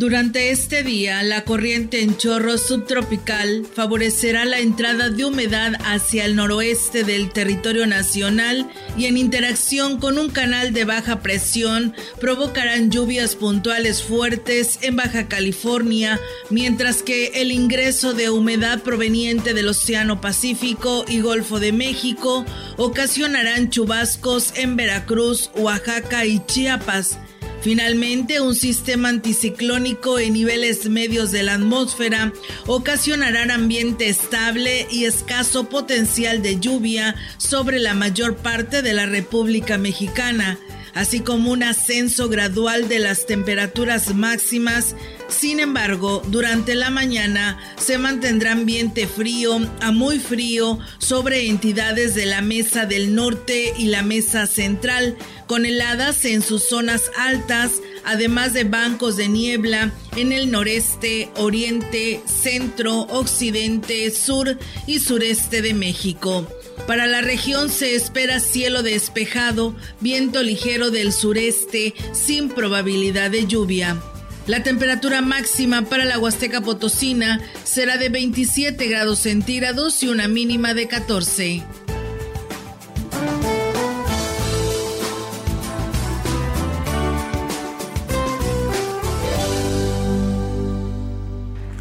Durante 0.00 0.50
este 0.50 0.82
día, 0.82 1.22
la 1.22 1.44
corriente 1.44 2.00
en 2.00 2.16
chorro 2.16 2.56
subtropical 2.56 3.66
favorecerá 3.66 4.46
la 4.46 4.58
entrada 4.58 5.10
de 5.10 5.26
humedad 5.26 5.74
hacia 5.84 6.24
el 6.24 6.36
noroeste 6.36 7.04
del 7.04 7.30
territorio 7.30 7.86
nacional 7.86 8.66
y 8.96 9.04
en 9.04 9.18
interacción 9.18 10.00
con 10.00 10.16
un 10.16 10.30
canal 10.30 10.72
de 10.72 10.86
baja 10.86 11.20
presión 11.20 11.94
provocarán 12.18 12.90
lluvias 12.90 13.36
puntuales 13.36 14.02
fuertes 14.02 14.78
en 14.80 14.96
Baja 14.96 15.28
California, 15.28 16.18
mientras 16.48 17.02
que 17.02 17.32
el 17.34 17.52
ingreso 17.52 18.14
de 18.14 18.30
humedad 18.30 18.82
proveniente 18.82 19.52
del 19.52 19.68
Océano 19.68 20.22
Pacífico 20.22 21.04
y 21.08 21.20
Golfo 21.20 21.60
de 21.60 21.72
México 21.72 22.46
ocasionarán 22.78 23.68
chubascos 23.68 24.54
en 24.56 24.76
Veracruz, 24.76 25.50
Oaxaca 25.56 26.24
y 26.24 26.40
Chiapas 26.46 27.18
Finalmente, 27.62 28.40
un 28.40 28.54
sistema 28.54 29.10
anticiclónico 29.10 30.18
en 30.18 30.32
niveles 30.32 30.88
medios 30.88 31.30
de 31.30 31.42
la 31.42 31.54
atmósfera 31.54 32.32
ocasionará 32.66 33.42
ambiente 33.54 34.08
estable 34.08 34.86
y 34.90 35.04
escaso 35.04 35.68
potencial 35.68 36.42
de 36.42 36.58
lluvia 36.58 37.14
sobre 37.36 37.78
la 37.78 37.94
mayor 37.94 38.36
parte 38.36 38.80
de 38.82 38.94
la 38.94 39.06
República 39.06 39.76
Mexicana 39.76 40.58
así 40.94 41.20
como 41.20 41.50
un 41.52 41.62
ascenso 41.62 42.28
gradual 42.28 42.88
de 42.88 42.98
las 42.98 43.26
temperaturas 43.26 44.14
máximas. 44.14 44.94
Sin 45.28 45.60
embargo, 45.60 46.22
durante 46.28 46.74
la 46.74 46.90
mañana 46.90 47.58
se 47.76 47.98
mantendrá 47.98 48.52
ambiente 48.52 49.06
frío 49.06 49.58
a 49.80 49.92
muy 49.92 50.18
frío 50.18 50.78
sobre 50.98 51.48
entidades 51.48 52.14
de 52.14 52.26
la 52.26 52.42
Mesa 52.42 52.86
del 52.86 53.14
Norte 53.14 53.72
y 53.76 53.86
la 53.86 54.02
Mesa 54.02 54.46
Central, 54.46 55.16
con 55.46 55.66
heladas 55.66 56.24
en 56.24 56.42
sus 56.42 56.64
zonas 56.68 57.10
altas, 57.18 57.72
además 58.04 58.52
de 58.52 58.64
bancos 58.64 59.16
de 59.16 59.28
niebla 59.28 59.92
en 60.16 60.32
el 60.32 60.50
noreste, 60.50 61.30
oriente, 61.36 62.20
centro, 62.26 63.00
occidente, 63.02 64.10
sur 64.10 64.58
y 64.86 65.00
sureste 65.00 65.62
de 65.62 65.74
México. 65.74 66.46
Para 66.86 67.06
la 67.06 67.20
región 67.20 67.70
se 67.70 67.94
espera 67.94 68.40
cielo 68.40 68.82
despejado, 68.82 69.74
viento 70.00 70.42
ligero 70.42 70.90
del 70.90 71.12
sureste, 71.12 71.94
sin 72.12 72.48
probabilidad 72.48 73.30
de 73.30 73.46
lluvia. 73.46 74.00
La 74.46 74.62
temperatura 74.62 75.20
máxima 75.20 75.82
para 75.82 76.04
la 76.04 76.18
Huasteca 76.18 76.60
Potosina 76.60 77.40
será 77.62 77.98
de 77.98 78.08
27 78.08 78.88
grados 78.88 79.20
centígrados 79.20 80.02
y 80.02 80.08
una 80.08 80.26
mínima 80.26 80.74
de 80.74 80.88
14. 80.88 81.62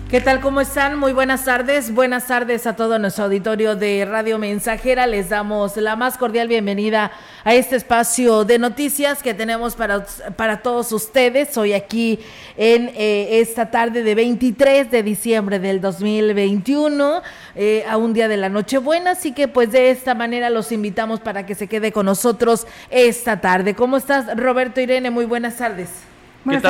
¿Qué 0.10 0.22
tal? 0.22 0.42
¿Cómo 0.42 0.60
están? 0.60 0.98
Muy 0.98 1.14
buenas 1.14 1.46
tardes. 1.46 1.94
Buenas 1.94 2.26
tardes 2.26 2.66
a 2.66 2.76
todo 2.76 2.98
nuestro 2.98 3.26
auditorio 3.26 3.76
de 3.76 4.06
Radio 4.06 4.40
Mensajera. 4.40 5.06
Les 5.06 5.30
damos 5.30 5.78
la 5.78 5.96
más 5.96 6.18
cordial 6.18 6.48
bienvenida 6.48 7.12
a 7.44 7.54
este 7.54 7.76
espacio 7.76 8.44
de 8.44 8.58
noticias 8.58 9.22
que 9.22 9.36
tenemos 9.36 9.76
para, 9.76 10.04
para 10.36 10.64
todos 10.64 10.92
ustedes 10.94 11.56
hoy 11.60 11.74
aquí 11.74 12.18
en 12.58 12.90
eh, 12.96 13.40
esta 13.40 13.70
tarde 13.70 14.02
de 14.02 14.16
23 14.16 14.90
de 14.90 15.04
diciembre 15.04 15.60
del 15.60 15.80
2021, 15.80 17.22
eh, 17.54 17.86
a 17.88 17.98
un 17.98 18.12
día 18.14 18.28
de 18.28 18.38
la 18.38 18.50
Nochebuena. 18.50 19.12
Así 19.12 19.32
que 19.32 19.48
pues 19.48 19.72
de 19.72 19.92
esta 19.92 20.16
manera 20.16 20.50
los 20.50 20.72
invitamos 20.72 21.20
para 21.20 21.46
que 21.46 21.54
se 21.54 21.68
quede 21.68 21.92
con 21.92 22.08
nosotros 22.08 22.66
esta 22.90 23.42
tarde. 23.42 23.76
¿Cómo 23.76 23.98
estás, 23.98 24.36
Roberto 24.36 24.82
Irene? 24.82 25.12
Muy 25.12 25.26
buenas 25.26 25.58
tardes. 25.58 26.09
Buenas, 26.46 26.62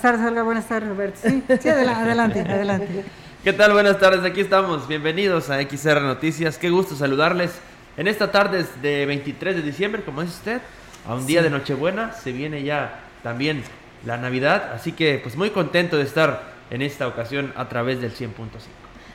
tardes, 0.00 0.26
Olga. 0.26 0.42
Buenas 0.42 0.66
tardes, 0.66 0.88
Roberto. 0.88 1.18
Sí, 1.22 1.42
sí 1.60 1.68
adelante, 1.68 2.40
adelante. 2.40 3.04
¿Qué 3.44 3.52
tal? 3.52 3.72
Buenas 3.72 3.98
tardes. 3.98 4.24
Aquí 4.24 4.40
estamos. 4.40 4.88
Bienvenidos 4.88 5.50
a 5.50 5.60
XR 5.60 6.00
Noticias. 6.00 6.56
Qué 6.56 6.70
gusto 6.70 6.96
saludarles. 6.96 7.52
En 7.98 8.08
esta 8.08 8.32
tarde 8.32 8.64
de 8.80 9.04
23 9.04 9.56
de 9.56 9.62
diciembre, 9.62 10.02
como 10.02 10.22
dice 10.22 10.34
usted, 10.36 10.60
a 11.06 11.14
un 11.14 11.26
día 11.26 11.42
de 11.42 11.50
Nochebuena, 11.50 12.12
se 12.12 12.32
viene 12.32 12.62
ya 12.62 13.00
también 13.22 13.62
la 14.06 14.16
Navidad. 14.16 14.72
Así 14.74 14.92
que, 14.92 15.18
pues 15.22 15.36
muy 15.36 15.50
contento 15.50 15.98
de 15.98 16.04
estar 16.04 16.52
en 16.70 16.80
esta 16.80 17.06
ocasión 17.06 17.52
a 17.56 17.68
través 17.68 18.00
del 18.00 18.14
100.5. 18.14 18.30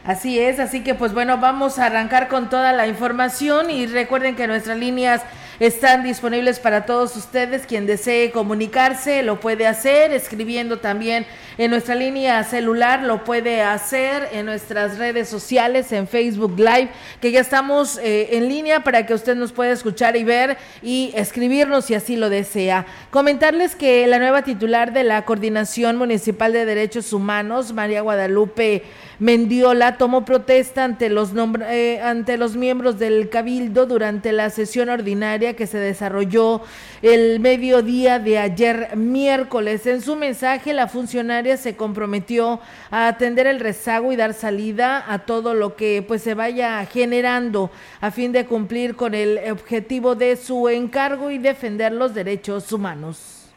Así 0.05 0.39
es, 0.39 0.59
así 0.59 0.83
que 0.83 0.93
pues 0.93 1.13
bueno, 1.13 1.39
vamos 1.39 1.79
a 1.79 1.87
arrancar 1.87 2.27
con 2.27 2.47
toda 2.51 2.73
la 2.73 2.85
información 2.87 3.71
y 3.71 3.87
recuerden 3.87 4.35
que 4.35 4.45
nuestras 4.45 4.77
líneas 4.77 5.23
están 5.59 6.03
disponibles 6.03 6.59
para 6.59 6.85
todos 6.85 7.15
ustedes. 7.15 7.65
Quien 7.65 7.85
desee 7.85 8.31
comunicarse 8.31 9.23
lo 9.23 9.39
puede 9.39 9.67
hacer, 9.67 10.11
escribiendo 10.11 10.79
también 10.79 11.25
en 11.57 11.71
nuestra 11.71 11.95
línea 11.95 12.43
celular, 12.43 13.03
lo 13.03 13.23
puede 13.23 13.61
hacer 13.61 14.27
en 14.33 14.45
nuestras 14.45 14.97
redes 14.97 15.29
sociales, 15.29 15.91
en 15.91 16.07
Facebook 16.07 16.57
Live, 16.57 16.89
que 17.21 17.31
ya 17.31 17.39
estamos 17.39 17.97
eh, 17.97 18.37
en 18.37 18.49
línea 18.49 18.83
para 18.83 19.05
que 19.05 19.13
usted 19.13 19.35
nos 19.35 19.53
pueda 19.53 19.71
escuchar 19.71 20.17
y 20.17 20.23
ver 20.23 20.57
y 20.81 21.13
escribirnos 21.15 21.85
si 21.85 21.93
así 21.93 22.17
lo 22.17 22.29
desea. 22.29 22.85
Comentarles 23.09 23.75
que 23.75 24.05
la 24.07 24.19
nueva 24.19 24.41
titular 24.41 24.91
de 24.91 25.05
la 25.05 25.23
Coordinación 25.23 25.95
Municipal 25.95 26.51
de 26.51 26.65
Derechos 26.65 27.13
Humanos, 27.13 27.71
María 27.73 28.01
Guadalupe 28.01 28.83
Mendiola, 29.19 29.97
tomó 29.97 30.25
protesta 30.25 30.83
ante 30.83 31.09
los, 31.09 31.31
eh, 31.69 32.01
ante 32.03 32.37
los 32.37 32.57
miembros 32.57 32.99
del 32.99 33.29
Cabildo 33.29 33.85
durante 33.85 34.33
la 34.33 34.49
sesión 34.49 34.89
ordinaria 34.89 35.55
que 35.55 35.67
se 35.67 35.77
desarrolló 35.77 36.61
el 37.01 37.39
mediodía 37.39 38.19
de 38.19 38.39
ayer 38.39 38.95
miércoles. 38.95 39.85
En 39.85 40.01
su 40.01 40.15
mensaje, 40.15 40.73
la 40.73 40.87
funcionaria 40.87 41.44
se 41.57 41.75
comprometió 41.75 42.59
a 42.91 43.07
atender 43.07 43.47
el 43.47 43.59
rezago 43.59 44.11
y 44.11 44.15
dar 44.15 44.33
salida 44.33 45.03
a 45.07 45.19
todo 45.19 45.53
lo 45.53 45.75
que 45.75 46.03
pues 46.05 46.21
se 46.21 46.33
vaya 46.33 46.85
generando 46.85 47.71
a 48.01 48.11
fin 48.11 48.31
de 48.31 48.45
cumplir 48.45 48.95
con 48.95 49.13
el 49.13 49.39
objetivo 49.51 50.15
de 50.15 50.35
su 50.35 50.67
encargo 50.69 51.31
y 51.31 51.37
defender 51.37 51.91
los 51.91 52.13
derechos 52.13 52.71
humanos. 52.71 53.49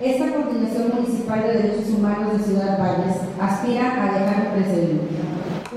Esta 0.00 0.30
Coordinación 0.30 0.92
Municipal 0.94 1.42
de 1.42 1.52
Derechos 1.54 1.88
Humanos 1.88 2.38
de 2.38 2.44
Ciudad 2.44 2.78
Valles 2.78 3.16
aspira 3.40 4.02
a 4.02 4.18
dejar 4.18 4.46
un 4.46 4.62
precedente, 4.62 5.14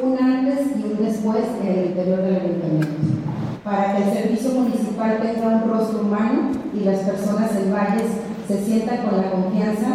un 0.02 0.18
antes 0.18 0.68
y 0.78 0.84
un 0.84 1.06
después 1.06 1.46
en 1.62 1.68
el 1.68 1.86
interior 1.88 2.22
del 2.22 2.36
ayuntamiento 2.36 3.20
para 3.64 3.96
que 3.96 4.04
el 4.04 4.14
servicio 4.14 4.52
municipal 4.52 5.20
tenga 5.22 5.48
un 5.48 5.70
rostro 5.70 6.02
humano 6.02 6.52
y 6.74 6.86
las 6.86 7.00
personas 7.00 7.56
en 7.56 7.72
Valles 7.72 8.12
se 8.50 8.66
sientan 8.66 8.98
con 9.08 9.16
la 9.16 9.30
confianza 9.30 9.90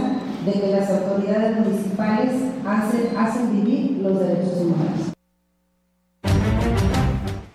de 0.47 0.53
que 0.53 0.69
las 0.69 0.89
autoridades 0.89 1.59
municipales 1.59 2.31
hacen, 2.65 3.17
hacen 3.19 3.51
vivir 3.51 3.99
los 4.01 4.21
derechos 4.21 4.59
humanos. 4.61 5.13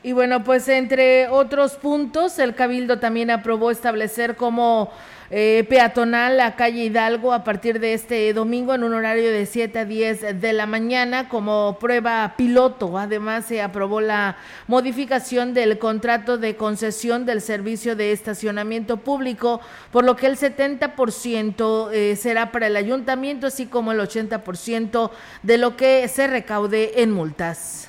Y 0.04 0.12
bueno, 0.12 0.44
pues 0.44 0.68
entre 0.68 1.30
otros 1.30 1.75
puntos, 1.75 2.38
el 2.38 2.54
Cabildo 2.54 3.00
también 3.00 3.31
aprobó 3.31 3.72
establecer 3.72 4.36
como 4.36 4.90
eh, 5.31 5.66
peatonal 5.70 6.38
la 6.38 6.56
calle 6.56 6.86
Hidalgo 6.86 7.34
a 7.34 7.44
partir 7.44 7.80
de 7.80 7.94
este 7.94 8.34
domingo 8.34 8.74
en 8.74 8.84
un 8.84 8.94
horario 8.94 9.31
de 9.31 9.46
7 9.46 9.80
a 9.80 9.86
10 9.86 10.42
de 10.42 10.54
la 10.54 10.66
mañana 10.66 11.30
como 11.30 11.78
prueba 11.80 12.34
piloto. 12.36 12.98
Además, 12.98 13.46
se 13.46 13.62
aprobó 13.62 14.02
la 14.02 14.38
modificación 14.68 15.54
del 15.54 15.78
contrato 15.78 16.38
de 16.38 16.56
concesión 16.56 17.26
del 17.26 17.42
servicio 17.42 17.96
de 17.96 18.12
estacionamiento 18.12 18.98
público, 18.98 19.62
por 19.92 20.04
lo 20.04 20.16
que 20.16 20.28
el 20.28 20.38
70% 20.38 21.92
eh, 21.92 22.16
será 22.16 22.52
para 22.52 22.68
el 22.68 22.76
ayuntamiento, 22.76 23.48
así 23.48 23.68
como 23.68 23.92
el 23.92 24.00
80% 24.00 25.12
de 25.44 25.58
lo 25.58 25.78
que 25.78 26.08
se 26.08 26.28
recaude 26.28 27.04
en 27.04 27.12
multas. 27.12 27.89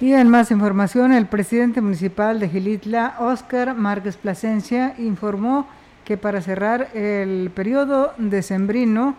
Y 0.00 0.12
en 0.12 0.28
más 0.28 0.52
información, 0.52 1.12
el 1.12 1.26
presidente 1.26 1.80
municipal 1.80 2.38
de 2.38 2.48
Gilitla, 2.48 3.16
Óscar 3.18 3.74
Márquez 3.74 4.16
Plasencia, 4.16 4.94
informó 4.96 5.66
que 6.04 6.16
para 6.16 6.40
cerrar 6.40 6.90
el 6.94 7.50
periodo 7.52 8.12
decembrino, 8.16 9.16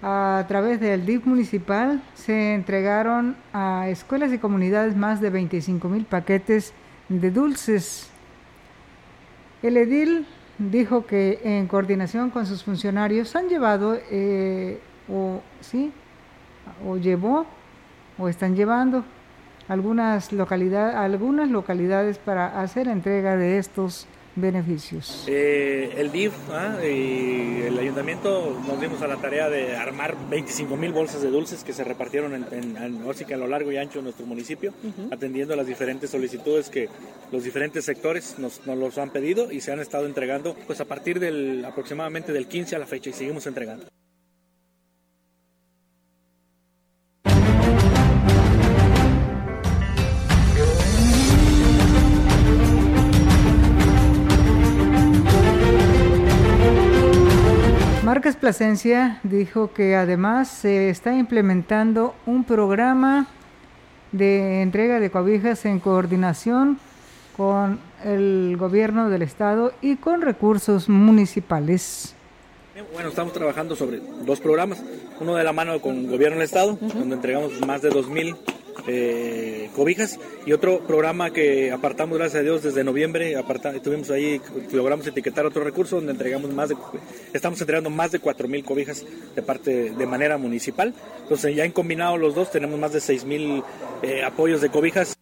a 0.00 0.42
través 0.48 0.80
del 0.80 1.04
DIF 1.04 1.26
municipal 1.26 2.02
se 2.14 2.54
entregaron 2.54 3.36
a 3.52 3.88
escuelas 3.90 4.32
y 4.32 4.38
comunidades 4.38 4.96
más 4.96 5.20
de 5.20 5.28
25 5.28 5.86
mil 5.90 6.06
paquetes 6.06 6.72
de 7.10 7.30
dulces. 7.30 8.08
El 9.62 9.76
edil 9.76 10.26
dijo 10.56 11.04
que 11.04 11.40
en 11.44 11.66
coordinación 11.66 12.30
con 12.30 12.46
sus 12.46 12.64
funcionarios 12.64 13.36
han 13.36 13.48
llevado 13.48 13.98
eh, 14.10 14.80
o 15.12 15.42
sí 15.60 15.92
o 16.86 16.96
llevó 16.96 17.44
o 18.16 18.28
están 18.28 18.56
llevando 18.56 19.04
algunas 19.68 20.32
localidades 20.32 20.96
algunas 20.96 21.50
localidades 21.50 22.18
para 22.18 22.60
hacer 22.60 22.88
entrega 22.88 23.36
de 23.36 23.58
estos 23.58 24.06
beneficios? 24.40 25.24
Eh, 25.26 25.94
el 25.96 26.10
DIF 26.12 26.32
¿ah? 26.50 26.78
y 26.82 27.62
el 27.62 27.78
ayuntamiento 27.78 28.58
nos 28.66 28.80
dimos 28.80 29.02
a 29.02 29.06
la 29.06 29.16
tarea 29.16 29.48
de 29.48 29.76
armar 29.76 30.16
25 30.30 30.76
mil 30.76 30.92
bolsas 30.92 31.22
de 31.22 31.30
dulces 31.30 31.64
que 31.64 31.72
se 31.72 31.84
repartieron 31.84 32.34
en, 32.34 32.76
en, 32.76 32.76
a 32.76 33.36
lo 33.36 33.46
largo 33.46 33.72
y 33.72 33.76
ancho 33.76 33.98
de 33.98 34.04
nuestro 34.04 34.26
municipio, 34.26 34.72
atendiendo 35.10 35.54
a 35.54 35.56
las 35.56 35.66
diferentes 35.66 36.10
solicitudes 36.10 36.70
que 36.70 36.88
los 37.32 37.44
diferentes 37.44 37.84
sectores 37.84 38.38
nos, 38.38 38.66
nos, 38.66 38.78
los 38.78 38.98
han 38.98 39.10
pedido 39.10 39.50
y 39.50 39.60
se 39.60 39.72
han 39.72 39.80
estado 39.80 40.06
entregando 40.06 40.54
pues 40.66 40.80
a 40.80 40.84
partir 40.84 41.20
del 41.20 41.64
aproximadamente 41.64 42.32
del 42.32 42.46
15 42.46 42.76
a 42.76 42.78
la 42.78 42.86
fecha 42.86 43.10
y 43.10 43.12
seguimos 43.12 43.46
entregando. 43.46 43.86
Márquez 58.08 58.36
Plasencia 58.36 59.20
dijo 59.22 59.74
que 59.74 59.94
además 59.94 60.48
se 60.48 60.88
está 60.88 61.14
implementando 61.14 62.14
un 62.24 62.42
programa 62.42 63.26
de 64.12 64.62
entrega 64.62 64.98
de 64.98 65.10
cobijas 65.10 65.66
en 65.66 65.78
coordinación 65.78 66.78
con 67.36 67.78
el 68.02 68.56
gobierno 68.58 69.10
del 69.10 69.20
estado 69.20 69.74
y 69.82 69.96
con 69.96 70.22
recursos 70.22 70.88
municipales. 70.88 72.14
Bueno, 72.94 73.10
estamos 73.10 73.34
trabajando 73.34 73.76
sobre 73.76 74.00
dos 74.24 74.40
programas, 74.40 74.82
uno 75.20 75.34
de 75.34 75.44
la 75.44 75.52
mano 75.52 75.78
con 75.82 75.94
el 75.98 76.08
gobierno 76.08 76.38
del 76.38 76.46
estado, 76.46 76.78
donde 76.80 77.14
entregamos 77.14 77.60
más 77.66 77.82
de 77.82 77.90
2.000 77.90 78.38
eh, 78.90 79.68
cobijas 79.76 80.18
y 80.46 80.52
otro 80.52 80.80
programa 80.80 81.30
que 81.30 81.70
apartamos 81.70 82.16
gracias 82.16 82.40
a 82.40 82.42
Dios 82.42 82.62
desde 82.62 82.82
noviembre 82.84 83.36
tuvimos 83.82 84.10
ahí 84.10 84.40
logramos 84.72 85.06
etiquetar 85.06 85.44
otro 85.44 85.62
recurso 85.62 85.96
donde 85.96 86.12
entregamos 86.12 86.50
más 86.52 86.70
de 86.70 86.76
estamos 87.34 87.60
entregando 87.60 87.90
más 87.90 88.12
de 88.12 88.18
4000 88.18 88.64
cobijas 88.64 89.04
de 89.36 89.42
parte 89.42 89.90
de 89.90 90.06
manera 90.06 90.38
municipal. 90.38 90.94
Entonces 91.22 91.54
ya 91.54 91.64
en 91.64 91.72
combinado 91.72 92.16
los 92.16 92.34
dos 92.34 92.50
tenemos 92.50 92.80
más 92.80 92.94
de 92.94 93.00
6000 93.00 93.62
eh, 94.02 94.24
apoyos 94.24 94.62
de 94.62 94.70
cobijas. 94.70 95.14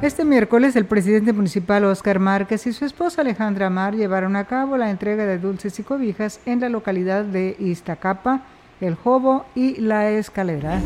Este 0.00 0.24
miércoles 0.24 0.76
el 0.76 0.84
presidente 0.84 1.32
municipal 1.32 1.84
Oscar 1.84 2.18
Márquez 2.18 2.66
y 2.66 2.72
su 2.72 2.84
esposa 2.84 3.22
Alejandra 3.22 3.70
Mar 3.70 3.94
llevaron 3.94 4.36
a 4.36 4.46
cabo 4.46 4.76
la 4.76 4.90
entrega 4.90 5.24
de 5.24 5.38
dulces 5.38 5.78
y 5.78 5.82
cobijas 5.82 6.40
en 6.44 6.60
la 6.60 6.68
localidad 6.68 7.24
de 7.24 7.56
Iztacapa, 7.58 8.42
el 8.86 8.94
Jobo 8.96 9.46
y 9.54 9.80
la 9.80 10.10
Escalera. 10.10 10.80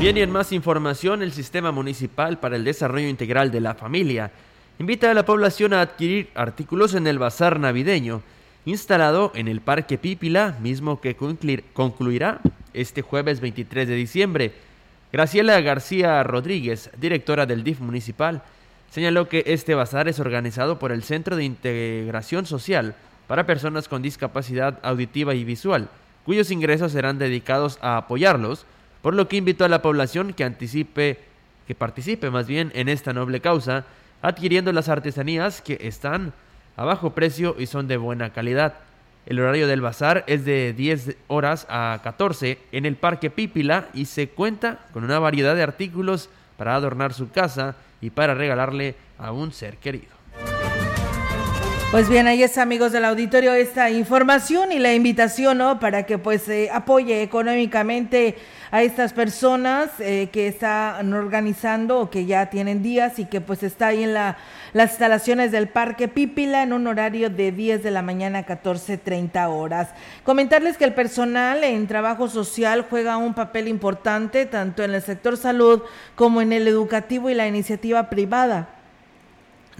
Bien, 0.00 0.16
y 0.16 0.20
en 0.20 0.30
más 0.30 0.52
información, 0.52 1.22
el 1.22 1.32
Sistema 1.32 1.70
Municipal 1.70 2.38
para 2.40 2.56
el 2.56 2.64
Desarrollo 2.64 3.08
Integral 3.08 3.50
de 3.50 3.60
la 3.60 3.74
Familia 3.74 4.30
invita 4.78 5.10
a 5.10 5.14
la 5.14 5.24
población 5.24 5.74
a 5.74 5.82
adquirir 5.82 6.30
artículos 6.34 6.94
en 6.94 7.06
el 7.06 7.18
bazar 7.18 7.60
navideño 7.60 8.22
instalado 8.64 9.32
en 9.34 9.48
el 9.48 9.60
Parque 9.60 9.98
Pípila, 9.98 10.56
mismo 10.60 11.00
que 11.00 11.14
concluirá 11.14 12.40
este 12.74 13.02
jueves 13.02 13.40
23 13.40 13.86
de 13.86 13.94
diciembre. 13.94 14.52
Graciela 15.12 15.60
García 15.60 16.22
Rodríguez, 16.22 16.90
directora 16.98 17.44
del 17.44 17.64
DIF 17.64 17.80
municipal, 17.80 18.42
señaló 18.90 19.28
que 19.28 19.44
este 19.46 19.74
bazar 19.74 20.08
es 20.08 20.20
organizado 20.20 20.78
por 20.78 20.90
el 20.90 21.02
Centro 21.02 21.36
de 21.36 21.44
Integración 21.44 22.46
Social 22.46 22.94
para 23.26 23.46
personas 23.46 23.88
con 23.88 24.02
discapacidad 24.02 24.78
auditiva 24.82 25.34
y 25.34 25.44
visual, 25.44 25.88
cuyos 26.24 26.50
ingresos 26.50 26.92
serán 26.92 27.18
dedicados 27.18 27.78
a 27.82 27.96
apoyarlos, 27.96 28.66
por 29.02 29.14
lo 29.14 29.28
que 29.28 29.36
invitó 29.36 29.64
a 29.64 29.68
la 29.68 29.82
población 29.82 30.32
que 30.32 30.44
anticipe, 30.44 31.18
que 31.66 31.74
participe 31.74 32.30
más 32.30 32.46
bien 32.46 32.70
en 32.74 32.88
esta 32.88 33.12
noble 33.12 33.40
causa, 33.40 33.84
adquiriendo 34.22 34.72
las 34.72 34.88
artesanías 34.88 35.60
que 35.60 35.78
están 35.80 36.32
a 36.76 36.84
bajo 36.84 37.10
precio 37.10 37.56
y 37.58 37.66
son 37.66 37.88
de 37.88 37.96
buena 37.96 38.32
calidad. 38.32 38.74
El 39.26 39.38
horario 39.38 39.68
del 39.68 39.80
bazar 39.80 40.24
es 40.26 40.44
de 40.44 40.72
10 40.72 41.16
horas 41.28 41.66
a 41.68 42.00
14 42.02 42.58
en 42.72 42.86
el 42.86 42.96
Parque 42.96 43.30
Pípila 43.30 43.88
y 43.94 44.06
se 44.06 44.28
cuenta 44.28 44.80
con 44.92 45.04
una 45.04 45.18
variedad 45.18 45.54
de 45.54 45.62
artículos 45.62 46.28
para 46.56 46.74
adornar 46.74 47.12
su 47.12 47.30
casa 47.30 47.76
y 48.00 48.10
para 48.10 48.34
regalarle 48.34 48.96
a 49.18 49.32
un 49.32 49.52
ser 49.52 49.76
querido. 49.76 50.21
Pues 51.92 52.08
bien, 52.08 52.26
ahí 52.26 52.42
está, 52.42 52.62
amigos 52.62 52.92
del 52.92 53.04
auditorio, 53.04 53.52
esta 53.52 53.90
información 53.90 54.72
y 54.72 54.78
la 54.78 54.94
invitación, 54.94 55.58
¿no? 55.58 55.78
Para 55.78 56.04
que 56.04 56.16
pues 56.16 56.40
se 56.40 56.70
apoye 56.70 57.20
económicamente 57.20 58.36
a 58.70 58.82
estas 58.82 59.12
personas 59.12 59.90
eh, 59.98 60.30
que 60.32 60.46
están 60.46 61.12
organizando 61.12 62.00
o 62.00 62.08
que 62.08 62.24
ya 62.24 62.48
tienen 62.48 62.82
días 62.82 63.18
y 63.18 63.26
que 63.26 63.42
pues 63.42 63.62
está 63.62 63.88
ahí 63.88 64.04
en 64.04 64.14
la, 64.14 64.38
las 64.72 64.92
instalaciones 64.92 65.52
del 65.52 65.68
Parque 65.68 66.08
Pípila 66.08 66.62
en 66.62 66.72
un 66.72 66.86
horario 66.86 67.28
de 67.28 67.52
10 67.52 67.82
de 67.82 67.90
la 67.90 68.00
mañana 68.00 68.38
a 68.38 68.46
14.30 68.46 69.50
horas. 69.50 69.90
Comentarles 70.24 70.78
que 70.78 70.86
el 70.86 70.94
personal 70.94 71.62
en 71.62 71.86
trabajo 71.88 72.26
social 72.26 72.86
juega 72.88 73.18
un 73.18 73.34
papel 73.34 73.68
importante 73.68 74.46
tanto 74.46 74.82
en 74.82 74.94
el 74.94 75.02
sector 75.02 75.36
salud 75.36 75.82
como 76.14 76.40
en 76.40 76.54
el 76.54 76.66
educativo 76.68 77.28
y 77.28 77.34
la 77.34 77.46
iniciativa 77.46 78.08
privada. 78.08 78.81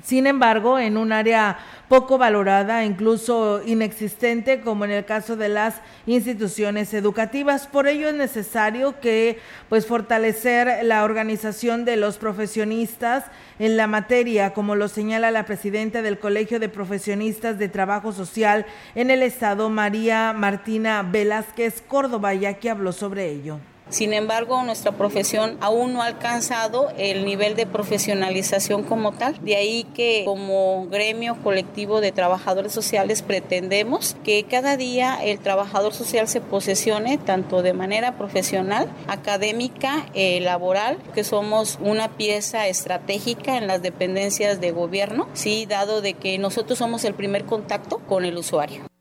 Sin 0.02 0.26
embargo, 0.26 0.81
en 0.81 0.96
un 0.96 1.12
área 1.12 1.58
poco 1.88 2.19
valorada, 2.19 2.84
incluso 2.84 3.62
inexistente, 3.64 4.60
como 4.60 4.84
en 4.84 4.90
el 4.90 5.04
caso 5.04 5.36
de 5.36 5.48
las 5.48 5.76
instituciones 6.06 6.93
educativas. 6.94 7.67
Por 7.67 7.86
ello 7.86 8.08
es 8.08 8.15
necesario 8.15 8.98
que 9.00 9.38
pues 9.69 9.86
fortalecer 9.86 10.84
la 10.84 11.05
organización 11.05 11.84
de 11.84 11.96
los 11.96 12.19
profesionistas 12.19 13.24
en 13.58 13.76
la 13.76 13.86
materia, 13.86 14.55
como 14.55 14.74
lo 14.74 14.88
señala 14.88 15.31
la 15.31 15.46
presidenta 15.46 16.03
del 16.03 16.19
Colegio 16.19 16.58
de 16.58 16.69
Profesionistas 16.69 17.58
de 17.58 17.69
Trabajo 17.69 18.12
Social 18.12 18.67
en 18.94 19.10
el 19.10 19.22
Estado, 19.22 19.70
María 19.70 20.32
Martina 20.32 21.03
Velázquez 21.03 21.82
Córdoba, 21.86 22.34
ya 22.34 22.55
que 22.55 22.70
habló 22.70 22.93
sobre 22.93 23.29
ello. 23.29 23.58
Sin 23.93 24.15
embargo, 24.15 24.63
nuestra 24.63 24.93
profesión 24.93 25.58
aún 25.61 25.93
no 25.93 26.01
ha 26.01 26.06
alcanzado 26.06 26.91
el 26.96 27.27
nivel 27.27 27.56
de 27.56 27.67
profesionalización 27.67 28.84
como 28.84 29.13
tal. 29.13 29.37
De 29.44 29.55
ahí 29.55 29.84
que 29.94 30.22
como 30.25 30.87
gremio 30.87 31.37
colectivo 31.43 32.01
de 32.01 32.11
trabajadores 32.11 32.72
sociales 32.72 33.20
pretendemos 33.20 34.17
que 34.25 34.44
cada 34.44 34.79
día 34.79 35.22
el 35.22 35.39
trabajador 35.41 35.93
social 35.93 36.27
se 36.27 36.41
posesione 36.41 37.19
tanto 37.19 37.61
de 37.61 37.75
manera 37.75 38.17
profesional, 38.17 38.89
académica, 39.08 40.06
eh, 40.15 40.41
laboral, 40.41 40.96
que 41.15 41.22
somos 41.22 41.79
una 41.82 42.17
pieza 42.17 42.69
estratégica 42.69 43.58
en 43.58 43.67
las 43.67 43.82
dependencias 43.82 44.58
de 44.58 44.70
gobierno, 44.70 45.29
sí, 45.34 45.67
dado 45.67 46.01
de 46.01 46.15
que 46.15 46.39
nosotros 46.39 46.79
somos 46.79 47.05
el 47.05 47.13
primer 47.13 47.44
contacto 47.44 47.99
con 48.08 48.25
el 48.25 48.39
usuario. 48.39 48.92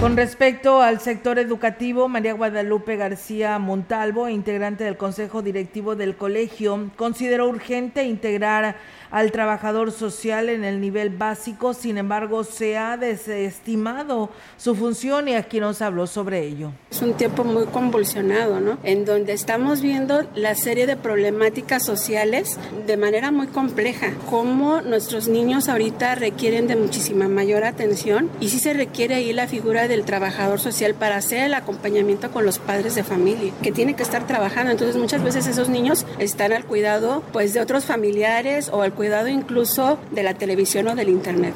Con 0.00 0.16
respecto 0.16 0.80
al 0.80 1.00
sector 1.00 1.40
educativo, 1.40 2.06
María 2.06 2.32
Guadalupe 2.32 2.94
García 2.94 3.58
Montalvo, 3.58 4.28
integrante 4.28 4.84
del 4.84 4.96
Consejo 4.96 5.42
Directivo 5.42 5.96
del 5.96 6.14
Colegio, 6.14 6.90
consideró 6.94 7.48
urgente 7.48 8.04
integrar 8.04 8.76
al 9.10 9.32
trabajador 9.32 9.92
social 9.92 10.48
en 10.48 10.64
el 10.64 10.80
nivel 10.80 11.10
básico, 11.10 11.74
sin 11.74 11.98
embargo 11.98 12.44
se 12.44 12.76
ha 12.76 12.96
desestimado 12.96 14.30
su 14.56 14.74
función 14.74 15.28
y 15.28 15.34
aquí 15.34 15.60
nos 15.60 15.82
habló 15.82 16.06
sobre 16.06 16.42
ello. 16.44 16.72
Es 16.90 17.02
un 17.02 17.14
tiempo 17.14 17.44
muy 17.44 17.66
convulsionado, 17.66 18.60
¿no? 18.60 18.78
En 18.82 19.04
donde 19.04 19.32
estamos 19.32 19.80
viendo 19.80 20.26
la 20.34 20.54
serie 20.54 20.86
de 20.86 20.96
problemáticas 20.96 21.84
sociales 21.84 22.58
de 22.86 22.96
manera 22.96 23.30
muy 23.30 23.46
compleja, 23.46 24.12
cómo 24.30 24.80
nuestros 24.82 25.28
niños 25.28 25.68
ahorita 25.68 26.14
requieren 26.14 26.66
de 26.66 26.76
muchísima 26.76 27.28
mayor 27.28 27.64
atención 27.64 28.30
y 28.40 28.48
sí 28.48 28.58
se 28.58 28.74
requiere 28.74 29.14
ahí 29.14 29.32
la 29.32 29.46
figura 29.46 29.88
del 29.88 30.04
trabajador 30.04 30.60
social 30.60 30.94
para 30.94 31.16
hacer 31.16 31.44
el 31.44 31.54
acompañamiento 31.54 32.30
con 32.30 32.44
los 32.44 32.58
padres 32.58 32.94
de 32.94 33.04
familia, 33.04 33.52
que 33.62 33.72
tiene 33.72 33.94
que 33.94 34.02
estar 34.02 34.26
trabajando. 34.26 34.72
Entonces 34.72 34.96
muchas 34.96 35.22
veces 35.22 35.46
esos 35.46 35.68
niños 35.68 36.06
están 36.18 36.52
al 36.52 36.64
cuidado 36.64 37.22
pues 37.32 37.54
de 37.54 37.60
otros 37.60 37.84
familiares 37.84 38.70
o 38.72 38.82
al 38.82 38.92
cuidado 38.98 39.28
incluso 39.28 39.96
de 40.10 40.24
la 40.24 40.34
televisión 40.34 40.88
o 40.88 40.96
del 40.96 41.08
Internet. 41.08 41.54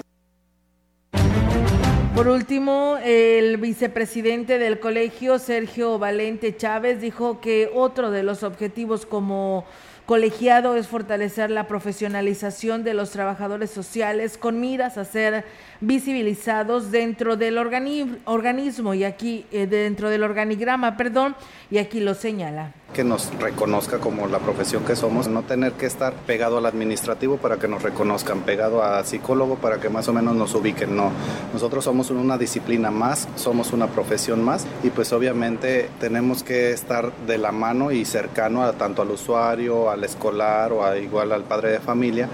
Por 2.15 2.29
último, 2.29 2.99
el 3.03 3.57
vicepresidente 3.57 4.61
del 4.61 4.79
colegio, 4.79 5.41
Sergio 5.41 5.99
Valente 5.99 6.57
Chávez, 6.57 7.01
dijo 7.01 7.41
que 7.41 7.69
otro 7.75 8.13
de 8.13 8.23
los 8.23 8.45
objetivos 8.45 9.07
como 9.07 9.65
colegiado 10.07 10.77
es 10.77 10.89
fortalecer 10.89 11.51
la 11.51 11.69
profesionalización 11.69 12.85
de 12.85 12.95
los 12.95 13.11
trabajadores 13.11 13.71
sociales 13.71 14.37
con 14.37 14.61
miras 14.61 14.99
a 14.99 15.05
ser 15.05 15.45
visibilizados 15.81 16.91
dentro 16.91 17.37
del 17.37 17.59
organismo 17.59 18.95
y 18.95 19.05
aquí 19.05 19.47
eh, 19.53 19.67
dentro 19.67 20.11
del 20.11 20.23
organigrama, 20.23 20.97
perdón, 20.97 21.35
y 21.71 21.79
aquí 21.79 22.01
lo 22.01 22.15
señala 22.15 22.73
que 22.93 23.05
nos 23.05 23.33
reconozca 23.39 23.99
como 23.99 24.27
la 24.27 24.39
profesión 24.39 24.85
que 24.85 24.97
somos, 24.97 25.29
no 25.29 25.43
tener 25.43 25.73
que 25.73 25.87
estar 25.87 26.13
pegado 26.13 26.59
al 26.59 26.67
administrativo 26.67 27.39
para 27.39 27.57
que 27.57 27.69
nos 27.69 27.83
reconozcan, 27.83 28.41
pegado 28.41 28.83
a 28.83 29.03
psicólogo 29.05 29.57
para 29.57 29.81
que 29.81 29.89
más 29.89 30.09
o 30.09 30.13
menos 30.13 30.35
nos 30.35 30.55
ubiquen, 30.55 30.95
no. 30.95 31.11
Nosotros 31.53 31.85
somos 31.85 32.11
una 32.11 32.37
disciplina 32.37 32.91
más, 32.91 33.29
somos 33.37 33.73
una 33.73 33.87
profesión 33.89 34.45
más 34.45 34.67
y 34.83 34.91
pues 34.91 35.13
obviamente 35.13 35.89
tenemos 36.01 36.43
que 36.43 36.73
estar 36.73 37.13
de 37.27 37.39
la 37.39 37.53
mano 37.53 37.93
y 37.93 38.05
cercano 38.05 38.63
a, 38.63 38.75
tanto 38.75 39.03
al 39.03 39.11
usuario, 39.11 39.91
al 39.93 40.05
escolar 40.05 40.73
o 40.73 40.85
a, 40.85 40.99
igual 40.99 41.33
al 41.33 41.45
padre 41.45 41.73
de 41.73 41.81
familia. 41.81 42.29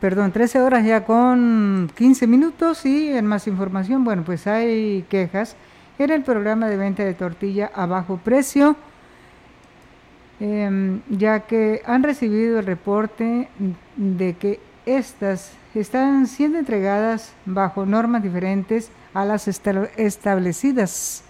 Perdón, 0.00 0.30
13 0.30 0.60
horas 0.60 0.84
ya 0.84 1.04
con 1.04 1.90
15 1.96 2.26
minutos 2.26 2.84
y 2.84 3.08
en 3.08 3.26
más 3.26 3.46
información, 3.46 4.04
bueno, 4.04 4.22
pues 4.24 4.46
hay 4.46 5.04
quejas 5.08 5.56
en 5.98 6.10
el 6.10 6.22
programa 6.22 6.68
de 6.68 6.76
venta 6.76 7.02
de 7.02 7.14
tortilla 7.14 7.70
a 7.74 7.86
bajo 7.86 8.18
precio, 8.18 8.76
em, 10.38 11.00
ya 11.08 11.40
que 11.40 11.82
han 11.86 12.02
recibido 12.02 12.60
el 12.60 12.66
reporte 12.66 13.48
de 13.96 14.34
que 14.34 14.60
estas 14.84 15.52
están 15.74 16.26
siendo 16.26 16.58
entregadas 16.58 17.32
bajo 17.46 17.86
normas 17.86 18.22
diferentes 18.22 18.90
a 19.14 19.24
las 19.24 19.48
establecidas 19.48 21.24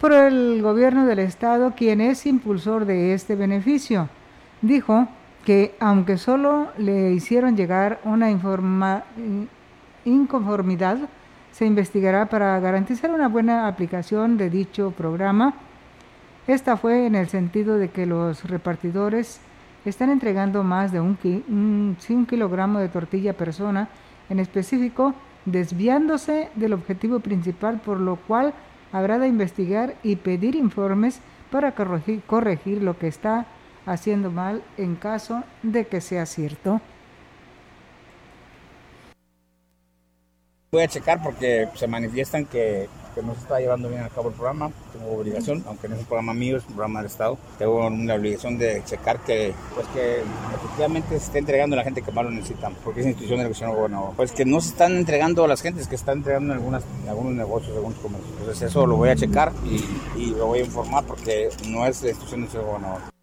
por 0.00 0.12
el 0.12 0.62
gobierno 0.62 1.04
del 1.04 1.18
estado, 1.18 1.74
quien 1.76 2.00
es 2.00 2.24
impulsor 2.24 2.86
de 2.86 3.12
este 3.12 3.36
beneficio. 3.36 4.08
Dijo 4.62 5.06
que 5.44 5.74
aunque 5.78 6.16
solo 6.16 6.68
le 6.78 7.12
hicieron 7.12 7.54
llegar 7.54 8.00
una 8.04 8.30
inconformidad, 10.04 10.98
se 11.52 11.66
investigará 11.66 12.26
para 12.26 12.58
garantizar 12.60 13.10
una 13.10 13.28
buena 13.28 13.68
aplicación 13.68 14.38
de 14.38 14.48
dicho 14.48 14.90
programa. 14.92 15.52
Esta 16.46 16.78
fue 16.78 17.06
en 17.06 17.14
el 17.14 17.28
sentido 17.28 17.76
de 17.76 17.90
que 17.90 18.06
los 18.06 18.44
repartidores 18.44 19.40
están 19.84 20.08
entregando 20.08 20.64
más 20.64 20.92
de 20.92 21.00
un, 21.00 21.18
un 22.08 22.26
kilogramo 22.26 22.78
de 22.78 22.88
tortilla 22.88 23.34
persona, 23.34 23.88
en 24.30 24.38
específico 24.38 25.14
desviándose 25.44 26.48
del 26.54 26.72
objetivo 26.72 27.20
principal, 27.20 27.80
por 27.84 27.98
lo 28.00 28.16
cual 28.16 28.54
habrá 28.92 29.18
de 29.18 29.28
investigar 29.28 29.94
y 30.02 30.16
pedir 30.16 30.54
informes 30.54 31.20
para 31.50 31.74
corregir, 31.74 32.22
corregir 32.26 32.82
lo 32.82 32.98
que 32.98 33.08
está 33.08 33.46
haciendo 33.86 34.30
mal 34.30 34.62
en 34.76 34.96
caso 34.96 35.42
de 35.62 35.86
que 35.86 36.00
sea 36.00 36.26
cierto. 36.26 36.80
Voy 40.72 40.84
a 40.84 40.86
checar 40.86 41.20
porque 41.20 41.66
se 41.74 41.88
manifiestan 41.88 42.46
que, 42.46 42.88
no 43.20 43.34
se 43.34 43.40
está 43.40 43.58
llevando 43.58 43.88
bien 43.88 44.02
a 44.02 44.08
cabo 44.08 44.28
el 44.28 44.34
programa. 44.36 44.70
Tengo 44.92 45.18
obligación, 45.18 45.64
aunque 45.66 45.88
no 45.88 45.96
es 45.96 46.02
un 46.02 46.06
programa 46.06 46.32
mío, 46.32 46.58
es 46.58 46.62
un 46.68 46.74
programa 46.74 47.00
del 47.00 47.08
Estado. 47.08 47.38
Tengo 47.58 47.88
una 47.88 48.14
obligación 48.14 48.56
de 48.56 48.80
checar 48.84 49.18
que, 49.24 49.52
pues 49.74 49.88
que 49.88 50.22
efectivamente 50.54 51.08
se 51.18 51.24
esté 51.24 51.38
entregando 51.40 51.74
a 51.74 51.78
la 51.78 51.82
gente 51.82 52.02
que 52.02 52.12
más 52.12 52.24
lo 52.24 52.30
necesita, 52.30 52.70
porque 52.84 53.00
es 53.00 53.06
institución 53.06 53.38
de 53.38 53.46
educación 53.46 53.74
gobernador. 53.74 54.12
Pues 54.14 54.30
que 54.30 54.44
no 54.44 54.60
se 54.60 54.68
están 54.68 54.96
entregando 54.96 55.44
a 55.44 55.48
las 55.48 55.60
gentes 55.60 55.88
que 55.88 55.96
están 55.96 56.18
entregando 56.18 56.52
en 56.52 56.60
algunas, 56.60 56.84
algunos 57.08 57.32
negocios, 57.32 57.74
algunos 57.74 57.98
comercios. 57.98 58.32
Entonces 58.38 58.70
eso 58.70 58.86
lo 58.86 58.94
voy 58.94 59.08
a 59.08 59.16
checar 59.16 59.50
y, 59.64 60.22
y 60.22 60.26
lo 60.26 60.46
voy 60.46 60.60
a 60.60 60.62
informar 60.62 61.02
porque 61.02 61.48
no 61.66 61.84
es 61.84 62.00
la 62.04 62.10
institución 62.10 62.48
de 62.48 62.58
gobernador. 62.60 63.19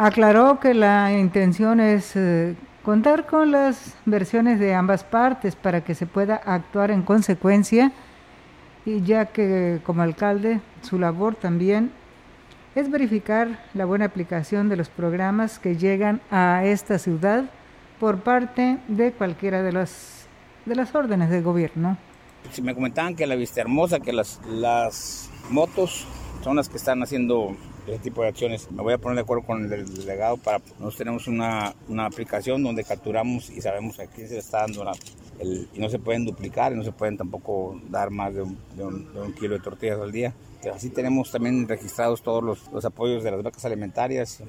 Aclaró 0.00 0.60
que 0.60 0.74
la 0.74 1.12
intención 1.12 1.80
es 1.80 2.14
eh, 2.14 2.54
contar 2.84 3.26
con 3.26 3.50
las 3.50 3.96
versiones 4.06 4.60
de 4.60 4.72
ambas 4.72 5.02
partes 5.02 5.56
para 5.56 5.82
que 5.82 5.96
se 5.96 6.06
pueda 6.06 6.36
actuar 6.36 6.92
en 6.92 7.02
consecuencia 7.02 7.90
y 8.86 9.02
ya 9.02 9.26
que 9.26 9.80
como 9.82 10.02
alcalde 10.02 10.60
su 10.82 11.00
labor 11.00 11.34
también 11.34 11.90
es 12.76 12.88
verificar 12.88 13.58
la 13.74 13.86
buena 13.86 14.04
aplicación 14.04 14.68
de 14.68 14.76
los 14.76 14.88
programas 14.88 15.58
que 15.58 15.76
llegan 15.76 16.20
a 16.30 16.64
esta 16.64 17.00
ciudad 17.00 17.46
por 17.98 18.20
parte 18.20 18.78
de 18.86 19.10
cualquiera 19.10 19.64
de 19.64 19.72
las 19.72 20.28
de 20.64 20.76
las 20.76 20.94
órdenes 20.94 21.28
de 21.28 21.42
gobierno. 21.42 21.96
Si 22.52 22.62
me 22.62 22.72
comentaban 22.72 23.16
que 23.16 23.26
la 23.26 23.34
vista 23.34 23.62
hermosa, 23.62 23.98
que 23.98 24.12
las, 24.12 24.40
las 24.46 25.28
motos 25.50 26.06
son 26.44 26.54
las 26.54 26.68
que 26.68 26.76
están 26.76 27.02
haciendo 27.02 27.56
ese 27.88 27.98
tipo 27.98 28.22
de 28.22 28.28
acciones. 28.28 28.70
Me 28.70 28.82
voy 28.82 28.92
a 28.92 28.98
poner 28.98 29.16
de 29.16 29.22
acuerdo 29.22 29.44
con 29.44 29.64
el 29.64 29.94
delegado 29.94 30.36
para... 30.36 30.58
Nosotros 30.58 30.96
tenemos 30.96 31.26
una, 31.26 31.74
una 31.88 32.06
aplicación 32.06 32.62
donde 32.62 32.84
capturamos 32.84 33.50
y 33.50 33.60
sabemos 33.60 33.98
a 34.00 34.06
quién 34.06 34.28
se 34.28 34.34
le 34.34 34.40
está 34.40 34.60
dando 34.60 34.84
la, 34.84 34.92
el, 35.38 35.68
y 35.74 35.80
no 35.80 35.88
se 35.88 35.98
pueden 35.98 36.24
duplicar 36.24 36.72
y 36.72 36.76
no 36.76 36.84
se 36.84 36.92
pueden 36.92 37.16
tampoco 37.16 37.80
dar 37.88 38.10
más 38.10 38.34
de 38.34 38.42
un, 38.42 38.58
de 38.76 38.84
un, 38.84 39.32
kilo 39.32 39.54
de 39.54 39.60
tortillas 39.60 39.98
al 40.00 40.12
día. 40.12 40.34
Pero 40.62 40.74
así 40.74 40.90
tenemos 40.90 41.30
también 41.30 41.68
registrados 41.68 42.22
todos 42.22 42.42
los, 42.42 42.72
los 42.72 42.84
apoyos 42.84 43.22
de 43.22 43.30
las 43.30 43.42
vacas 43.42 43.64
alimentarias. 43.64 44.42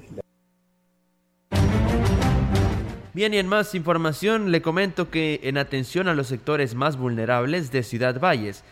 Bien, 3.12 3.34
y 3.34 3.38
en 3.38 3.48
más 3.48 3.74
información 3.74 4.52
le 4.52 4.62
comento 4.62 5.10
que 5.10 5.40
en 5.42 5.58
atención 5.58 6.06
a 6.08 6.14
los 6.14 6.28
sectores 6.28 6.74
más 6.74 6.96
vulnerables 6.96 7.72
de 7.72 7.82
Ciudad 7.82 8.20
Valles, 8.20 8.62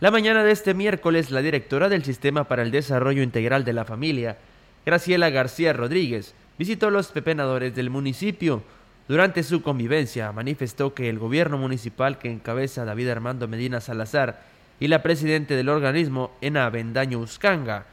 la 0.00 0.10
mañana 0.10 0.42
de 0.42 0.50
este 0.50 0.74
miércoles, 0.74 1.30
la 1.30 1.40
directora 1.40 1.88
del 1.88 2.04
Sistema 2.04 2.44
para 2.44 2.62
el 2.62 2.72
Desarrollo 2.72 3.22
Integral 3.22 3.64
de 3.64 3.72
la 3.72 3.84
Familia, 3.84 4.38
Graciela 4.84 5.30
García 5.30 5.72
Rodríguez, 5.72 6.34
visitó 6.58 6.90
los 6.90 7.12
pepenadores 7.12 7.76
del 7.76 7.90
municipio. 7.90 8.64
Durante 9.06 9.44
su 9.44 9.62
convivencia, 9.62 10.32
manifestó 10.32 10.94
que 10.94 11.08
el 11.08 11.20
gobierno 11.20 11.58
municipal 11.58 12.18
que 12.18 12.30
encabeza 12.30 12.84
David 12.84 13.10
Armando 13.10 13.46
Medina 13.46 13.80
Salazar 13.80 14.42
y 14.80 14.88
la 14.88 15.00
presidenta 15.00 15.54
del 15.54 15.68
organismo, 15.68 16.32
Ena 16.40 16.68
Bendaño 16.70 17.20
Uscanga, 17.20 17.86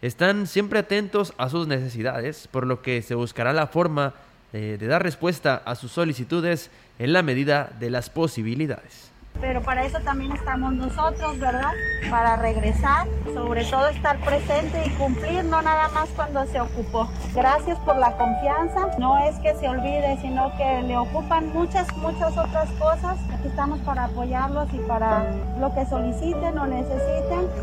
están 0.00 0.46
siempre 0.46 0.78
atentos 0.78 1.34
a 1.38 1.48
sus 1.48 1.66
necesidades, 1.66 2.48
por 2.52 2.68
lo 2.68 2.82
que 2.82 3.02
se 3.02 3.16
buscará 3.16 3.52
la 3.52 3.66
forma 3.66 4.14
de, 4.52 4.78
de 4.78 4.86
dar 4.86 5.02
respuesta 5.02 5.60
a 5.64 5.74
sus 5.74 5.90
solicitudes 5.90 6.70
en 7.00 7.12
la 7.12 7.22
medida 7.22 7.72
de 7.80 7.90
las 7.90 8.10
posibilidades 8.10 9.11
pero 9.40 9.62
para 9.62 9.84
eso 9.84 9.98
también 10.00 10.32
estamos 10.32 10.72
nosotros, 10.72 11.38
¿verdad? 11.38 11.72
Para 12.10 12.36
regresar, 12.36 13.06
sobre 13.34 13.64
todo 13.64 13.88
estar 13.88 14.18
presente 14.18 14.84
y 14.86 14.90
cumplir, 14.90 15.44
no 15.44 15.62
nada 15.62 15.88
más 15.88 16.08
cuando 16.10 16.46
se 16.46 16.60
ocupó. 16.60 17.10
Gracias 17.34 17.78
por 17.80 17.96
la 17.96 18.16
confianza, 18.16 18.88
no 18.98 19.18
es 19.18 19.36
que 19.40 19.54
se 19.54 19.68
olvide, 19.68 20.18
sino 20.20 20.52
que 20.56 20.82
le 20.82 20.96
ocupan 20.96 21.52
muchas, 21.52 21.86
muchas 21.96 22.36
otras 22.36 22.70
cosas. 22.72 23.18
Aquí 23.32 23.48
estamos 23.48 23.80
para 23.80 24.04
apoyarlos 24.04 24.72
y 24.72 24.78
para 24.78 25.24
lo 25.58 25.74
que 25.74 25.86
soliciten 25.86 26.58
o 26.58 26.66
necesiten. 26.66 27.62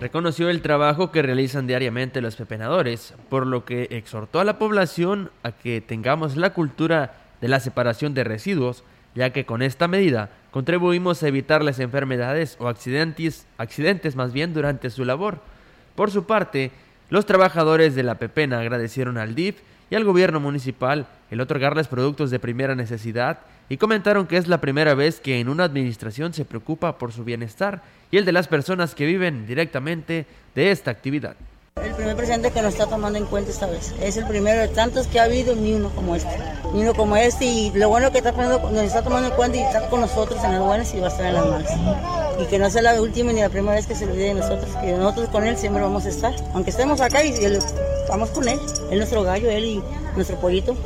Reconoció 0.00 0.48
el 0.48 0.62
trabajo 0.62 1.10
que 1.10 1.20
realizan 1.20 1.66
diariamente 1.66 2.22
los 2.22 2.34
pepenadores, 2.34 3.12
por 3.28 3.46
lo 3.46 3.66
que 3.66 3.88
exhortó 3.90 4.40
a 4.40 4.44
la 4.44 4.58
población 4.58 5.30
a 5.42 5.52
que 5.52 5.82
tengamos 5.82 6.38
la 6.38 6.54
cultura 6.54 7.19
de 7.40 7.48
la 7.48 7.60
separación 7.60 8.14
de 8.14 8.24
residuos 8.24 8.84
ya 9.14 9.30
que 9.30 9.44
con 9.44 9.62
esta 9.62 9.88
medida 9.88 10.30
contribuimos 10.50 11.22
a 11.22 11.28
evitar 11.28 11.64
las 11.64 11.80
enfermedades 11.80 12.56
o 12.60 12.68
accidentes, 12.68 13.46
accidentes 13.58 14.16
más 14.16 14.32
bien 14.32 14.54
durante 14.54 14.90
su 14.90 15.04
labor. 15.04 15.40
Por 15.94 16.10
su 16.10 16.24
parte, 16.24 16.70
los 17.08 17.26
trabajadores 17.26 17.94
de 17.94 18.02
la 18.02 18.16
Pepena 18.16 18.60
agradecieron 18.60 19.18
al 19.18 19.34
DIF 19.34 19.60
y 19.90 19.96
al 19.96 20.04
gobierno 20.04 20.38
municipal 20.38 21.06
el 21.30 21.40
otorgarles 21.40 21.88
productos 21.88 22.30
de 22.30 22.38
primera 22.38 22.74
necesidad 22.74 23.40
y 23.68 23.76
comentaron 23.76 24.26
que 24.26 24.36
es 24.36 24.46
la 24.46 24.60
primera 24.60 24.94
vez 24.94 25.20
que 25.20 25.40
en 25.40 25.48
una 25.48 25.64
administración 25.64 26.32
se 26.32 26.44
preocupa 26.44 26.98
por 26.98 27.12
su 27.12 27.24
bienestar 27.24 27.82
y 28.10 28.16
el 28.16 28.24
de 28.24 28.32
las 28.32 28.48
personas 28.48 28.94
que 28.94 29.06
viven 29.06 29.46
directamente 29.46 30.26
de 30.54 30.70
esta 30.70 30.90
actividad. 30.90 31.36
El 31.76 31.94
primer 31.94 32.16
presidente 32.16 32.50
que 32.50 32.62
nos 32.62 32.72
está 32.74 32.86
tomando 32.86 33.18
en 33.18 33.26
cuenta 33.26 33.50
esta 33.50 33.66
vez. 33.66 33.94
Es 34.00 34.16
el 34.16 34.26
primero 34.26 34.60
de 34.60 34.68
tantos 34.68 35.06
que 35.06 35.20
ha 35.20 35.24
habido, 35.24 35.54
ni 35.54 35.72
uno 35.72 35.90
como 35.90 36.16
este. 36.16 36.36
Ni 36.74 36.82
uno 36.82 36.94
como 36.94 37.16
este. 37.16 37.44
Y 37.44 37.70
lo 37.70 37.88
bueno 37.88 38.10
que 38.10 38.18
está 38.18 38.32
nos 38.32 38.82
está 38.82 39.02
tomando 39.02 39.28
en 39.28 39.34
cuenta 39.34 39.56
y 39.56 39.60
está 39.60 39.88
con 39.88 40.00
nosotros 40.00 40.42
en 40.42 40.52
las 40.52 40.60
buenas 40.60 40.92
y 40.94 41.00
va 41.00 41.06
a 41.06 41.10
estar 41.10 41.26
en 41.26 41.34
las 41.34 41.46
malas. 41.46 41.70
Y 42.40 42.44
que 42.46 42.58
no 42.58 42.68
sea 42.70 42.82
la 42.82 43.00
última 43.00 43.32
ni 43.32 43.40
la 43.40 43.48
primera 43.48 43.74
vez 43.74 43.86
que 43.86 43.94
se 43.94 44.04
olvide 44.04 44.26
de 44.26 44.34
nosotros, 44.34 44.68
que 44.80 44.92
nosotros 44.92 45.28
con 45.28 45.46
él 45.46 45.56
siempre 45.56 45.82
vamos 45.82 46.04
a 46.06 46.08
estar. 46.08 46.34
Aunque 46.54 46.70
estemos 46.70 47.00
acá 47.00 47.24
y, 47.24 47.34
vamos 48.08 48.30
con 48.30 48.48
él. 48.48 48.58
Él 48.90 48.98
nuestro 48.98 49.22
gallo, 49.22 49.48
él 49.48 49.64
y 49.64 49.82
nuestro 50.16 50.38
pollito. 50.40 50.76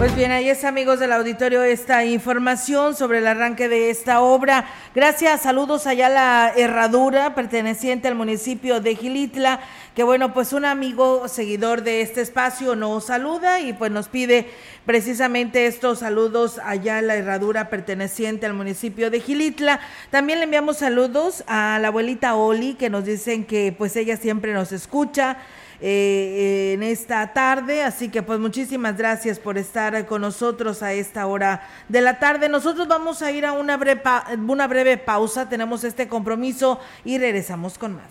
Pues 0.00 0.16
bien, 0.16 0.32
ahí 0.32 0.48
es 0.48 0.64
amigos 0.64 0.98
del 0.98 1.12
auditorio 1.12 1.62
esta 1.62 2.06
información 2.06 2.96
sobre 2.96 3.18
el 3.18 3.26
arranque 3.26 3.68
de 3.68 3.90
esta 3.90 4.22
obra. 4.22 4.64
Gracias, 4.94 5.42
saludos 5.42 5.86
allá 5.86 6.06
a 6.06 6.08
la 6.08 6.52
herradura 6.56 7.34
perteneciente 7.34 8.08
al 8.08 8.14
municipio 8.14 8.80
de 8.80 8.96
Gilitla, 8.96 9.60
que 9.94 10.02
bueno, 10.02 10.32
pues 10.32 10.54
un 10.54 10.64
amigo 10.64 11.28
seguidor 11.28 11.82
de 11.82 12.00
este 12.00 12.22
espacio 12.22 12.76
nos 12.76 13.04
saluda 13.04 13.60
y 13.60 13.74
pues 13.74 13.92
nos 13.92 14.08
pide 14.08 14.48
precisamente 14.86 15.66
estos 15.66 15.98
saludos 15.98 16.58
allá 16.64 16.96
a 16.96 17.02
la 17.02 17.16
herradura 17.16 17.68
perteneciente 17.68 18.46
al 18.46 18.54
municipio 18.54 19.10
de 19.10 19.20
Gilitla. 19.20 19.80
También 20.08 20.38
le 20.38 20.46
enviamos 20.46 20.78
saludos 20.78 21.44
a 21.46 21.78
la 21.78 21.88
abuelita 21.88 22.36
Oli, 22.36 22.72
que 22.72 22.88
nos 22.88 23.04
dicen 23.04 23.44
que 23.44 23.74
pues 23.76 23.94
ella 23.96 24.16
siempre 24.16 24.54
nos 24.54 24.72
escucha 24.72 25.36
eh, 25.80 26.72
en 26.74 26.82
esta 26.82 27.32
tarde. 27.32 27.82
Así 27.82 28.08
que 28.08 28.22
pues 28.22 28.38
muchísimas 28.38 28.96
gracias 28.96 29.38
por 29.38 29.58
estar 29.58 30.06
con 30.06 30.22
nosotros 30.22 30.82
a 30.82 30.92
esta 30.92 31.26
hora 31.26 31.62
de 31.88 32.00
la 32.00 32.18
tarde. 32.18 32.48
Nosotros 32.48 32.88
vamos 32.88 33.22
a 33.22 33.32
ir 33.32 33.46
a 33.46 33.52
una 33.52 33.76
breve, 33.76 34.02
una 34.46 34.66
breve 34.66 34.98
pausa, 34.98 35.48
tenemos 35.48 35.84
este 35.84 36.08
compromiso 36.08 36.78
y 37.04 37.18
regresamos 37.18 37.78
con 37.78 37.94
más. 37.94 38.08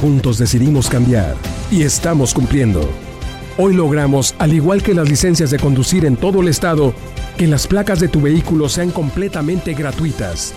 Juntos 0.00 0.38
decidimos 0.38 0.88
cambiar 0.88 1.36
y 1.70 1.82
estamos 1.82 2.34
cumpliendo. 2.34 2.88
Hoy 3.58 3.74
logramos, 3.74 4.34
al 4.38 4.54
igual 4.54 4.82
que 4.82 4.94
las 4.94 5.08
licencias 5.08 5.50
de 5.50 5.58
conducir 5.58 6.06
en 6.06 6.16
todo 6.16 6.40
el 6.40 6.48
estado, 6.48 6.94
que 7.36 7.46
las 7.46 7.66
placas 7.66 8.00
de 8.00 8.08
tu 8.08 8.20
vehículo 8.20 8.68
sean 8.68 8.90
completamente 8.90 9.74
gratuitas. 9.74 10.54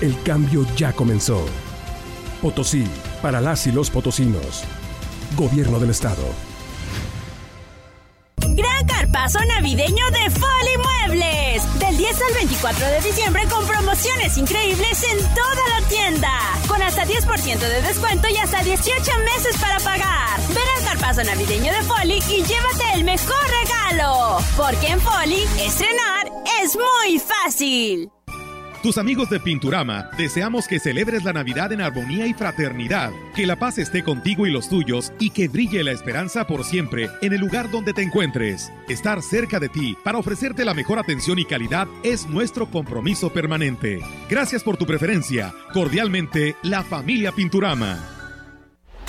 El 0.00 0.16
cambio 0.22 0.64
ya 0.76 0.92
comenzó. 0.92 1.44
Potosí, 2.40 2.84
para 3.20 3.40
las 3.40 3.66
y 3.66 3.72
los 3.72 3.90
potosinos. 3.90 4.64
Gobierno 5.36 5.78
del 5.78 5.90
Estado. 5.90 6.22
Gran 8.36 8.86
carpazo 8.86 9.38
navideño 9.44 10.10
de 10.10 10.30
Foli 10.30 10.76
Muebles. 10.78 11.62
Del 11.78 11.96
10 11.96 12.22
al 12.22 12.34
24 12.34 12.86
de 12.86 13.00
diciembre 13.00 13.42
con 13.50 13.66
promociones 13.66 14.36
increíbles 14.36 15.02
en 15.04 15.18
toda 15.34 15.80
la 15.80 15.88
tienda. 15.88 16.30
Con 16.66 16.82
hasta 16.82 17.04
10% 17.04 17.58
de 17.58 17.82
descuento 17.82 18.28
y 18.28 18.36
hasta 18.36 18.62
18 18.62 18.92
meses 19.34 19.56
para 19.60 19.78
pagar. 19.80 20.40
Ven 20.48 20.58
al 20.78 20.84
carpazo 20.84 21.22
navideño 21.22 21.72
de 21.72 21.82
Foli 21.82 22.18
y 22.28 22.42
llévate 22.42 22.94
el 22.94 23.04
mejor 23.04 23.44
regalo. 23.62 24.38
Porque 24.56 24.88
en 24.88 25.00
Foli, 25.00 25.42
estrenar 25.58 26.30
es 26.62 26.76
muy 26.76 27.18
fácil. 27.18 28.10
Tus 28.82 28.96
amigos 28.96 29.28
de 29.28 29.40
Pinturama 29.40 30.08
deseamos 30.16 30.66
que 30.66 30.78
celebres 30.78 31.22
la 31.22 31.34
Navidad 31.34 31.70
en 31.70 31.82
armonía 31.82 32.26
y 32.26 32.32
fraternidad, 32.32 33.12
que 33.36 33.46
la 33.46 33.56
paz 33.56 33.76
esté 33.76 34.02
contigo 34.02 34.46
y 34.46 34.50
los 34.50 34.70
tuyos 34.70 35.12
y 35.18 35.30
que 35.30 35.48
brille 35.48 35.84
la 35.84 35.92
esperanza 35.92 36.46
por 36.46 36.64
siempre 36.64 37.10
en 37.20 37.34
el 37.34 37.40
lugar 37.40 37.70
donde 37.70 37.92
te 37.92 38.00
encuentres. 38.00 38.72
Estar 38.88 39.20
cerca 39.20 39.60
de 39.60 39.68
ti 39.68 39.98
para 40.02 40.16
ofrecerte 40.16 40.64
la 40.64 40.72
mejor 40.72 40.98
atención 40.98 41.38
y 41.38 41.44
calidad 41.44 41.88
es 42.02 42.26
nuestro 42.26 42.70
compromiso 42.70 43.30
permanente. 43.30 44.00
Gracias 44.30 44.62
por 44.62 44.78
tu 44.78 44.86
preferencia. 44.86 45.52
Cordialmente, 45.74 46.56
la 46.62 46.82
familia 46.82 47.32
Pinturama. 47.32 48.19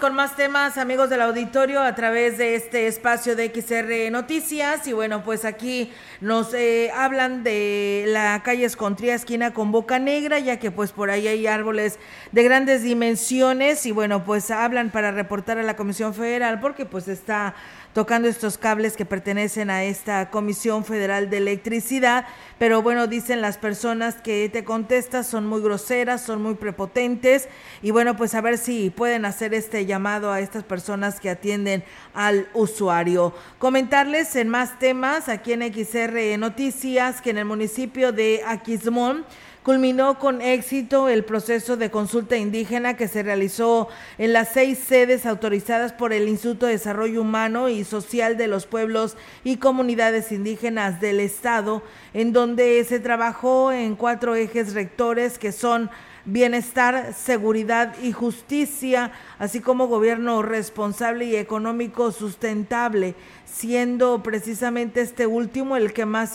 Con 0.00 0.14
más 0.14 0.34
temas, 0.34 0.78
amigos 0.78 1.10
del 1.10 1.20
auditorio, 1.20 1.82
a 1.82 1.94
través 1.94 2.38
de 2.38 2.54
este 2.54 2.86
espacio 2.86 3.36
de 3.36 3.52
XR 3.54 4.10
Noticias. 4.10 4.86
Y 4.86 4.94
bueno, 4.94 5.22
pues 5.22 5.44
aquí 5.44 5.92
nos 6.22 6.54
eh, 6.54 6.90
hablan 6.96 7.44
de 7.44 8.04
la 8.08 8.42
calle 8.42 8.64
Escontría, 8.64 9.14
esquina 9.14 9.52
con 9.52 9.72
Boca 9.72 9.98
Negra, 9.98 10.38
ya 10.38 10.58
que 10.58 10.70
pues 10.70 10.92
por 10.92 11.10
ahí 11.10 11.28
hay 11.28 11.46
árboles 11.46 11.98
de 12.32 12.42
grandes 12.42 12.82
dimensiones. 12.82 13.84
Y 13.84 13.92
bueno, 13.92 14.24
pues 14.24 14.50
hablan 14.50 14.90
para 14.90 15.12
reportar 15.12 15.58
a 15.58 15.62
la 15.62 15.76
Comisión 15.76 16.14
Federal, 16.14 16.60
porque 16.60 16.86
pues 16.86 17.06
está 17.06 17.54
tocando 17.92 18.28
estos 18.28 18.58
cables 18.58 18.96
que 18.96 19.04
pertenecen 19.04 19.70
a 19.70 19.84
esta 19.84 20.30
Comisión 20.30 20.84
Federal 20.84 21.30
de 21.30 21.38
Electricidad, 21.38 22.26
pero 22.58 22.82
bueno, 22.82 23.06
dicen 23.06 23.40
las 23.40 23.58
personas 23.58 24.16
que 24.16 24.48
te 24.48 24.64
contestas 24.64 25.26
son 25.26 25.46
muy 25.46 25.60
groseras, 25.60 26.22
son 26.22 26.42
muy 26.42 26.54
prepotentes 26.54 27.48
y 27.82 27.90
bueno, 27.90 28.16
pues 28.16 28.34
a 28.34 28.40
ver 28.40 28.58
si 28.58 28.90
pueden 28.90 29.24
hacer 29.24 29.54
este 29.54 29.86
llamado 29.86 30.32
a 30.32 30.40
estas 30.40 30.64
personas 30.64 31.20
que 31.20 31.30
atienden 31.30 31.82
al 32.14 32.48
usuario. 32.54 33.34
Comentarles 33.58 34.36
en 34.36 34.48
más 34.48 34.78
temas 34.78 35.28
aquí 35.28 35.52
en 35.52 35.62
XR 35.62 36.38
Noticias 36.38 37.20
que 37.20 37.30
en 37.30 37.38
el 37.38 37.44
municipio 37.44 38.12
de 38.12 38.42
Aquismón 38.46 39.24
culminó 39.62 40.18
con 40.18 40.40
éxito 40.40 41.08
el 41.08 41.24
proceso 41.24 41.76
de 41.76 41.90
consulta 41.90 42.36
indígena 42.36 42.96
que 42.96 43.08
se 43.08 43.22
realizó 43.22 43.88
en 44.18 44.32
las 44.32 44.48
seis 44.48 44.78
sedes 44.78 45.26
autorizadas 45.26 45.92
por 45.92 46.12
el 46.12 46.28
Instituto 46.28 46.66
de 46.66 46.72
Desarrollo 46.72 47.20
Humano 47.20 47.68
y 47.68 47.84
Social 47.84 48.36
de 48.36 48.48
los 48.48 48.66
Pueblos 48.66 49.16
y 49.44 49.58
Comunidades 49.58 50.32
Indígenas 50.32 51.00
del 51.00 51.20
Estado, 51.20 51.82
en 52.14 52.32
donde 52.32 52.82
se 52.84 53.00
trabajó 53.00 53.70
en 53.72 53.96
cuatro 53.96 54.34
ejes 54.34 54.72
rectores 54.72 55.38
que 55.38 55.52
son 55.52 55.90
bienestar, 56.24 57.14
seguridad 57.14 57.94
y 58.02 58.12
justicia, 58.12 59.12
así 59.38 59.60
como 59.60 59.88
gobierno 59.88 60.42
responsable 60.42 61.24
y 61.24 61.36
económico 61.36 62.12
sustentable, 62.12 63.14
siendo 63.52 64.22
precisamente 64.22 65.00
este 65.00 65.26
último 65.26 65.76
el 65.76 65.92
que 65.92 66.06
más 66.06 66.34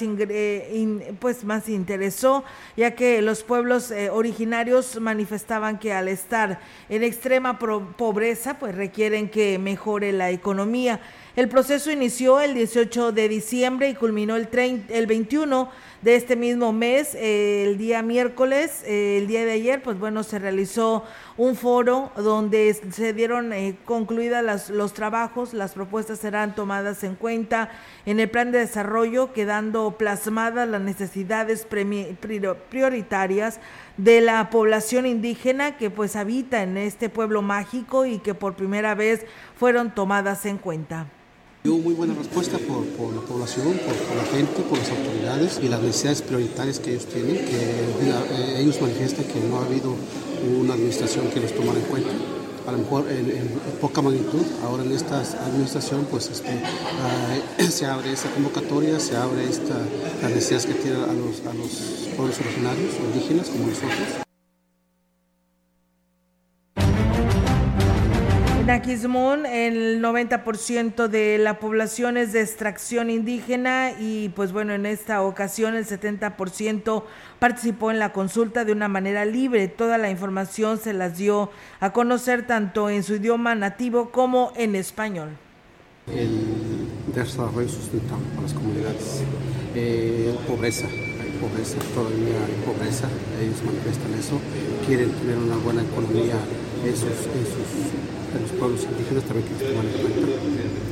pues 1.20 1.44
más 1.44 1.70
interesó, 1.70 2.44
ya 2.76 2.92
que 2.92 3.22
los 3.22 3.44
pueblos 3.44 3.92
eh, 3.92 4.10
originarios 4.10 5.00
manifestaban 5.00 5.80
que 5.80 5.94
al 5.94 6.08
estar 6.08 6.60
en 6.90 7.04
extrema 7.04 7.58
pobreza, 7.58 8.60
pues 8.60 8.76
requieren 8.76 9.30
que 9.30 9.58
mejore 9.60 10.12
la 10.12 10.32
economía. 10.32 11.00
El 11.36 11.50
proceso 11.50 11.92
inició 11.92 12.40
el 12.40 12.54
18 12.54 13.12
de 13.12 13.28
diciembre 13.28 13.90
y 13.90 13.96
culminó 13.96 14.36
el, 14.36 14.48
el 14.90 15.08
21 15.08 15.70
de 16.06 16.16
este 16.16 16.36
mismo 16.36 16.72
mes, 16.72 17.16
el 17.16 17.80
día 17.80 18.04
miércoles, 18.04 18.84
eh, 18.86 19.18
el 19.18 19.26
día 19.26 19.44
de 19.44 19.54
ayer, 19.54 19.82
pues 19.82 19.98
bueno, 19.98 20.22
se 20.22 20.38
realizó 20.38 21.04
un 21.36 21.56
foro 21.56 22.12
donde 22.16 22.72
se 22.92 23.12
dieron 23.12 23.52
eh, 23.52 23.76
concluidas 23.86 24.70
los 24.70 24.94
trabajos, 24.94 25.56
las 25.56 25.74
propuestas 25.74 26.20
serán 26.20 26.54
tomadas 26.54 27.04
en 27.04 27.16
cuenta 27.16 27.72
en 28.06 28.20
el 28.20 28.30
plan 28.30 28.52
de 28.52 28.60
desarrollo, 28.60 29.34
quedando 29.34 29.98
plasmadas 29.98 30.70
las 30.70 30.82
necesidades 30.82 31.66
prioritarias 31.66 33.60
de 33.98 34.22
la 34.22 34.52
población 34.52 35.08
indígena 35.08 35.76
que 35.76 35.90
pues 35.90 36.16
habita 36.16 36.62
en 36.62 36.78
este 36.78 37.10
pueblo 37.10 37.42
mágico 37.42 38.06
y 38.06 38.20
que 38.20 38.36
por 38.36 38.54
primera 38.54 38.94
vez 38.94 39.26
fueron 39.56 39.96
tomadas 39.96 40.46
en 40.46 40.60
cuenta. 40.60 41.08
Hubo 41.66 41.80
muy 41.80 41.96
buena 41.96 42.14
respuesta 42.14 42.60
por, 42.60 42.86
la 43.12 43.22
población, 43.22 43.66
por, 43.66 44.18
la 44.18 44.24
gente, 44.26 44.62
por 44.70 44.78
las 44.78 44.90
autoridades 44.92 45.60
y 45.64 45.68
las 45.68 45.82
necesidades 45.82 46.22
prioritarias 46.22 46.80
que 46.80 46.92
ellos 46.92 47.08
tienen, 47.08 47.38
que 47.38 47.58
eh, 47.58 48.60
ellos 48.60 48.80
manifiestan 48.80 49.26
que 49.26 49.40
no 49.40 49.58
ha 49.58 49.66
habido 49.66 49.96
una 50.62 50.76
administración 50.76 51.28
que 51.30 51.40
los 51.40 51.56
tomara 51.56 51.80
en 51.80 51.86
cuenta 51.86 52.12
a 52.68 52.72
lo 52.72 52.78
mejor 52.80 53.06
en, 53.10 53.50
poca 53.82 54.02
magnitud. 54.02 54.44
Ahora 54.64 54.84
en 54.84 54.92
esta 54.92 55.22
administración 55.22 56.08
pues 56.10 56.30
este, 56.30 56.50
ah, 56.50 57.64
se 57.70 57.86
abre 57.86 58.12
esta 58.12 58.30
convocatoria, 58.30 59.00
se 59.00 59.16
abre 59.18 59.46
esta, 59.50 59.76
las 60.22 60.32
necesidades 60.32 60.66
que 60.68 60.74
tienen 60.76 61.02
a 61.04 61.14
los 61.14 61.72
pueblos 62.16 62.40
originarios, 62.40 62.94
indígenas 63.12 63.50
como 63.50 63.68
nosotros. 63.68 64.25
Aquismón, 68.74 69.46
el 69.46 70.02
90% 70.02 71.08
de 71.08 71.38
la 71.38 71.60
población 71.60 72.18
es 72.18 72.34
de 72.34 72.42
extracción 72.42 73.12
indígena 73.12 73.92
y 74.00 74.30
pues 74.30 74.52
bueno, 74.52 74.74
en 74.74 74.88
esta 74.88 75.22
ocasión 75.22 75.76
el 75.76 75.86
70% 75.86 77.04
participó 77.38 77.92
en 77.92 78.00
la 78.00 78.12
consulta 78.12 78.66
de 78.66 78.72
una 78.72 78.88
manera 78.88 79.24
libre. 79.24 79.68
Toda 79.68 80.00
la 80.00 80.10
información 80.10 80.80
se 80.80 80.94
las 80.94 81.18
dio 81.18 81.52
a 81.80 81.94
conocer 81.94 82.48
tanto 82.48 82.90
en 82.90 83.04
su 83.04 83.16
idioma 83.16 83.54
nativo 83.54 84.10
como 84.10 84.52
en 84.56 84.76
español. 84.76 85.30
El 86.12 86.88
desarrollo 87.14 87.70
sustentable 87.70 88.26
para 88.30 88.42
las 88.42 88.54
comunidades, 88.54 89.24
eh, 89.76 90.36
pobreza, 90.48 90.88
pobreza, 91.40 91.78
todavía 91.94 92.36
hay 92.46 92.66
pobreza, 92.66 93.08
ellos 93.42 93.62
manifiestan 93.64 94.14
eso, 94.16 94.40
quieren 94.88 95.12
tener 95.12 95.38
una 95.38 95.58
buena 95.58 95.84
economía 95.84 96.36
esos, 96.84 97.10
esos, 97.10 98.25
de 98.36 98.42
los 98.42 98.52
pueblos 98.52 98.84
indígenas 98.84 99.24
también 99.24 99.48
que 99.48 99.56
se 99.56 99.72
toman 99.72 99.86
en 99.88 99.92
cuenta. 100.02 100.85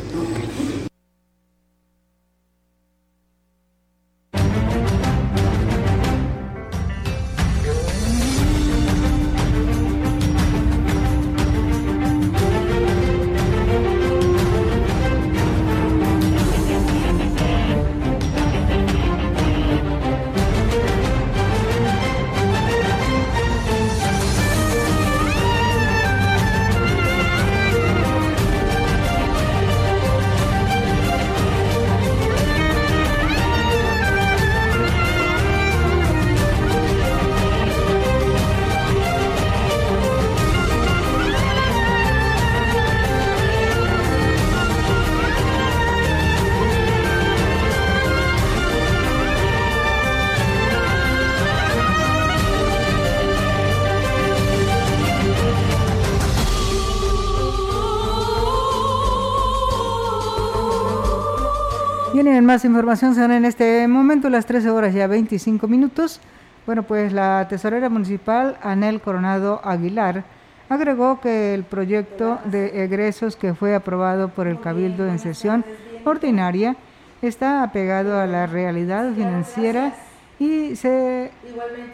Más 62.54 62.66
información 62.66 63.16
son 63.16 63.32
en 63.32 63.46
este 63.46 63.88
momento 63.88 64.30
las 64.30 64.46
13 64.46 64.70
horas 64.70 64.94
ya 64.94 65.08
25 65.08 65.68
minutos. 65.68 66.20
Bueno, 66.68 66.84
pues 66.84 67.12
la 67.12 67.48
tesorera 67.50 67.90
municipal 67.90 68.60
Anel 68.62 69.02
Coronado 69.02 69.60
Aguilar 69.64 70.24
agregó 70.70 71.20
que 71.20 71.56
el 71.56 71.64
proyecto 71.64 72.38
de 72.46 72.84
egresos 72.84 73.36
que 73.38 73.56
fue 73.56 73.74
aprobado 73.74 74.30
por 74.30 74.46
el 74.46 74.60
Cabildo 74.60 75.08
en 75.08 75.18
sesión 75.18 75.66
ordinaria 76.06 76.76
está 77.24 77.64
apegado 77.64 78.20
a 78.20 78.28
la 78.28 78.46
realidad 78.46 79.12
financiera 79.16 79.96
y 80.38 80.76
se 80.76 81.32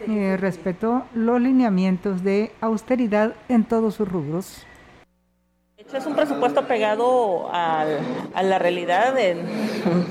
eh, 0.08 0.36
respetó 0.38 1.06
los 1.14 1.40
lineamientos 1.40 2.22
de 2.22 2.52
austeridad 2.60 3.32
en 3.48 3.64
todos 3.64 3.94
sus 3.94 4.06
rubros. 4.06 4.66
Es 5.92 6.06
un 6.06 6.14
presupuesto 6.14 6.66
pegado 6.66 7.50
a 7.52 7.84
la 8.42 8.58
realidad 8.58 9.18
en 9.18 9.40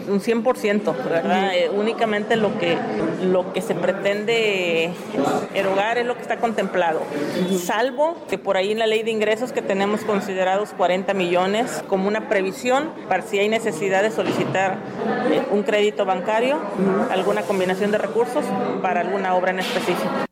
un 0.09 0.19
100%, 0.19 0.93
¿verdad? 1.05 1.55
Eh, 1.55 1.69
únicamente 1.73 2.35
lo 2.35 2.57
que, 2.59 2.77
lo 3.23 3.53
que 3.53 3.61
se 3.61 3.75
pretende 3.75 4.91
erogar 5.53 5.97
es 5.97 6.05
lo 6.05 6.15
que 6.15 6.21
está 6.21 6.37
contemplado, 6.37 7.01
salvo 7.63 8.17
que 8.29 8.37
por 8.37 8.57
ahí 8.57 8.71
en 8.71 8.79
la 8.79 8.87
ley 8.87 9.03
de 9.03 9.11
ingresos 9.11 9.51
que 9.51 9.61
tenemos 9.61 10.01
considerados 10.01 10.71
40 10.77 11.13
millones 11.13 11.83
como 11.87 12.07
una 12.07 12.27
previsión 12.27 12.89
para 13.07 13.23
si 13.23 13.39
hay 13.39 13.49
necesidad 13.49 14.03
de 14.03 14.11
solicitar 14.11 14.77
eh, 15.31 15.41
un 15.51 15.63
crédito 15.63 16.05
bancario, 16.05 16.59
alguna 17.09 17.43
combinación 17.43 17.91
de 17.91 17.97
recursos 17.97 18.43
para 18.81 19.01
alguna 19.01 19.33
obra 19.35 19.51
en 19.51 19.59
específico. 19.59 20.28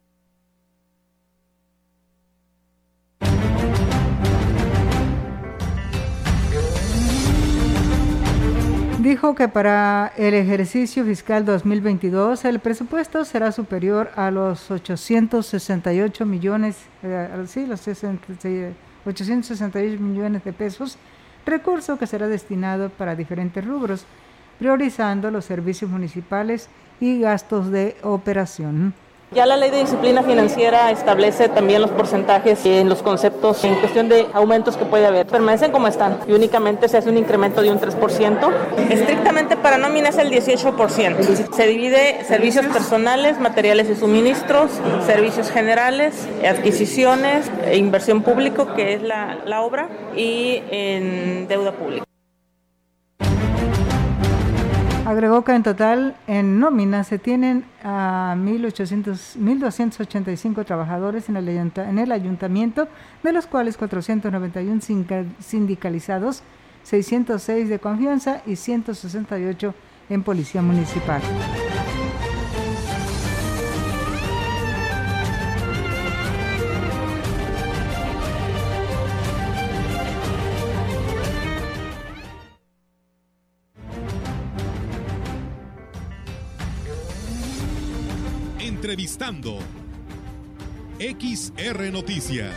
Dijo 9.07 9.35
que 9.35 9.47
para 9.47 10.11
el 10.17 10.33
ejercicio 10.33 11.05
fiscal 11.05 11.45
2022 11.45 12.43
el 12.43 12.59
presupuesto 12.59 13.23
será 13.23 13.53
superior 13.53 14.11
a 14.17 14.31
los 14.31 14.69
868 14.69 16.25
millones, 16.25 16.75
eh, 17.03 17.29
sí, 17.47 17.65
los 17.65 17.87
868 17.87 20.01
millones 20.01 20.43
de 20.43 20.51
pesos, 20.51 20.97
recurso 21.45 21.97
que 21.97 22.05
será 22.05 22.27
destinado 22.27 22.89
para 22.89 23.15
diferentes 23.15 23.63
rubros, 23.63 24.05
priorizando 24.59 25.31
los 25.31 25.45
servicios 25.45 25.89
municipales 25.89 26.67
y 26.99 27.21
gastos 27.21 27.71
de 27.71 27.95
operación. 28.03 28.93
Ya 29.31 29.45
la 29.45 29.57
ley 29.57 29.69
de 29.71 29.81
disciplina 29.81 30.23
financiera 30.23 30.89
establece 30.89 31.49
también 31.49 31.81
los 31.81 31.91
porcentajes 31.91 32.65
en 32.65 32.87
los 32.87 33.03
conceptos 33.03 33.61
en 33.65 33.75
cuestión 33.75 34.07
de 34.07 34.25
aumentos 34.33 34.77
que 34.77 34.85
puede 34.85 35.05
haber. 35.05 35.27
Permanecen 35.27 35.71
como 35.71 35.87
están 35.89 36.19
y 36.27 36.31
únicamente 36.31 36.87
se 36.87 36.97
hace 36.97 37.09
un 37.09 37.17
incremento 37.17 37.61
de 37.61 37.69
un 37.69 37.77
3%. 37.77 38.51
Estrictamente 38.89 39.57
para 39.57 39.77
nómina 39.77 40.09
es 40.09 40.17
el 40.17 40.31
18%. 40.31 41.53
Se 41.53 41.67
divide 41.67 42.23
servicios 42.23 42.67
personales, 42.67 43.37
materiales 43.37 43.89
y 43.89 43.95
suministros, 43.95 44.71
servicios 45.05 45.51
generales, 45.51 46.25
adquisiciones, 46.49 47.51
e 47.65 47.75
inversión 47.75 48.23
público, 48.23 48.73
que 48.75 48.93
es 48.93 49.01
la, 49.01 49.39
la 49.45 49.61
obra, 49.61 49.89
y 50.15 50.63
en 50.71 51.49
deuda 51.49 51.73
pública. 51.73 52.06
Agregó 55.07 55.43
que 55.45 55.53
en 55.53 55.63
total 55.63 56.17
en 56.27 56.59
nómina 56.59 57.05
se 57.05 57.17
tienen 57.17 57.63
a 57.81 58.35
1.285 58.37 60.65
trabajadores 60.65 61.29
en 61.29 61.37
el, 61.37 61.47
en 61.47 61.97
el 61.97 62.11
ayuntamiento, 62.11 62.89
de 63.23 63.31
los 63.31 63.47
cuales 63.47 63.77
491 63.77 64.81
sindicalizados, 65.39 66.43
606 66.83 67.69
de 67.69 67.79
confianza 67.79 68.41
y 68.45 68.57
168 68.57 69.73
en 70.09 70.23
policía 70.23 70.61
municipal. 70.61 71.21
XR 90.99 91.91
Noticias. 91.91 92.53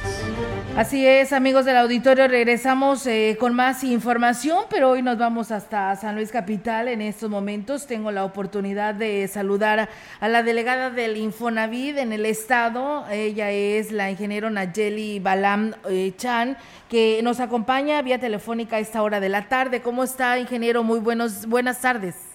Así 0.76 1.06
es, 1.06 1.32
amigos 1.32 1.64
del 1.64 1.76
auditorio, 1.76 2.28
regresamos 2.28 3.06
eh, 3.06 3.36
con 3.40 3.54
más 3.54 3.82
información, 3.84 4.64
pero 4.70 4.90
hoy 4.90 5.02
nos 5.02 5.18
vamos 5.18 5.50
hasta 5.50 5.94
San 5.96 6.14
Luis 6.14 6.30
Capital. 6.30 6.88
En 6.88 7.02
estos 7.02 7.28
momentos 7.28 7.86
tengo 7.86 8.10
la 8.12 8.24
oportunidad 8.24 8.94
de 8.94 9.26
saludar 9.28 9.88
a 10.20 10.28
la 10.28 10.42
delegada 10.42 10.90
del 10.90 11.16
Infonavid 11.16 11.98
en 11.98 12.12
el 12.12 12.24
estado. 12.24 13.06
Ella 13.10 13.50
es 13.50 13.90
la 13.90 14.10
ingeniero 14.10 14.48
Nayeli 14.48 15.18
Balam 15.18 15.74
eh, 15.88 16.12
Chan, 16.16 16.56
que 16.88 17.20
nos 17.22 17.40
acompaña 17.40 18.00
vía 18.02 18.18
telefónica 18.18 18.76
a 18.76 18.80
esta 18.80 19.02
hora 19.02 19.20
de 19.20 19.28
la 19.28 19.48
tarde. 19.48 19.82
¿Cómo 19.82 20.04
está, 20.04 20.38
ingeniero? 20.38 20.82
Muy 20.82 21.00
buenos, 21.00 21.46
buenas 21.46 21.80
tardes. 21.80 22.29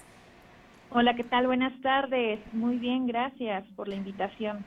Hola, 0.90 1.14
¿qué 1.14 1.24
tal? 1.24 1.46
Buenas 1.46 1.78
tardes. 1.82 2.40
Muy 2.52 2.78
bien, 2.78 3.06
gracias 3.06 3.64
por 3.74 3.88
la 3.88 3.96
invitación. 3.96 4.64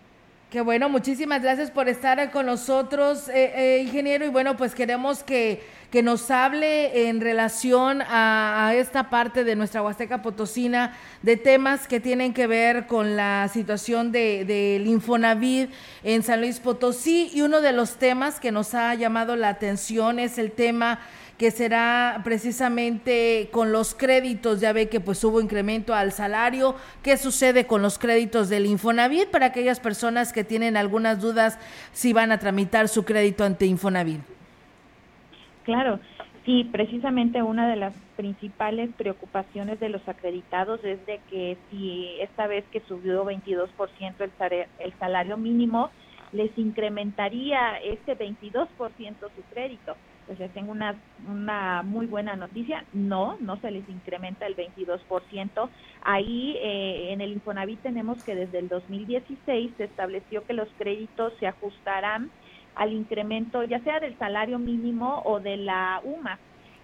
Qué 0.51 0.61
bueno, 0.61 0.89
muchísimas 0.89 1.43
gracias 1.43 1.69
por 1.69 1.87
estar 1.89 2.31
con 2.31 2.47
nosotros, 2.47 3.29
eh, 3.29 3.53
eh, 3.55 3.83
ingeniero. 3.83 4.25
Y 4.25 4.29
bueno, 4.29 4.57
pues 4.57 4.73
queremos 4.73 5.23
que, 5.23 5.61
que 5.91 6.01
nos 6.01 6.31
hable 6.31 7.07
en 7.07 7.21
relación 7.21 8.01
a, 8.01 8.73
esta 8.73 9.11
parte 9.11 9.43
de 9.43 9.55
nuestra 9.55 9.83
Huasteca 9.83 10.23
Potosina 10.23 10.97
de 11.21 11.37
temas 11.37 11.87
que 11.87 11.99
tienen 11.99 12.33
que 12.33 12.47
ver 12.47 12.87
con 12.87 13.15
la 13.15 13.47
situación 13.53 14.11
del 14.11 14.47
de, 14.47 14.83
Infonavit 14.87 15.69
en 16.03 16.23
San 16.23 16.41
Luis 16.41 16.59
Potosí. 16.59 17.29
Y 17.31 17.41
uno 17.41 17.61
de 17.61 17.71
los 17.71 17.97
temas 17.97 18.39
que 18.39 18.51
nos 18.51 18.73
ha 18.73 18.95
llamado 18.95 19.35
la 19.35 19.49
atención 19.49 20.17
es 20.17 20.39
el 20.39 20.51
tema 20.51 20.99
que 21.39 21.51
será 21.51 22.19
precisamente 22.25 23.47
con 23.53 23.71
los 23.71 23.95
créditos, 23.95 24.59
ya 24.59 24.73
ve 24.73 24.89
que 24.89 24.99
pues 24.99 25.23
hubo 25.23 25.39
incremento 25.39 25.95
al 25.95 26.11
salario, 26.11 26.75
¿qué 27.01 27.15
sucede 27.15 27.65
con 27.65 27.81
los 27.81 27.97
créditos 27.97 28.49
del 28.49 28.65
Infonavit 28.65 29.31
para 29.31 29.45
aquellas 29.45 29.79
personas 29.79 30.33
que 30.33 30.43
tienen 30.43 30.75
algunas 30.75 31.21
dudas 31.21 31.57
si 31.93 32.11
van 32.11 32.33
a 32.33 32.39
tramitar 32.39 32.89
su 32.89 33.05
crédito 33.05 33.45
ante 33.45 33.65
Infonavit? 33.65 34.19
Claro, 35.63 36.01
sí, 36.45 36.67
precisamente 36.73 37.41
una 37.41 37.69
de 37.69 37.77
las 37.77 37.93
principales 38.17 38.89
preocupaciones 38.97 39.79
de 39.79 39.87
los 39.87 40.05
acreditados 40.09 40.83
es 40.83 41.05
de 41.05 41.21
que 41.29 41.57
si 41.71 42.17
esta 42.19 42.47
vez 42.47 42.65
que 42.69 42.81
subió 42.81 43.23
22% 43.23 43.69
el, 44.19 44.67
el 44.79 44.93
salario 44.99 45.37
mínimo, 45.37 45.89
les 46.33 46.51
incrementaría 46.57 47.77
este 47.77 48.17
22% 48.17 48.67
su 48.77 49.41
crédito. 49.53 49.95
Pues 50.29 50.37
les 50.37 50.51
tengo 50.51 50.71
una, 50.71 50.93
una 51.27 51.81
muy 51.81 52.05
buena 52.05 52.35
noticia, 52.35 52.85
no, 52.93 53.37
no 53.39 53.59
se 53.61 53.71
les 53.71 53.89
incrementa 53.89 54.45
el 54.45 54.55
22%. 54.55 55.69
Ahí 56.03 56.55
eh, 56.61 57.13
en 57.13 57.21
el 57.21 57.31
Infonavit 57.31 57.81
tenemos 57.81 58.23
que 58.23 58.35
desde 58.35 58.59
el 58.59 58.67
2016 58.67 59.71
se 59.75 59.85
estableció 59.85 60.45
que 60.45 60.53
los 60.53 60.67
créditos 60.77 61.33
se 61.39 61.47
ajustarán 61.47 62.29
al 62.75 62.93
incremento 62.93 63.63
ya 63.63 63.79
sea 63.79 63.99
del 63.99 64.19
salario 64.19 64.59
mínimo 64.59 65.23
o 65.25 65.39
de 65.39 65.57
la 65.57 65.99
UMA, 66.03 66.37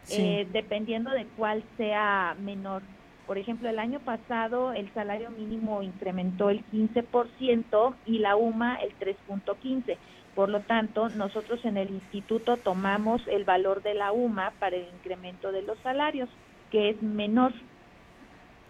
eh, 0.10 0.48
dependiendo 0.52 1.12
de 1.12 1.28
cuál 1.38 1.64
sea 1.78 2.36
menor. 2.40 2.82
Por 3.28 3.38
ejemplo, 3.38 3.70
el 3.70 3.78
año 3.78 4.00
pasado 4.00 4.74
el 4.74 4.92
salario 4.96 5.30
mínimo 5.30 5.84
incrementó 5.84 6.50
el 6.50 6.66
15% 6.72 7.94
y 8.08 8.18
la 8.18 8.38
UMA 8.38 8.78
el 8.78 8.98
3.15%. 8.98 9.98
Por 10.36 10.50
lo 10.50 10.60
tanto, 10.60 11.08
nosotros 11.10 11.64
en 11.64 11.78
el 11.78 11.90
instituto 11.90 12.58
tomamos 12.58 13.22
el 13.28 13.46
valor 13.46 13.82
de 13.82 13.94
la 13.94 14.12
UMA 14.12 14.52
para 14.60 14.76
el 14.76 14.86
incremento 14.94 15.54
de 15.54 15.62
los 15.62 15.80
salarios, 15.80 16.30
que 16.72 16.90
es 16.90 17.02
menor. 17.02 17.54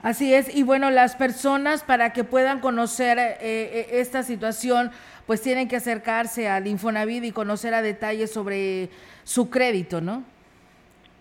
Así 0.04 0.36
es, 0.36 0.56
y 0.56 0.62
bueno, 0.62 0.92
las 0.92 1.16
personas 1.16 1.84
para 1.84 2.14
que 2.14 2.24
puedan 2.24 2.60
conocer 2.60 3.18
eh, 3.18 3.38
eh, 3.42 3.88
esta 3.94 4.22
situación, 4.22 4.92
pues 5.26 5.42
tienen 5.42 5.68
que 5.68 5.78
acercarse 5.78 6.48
al 6.48 6.68
Infonavit 6.68 7.24
y 7.24 7.32
conocer 7.32 7.74
a 7.74 7.82
detalle 7.82 8.28
sobre 8.28 8.92
su 9.24 9.50
crédito, 9.50 10.02
¿no? 10.02 10.24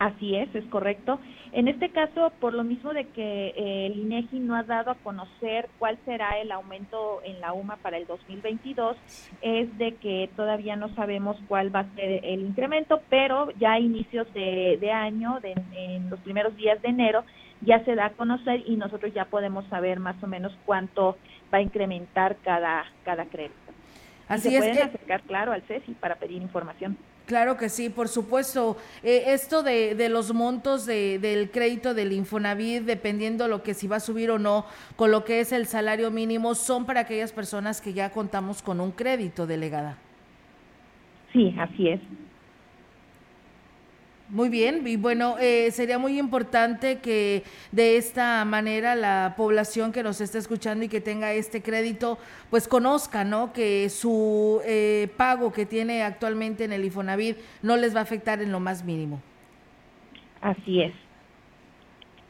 Así 0.04 0.36
es, 0.36 0.54
es 0.54 0.66
correcto. 0.66 1.18
En 1.52 1.66
este 1.66 1.88
caso, 1.88 2.30
por 2.38 2.52
lo 2.52 2.62
mismo 2.62 2.92
de 2.92 3.06
que 3.06 3.54
eh, 3.56 3.86
el 3.86 3.98
INEGI 4.00 4.38
no 4.38 4.54
ha 4.54 4.62
dado 4.62 4.90
a 4.90 4.96
conocer 4.96 5.70
cuál 5.78 5.96
será 6.04 6.38
el 6.38 6.52
aumento 6.52 7.22
en 7.24 7.40
la 7.40 7.54
UMA 7.54 7.76
para 7.76 7.96
el 7.96 8.06
2022, 8.06 8.98
es 9.40 9.78
de 9.78 9.94
que 9.94 10.28
todavía 10.36 10.76
no 10.76 10.94
sabemos 10.94 11.38
cuál 11.48 11.74
va 11.74 11.80
a 11.80 11.94
ser 11.94 12.22
el 12.22 12.42
incremento, 12.42 13.00
pero 13.08 13.50
ya 13.52 13.72
a 13.72 13.80
inicios 13.80 14.26
de, 14.34 14.90
año, 14.92 15.38
en 15.42 16.10
los 16.10 16.20
primeros 16.20 16.54
días 16.54 16.82
de 16.82 16.88
enero, 16.88 17.24
ya 17.62 17.82
se 17.86 17.94
da 17.94 18.06
a 18.06 18.10
conocer 18.10 18.62
y 18.66 18.76
nosotros 18.76 19.14
ya 19.14 19.24
podemos 19.24 19.64
saber 19.68 20.00
más 20.00 20.22
o 20.22 20.26
menos 20.26 20.52
cuánto 20.66 21.16
va 21.50 21.58
a 21.58 21.62
incrementar 21.62 22.36
cada, 22.44 22.84
cada 23.06 23.24
crédito. 23.24 23.72
Así 24.28 24.50
se 24.50 24.58
pueden 24.58 24.82
acercar, 24.82 25.22
claro, 25.22 25.52
al 25.52 25.62
CESI 25.62 25.92
para 25.92 26.16
pedir 26.16 26.42
información. 26.42 26.98
Claro 27.26 27.56
que 27.56 27.70
sí, 27.70 27.88
por 27.88 28.08
supuesto. 28.08 28.76
Eh, 29.02 29.24
esto 29.28 29.62
de, 29.62 29.94
de, 29.94 30.08
los 30.10 30.34
montos 30.34 30.84
de, 30.84 31.18
del 31.18 31.50
crédito 31.50 31.94
del 31.94 32.12
Infonavit, 32.12 32.82
dependiendo 32.82 33.48
lo 33.48 33.62
que 33.62 33.72
si 33.72 33.86
va 33.86 33.96
a 33.96 34.00
subir 34.00 34.30
o 34.30 34.38
no, 34.38 34.66
con 34.96 35.10
lo 35.10 35.24
que 35.24 35.40
es 35.40 35.52
el 35.52 35.66
salario 35.66 36.10
mínimo, 36.10 36.54
son 36.54 36.84
para 36.84 37.00
aquellas 37.00 37.32
personas 37.32 37.80
que 37.80 37.94
ya 37.94 38.10
contamos 38.10 38.62
con 38.62 38.80
un 38.80 38.90
crédito, 38.90 39.46
delegada. 39.46 39.96
Sí, 41.32 41.54
así 41.58 41.88
es. 41.88 42.00
Muy 44.30 44.48
bien, 44.48 44.86
y 44.86 44.96
bueno, 44.96 45.36
eh, 45.38 45.70
sería 45.70 45.98
muy 45.98 46.18
importante 46.18 46.98
que 46.98 47.44
de 47.72 47.98
esta 47.98 48.42
manera 48.46 48.96
la 48.96 49.34
población 49.36 49.92
que 49.92 50.02
nos 50.02 50.22
está 50.22 50.38
escuchando 50.38 50.82
y 50.82 50.88
que 50.88 51.02
tenga 51.02 51.34
este 51.34 51.60
crédito, 51.60 52.18
pues 52.48 52.66
conozca, 52.66 53.22
¿no? 53.22 53.52
Que 53.52 53.90
su 53.90 54.62
eh, 54.64 55.08
pago 55.18 55.52
que 55.52 55.66
tiene 55.66 56.02
actualmente 56.02 56.64
en 56.64 56.72
el 56.72 56.86
Infonavit 56.86 57.36
no 57.62 57.76
les 57.76 57.94
va 57.94 58.00
a 58.00 58.02
afectar 58.04 58.40
en 58.40 58.50
lo 58.50 58.60
más 58.60 58.82
mínimo. 58.82 59.20
Así 60.40 60.80
es, 60.80 60.94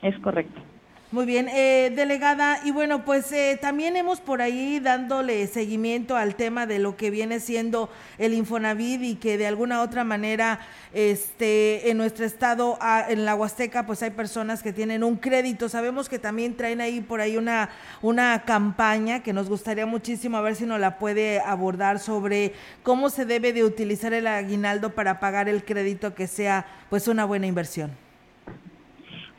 es 0.03 0.19
correcto. 0.19 0.74
Muy 1.15 1.27
bien, 1.27 1.49
eh, 1.49 1.93
delegada, 1.95 2.59
y 2.65 2.73
bueno, 2.73 3.05
pues 3.05 3.31
eh, 3.31 3.57
también 3.63 3.97
hemos 3.97 4.21
por 4.21 4.43
ahí 4.43 4.81
dándole 4.81 5.47
seguimiento 5.47 6.17
al 6.17 6.35
tema 6.35 6.67
de 6.67 6.81
lo 6.81 6.97
que 6.97 7.11
viene 7.11 7.39
siendo 7.39 7.89
el 8.19 8.35
Infonavit 8.35 9.01
y 9.01 9.15
que 9.15 9.39
de 9.39 9.47
alguna 9.47 9.83
otra 9.83 10.03
manera 10.03 10.59
este, 10.93 11.89
en 11.89 11.99
nuestro 11.99 12.25
estado, 12.25 12.81
en 13.09 13.25
la 13.25 13.37
Huasteca, 13.37 13.87
pues 13.87 14.03
hay 14.03 14.11
personas 14.11 14.61
que 14.61 14.73
tienen 14.73 15.05
un 15.05 15.15
crédito. 15.15 15.69
Sabemos 15.69 16.09
que 16.09 16.19
también 16.19 16.57
traen 16.57 16.81
ahí 16.81 17.01
por 17.01 17.21
ahí 17.21 17.37
una, 17.37 17.71
una 18.03 18.43
campaña 18.45 19.23
que 19.23 19.33
nos 19.33 19.49
gustaría 19.49 19.87
muchísimo 19.87 20.37
a 20.37 20.41
ver 20.41 20.57
si 20.57 20.67
nos 20.67 20.81
la 20.81 20.99
puede 20.99 21.39
abordar 21.39 22.01
sobre 22.01 22.55
cómo 22.83 23.09
se 23.09 23.25
debe 23.25 23.53
de 23.53 23.63
utilizar 23.63 24.13
el 24.15 24.27
aguinaldo 24.27 24.97
para 24.97 25.21
pagar 25.21 25.49
el 25.49 25.65
crédito 25.65 26.13
que 26.13 26.27
sea 26.27 26.67
pues 26.91 27.07
una 27.07 27.25
buena 27.25 27.47
inversión. 27.47 28.04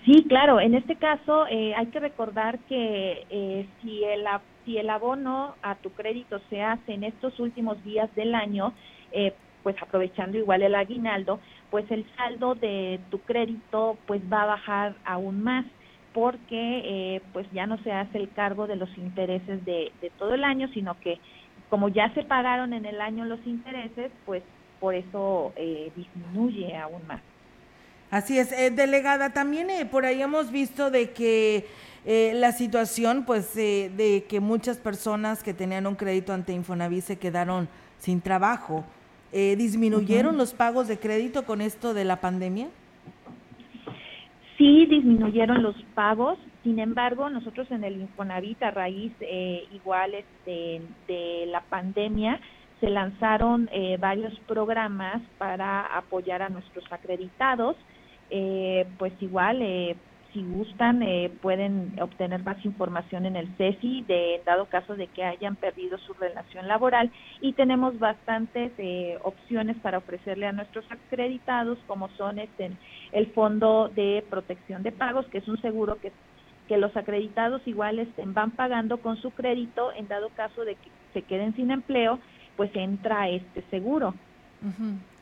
Sí, 0.05 0.23
claro. 0.29 0.59
En 0.59 0.75
este 0.75 0.95
caso 0.97 1.47
eh, 1.47 1.73
hay 1.75 1.87
que 1.87 1.99
recordar 1.99 2.59
que 2.69 3.25
eh, 3.29 3.67
si, 3.81 4.03
el, 4.03 4.23
si 4.63 4.77
el 4.77 4.89
abono 4.91 5.55
a 5.63 5.75
tu 5.75 5.89
crédito 5.93 6.39
se 6.49 6.61
hace 6.61 6.93
en 6.93 7.03
estos 7.03 7.39
últimos 7.39 7.83
días 7.83 8.13
del 8.15 8.35
año, 8.35 8.73
eh, 9.11 9.33
pues 9.63 9.75
aprovechando 9.81 10.37
igual 10.37 10.61
el 10.61 10.75
aguinaldo, 10.75 11.39
pues 11.71 11.89
el 11.89 12.05
saldo 12.15 12.53
de 12.53 12.99
tu 13.09 13.17
crédito 13.21 13.97
pues 14.05 14.21
va 14.31 14.43
a 14.43 14.47
bajar 14.47 14.95
aún 15.05 15.41
más 15.43 15.65
porque 16.13 17.21
pues 17.33 17.51
ya 17.51 17.65
no 17.65 17.77
se 17.79 17.91
hace 17.91 18.19
el 18.19 18.29
cargo 18.31 18.67
de 18.67 18.77
los 18.77 18.95
intereses 18.97 19.65
de, 19.65 19.91
de 20.01 20.11
todo 20.11 20.33
el 20.35 20.45
año, 20.45 20.69
sino 20.69 20.97
que 21.01 21.19
como 21.69 21.89
ya 21.89 22.13
se 22.13 22.23
pagaron 22.23 22.71
en 22.73 22.85
el 22.85 23.01
año 23.01 23.25
los 23.25 23.45
intereses, 23.45 24.11
pues 24.25 24.43
por 24.79 24.93
eso 24.95 25.53
disminuye 25.95 26.77
aún 26.77 27.05
más. 27.07 27.21
Así 28.15 28.39
es, 28.39 28.53
eh, 28.53 28.71
delegada, 28.71 29.33
también 29.33 29.69
eh, 29.69 29.85
por 29.85 30.05
ahí 30.05 30.21
hemos 30.21 30.49
visto 30.49 30.89
de 30.89 31.09
que 31.11 31.65
eh, 32.05 32.31
la 32.35 32.53
situación, 32.53 33.25
pues, 33.25 33.53
de 33.55 34.25
que 34.29 34.39
muchas 34.39 34.77
personas 34.77 35.43
que 35.43 35.53
tenían 35.53 35.85
un 35.85 35.95
crédito 35.95 36.31
ante 36.31 36.53
Infonavit 36.53 37.03
se 37.03 37.19
quedaron 37.19 37.67
sin 37.97 38.21
trabajo. 38.21 38.85
¿Disminuyeron 39.33 40.37
los 40.37 40.53
pagos 40.53 40.87
de 40.87 40.97
crédito 40.97 41.43
con 41.43 41.59
esto 41.59 41.93
de 41.93 42.05
la 42.05 42.21
pandemia? 42.21 42.69
Sí, 44.57 44.85
disminuyeron 44.85 45.61
los 45.61 45.75
pagos. 45.93 46.39
Sin 46.63 46.79
embargo, 46.79 47.29
nosotros 47.29 47.69
en 47.69 47.83
el 47.83 47.99
Infonavit, 47.99 48.63
a 48.63 48.71
raíz 48.71 49.11
igual 49.73 50.13
este, 50.13 50.81
de 51.09 51.47
la 51.47 51.59
pandemia, 51.63 52.39
se 52.79 52.89
lanzaron 52.89 53.69
varios 53.99 54.39
programas 54.47 55.21
para 55.37 55.81
apoyar 55.97 56.41
a 56.41 56.47
nuestros 56.47 56.89
acreditados 56.93 57.75
eh, 58.29 58.85
pues 58.97 59.13
igual, 59.21 59.61
eh, 59.61 59.95
si 60.33 60.43
gustan, 60.43 61.01
eh, 61.01 61.31
pueden 61.41 61.93
obtener 62.01 62.43
más 62.43 62.63
información 62.65 63.25
en 63.25 63.37
el 63.37 63.47
CESI, 63.55 64.03
de 64.03 64.41
dado 64.45 64.65
caso 64.65 64.95
de 64.95 65.07
que 65.07 65.23
hayan 65.23 65.55
perdido 65.55 65.97
su 65.99 66.13
relación 66.13 66.67
laboral. 66.67 67.09
Y 67.39 67.53
tenemos 67.53 67.97
bastantes 67.99 68.71
opciones 69.23 69.77
para 69.77 69.99
ofrecerle 69.99 70.47
a 70.47 70.51
nuestros 70.51 70.85
acreditados, 70.91 71.77
como 71.87 72.09
son 72.17 72.39
este, 72.39 72.71
el 73.13 73.27
Fondo 73.27 73.89
de 73.95 74.25
Protección 74.29 74.83
de 74.83 74.91
Pagos, 74.91 75.25
que 75.27 75.37
es 75.37 75.47
un 75.47 75.61
seguro 75.61 75.97
que 76.01 76.11
que 76.67 76.77
los 76.77 76.95
acreditados 76.97 77.61
igual 77.65 77.99
estén, 77.99 78.33
van 78.33 78.51
pagando 78.51 78.97
con 78.97 79.17
su 79.21 79.31
crédito 79.31 79.91
en 79.93 80.07
dado 80.07 80.29
caso 80.29 80.65
de 80.65 80.75
que 80.75 80.89
se 81.13 81.21
queden 81.21 81.55
sin 81.55 81.71
empleo, 81.71 82.19
pues 82.57 82.71
entra 82.75 83.29
este 83.29 83.63
seguro. 83.69 84.13
E, 84.61 85.14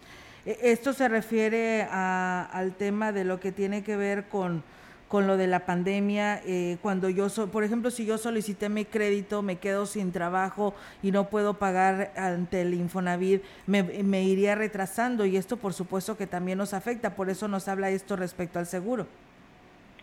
esto 0.45 0.93
se 0.93 1.08
refiere 1.08 1.84
al 1.84 2.73
tema 2.73 3.12
de 3.12 3.23
lo 3.23 3.39
que 3.39 3.51
tiene 3.51 3.84
que 3.84 3.95
ver 3.95 4.25
con, 4.25 4.63
con 5.08 5.27
lo 5.27 5.38
de 5.38 5.47
la 5.47 5.65
pandemia. 5.65 6.41
Eh, 6.45 6.77
cuando 6.82 7.10
yo, 7.10 7.27
por 7.51 7.63
ejemplo, 7.63 7.91
si 7.91 8.06
yo 8.06 8.17
solicité 8.17 8.67
mi 8.67 8.84
crédito, 8.84 9.41
me 9.41 9.58
quedo 9.58 9.86
sin 9.86 10.12
trabajo 10.12 10.73
y 11.01 11.12
no 11.12 11.29
puedo 11.29 11.56
pagar 11.56 12.12
ante 12.17 12.62
el 12.62 12.73
Infonavit, 12.73 13.41
me, 13.67 13.84
me 13.84 14.23
iría 14.23 14.56
retrasando 14.56 15.25
y 15.25 15.38
esto 15.38 15.58
por 15.58 15.73
supuesto 15.73 16.17
que 16.17 16.27
también 16.27 16.58
nos 16.58 16.73
afecta. 16.73 17.15
Por 17.15 17.29
eso 17.29 17.47
nos 17.47 17.67
habla 17.67 17.89
esto 17.89 18.15
respecto 18.15 18.60
al 18.60 18.65
seguro. 18.65 19.08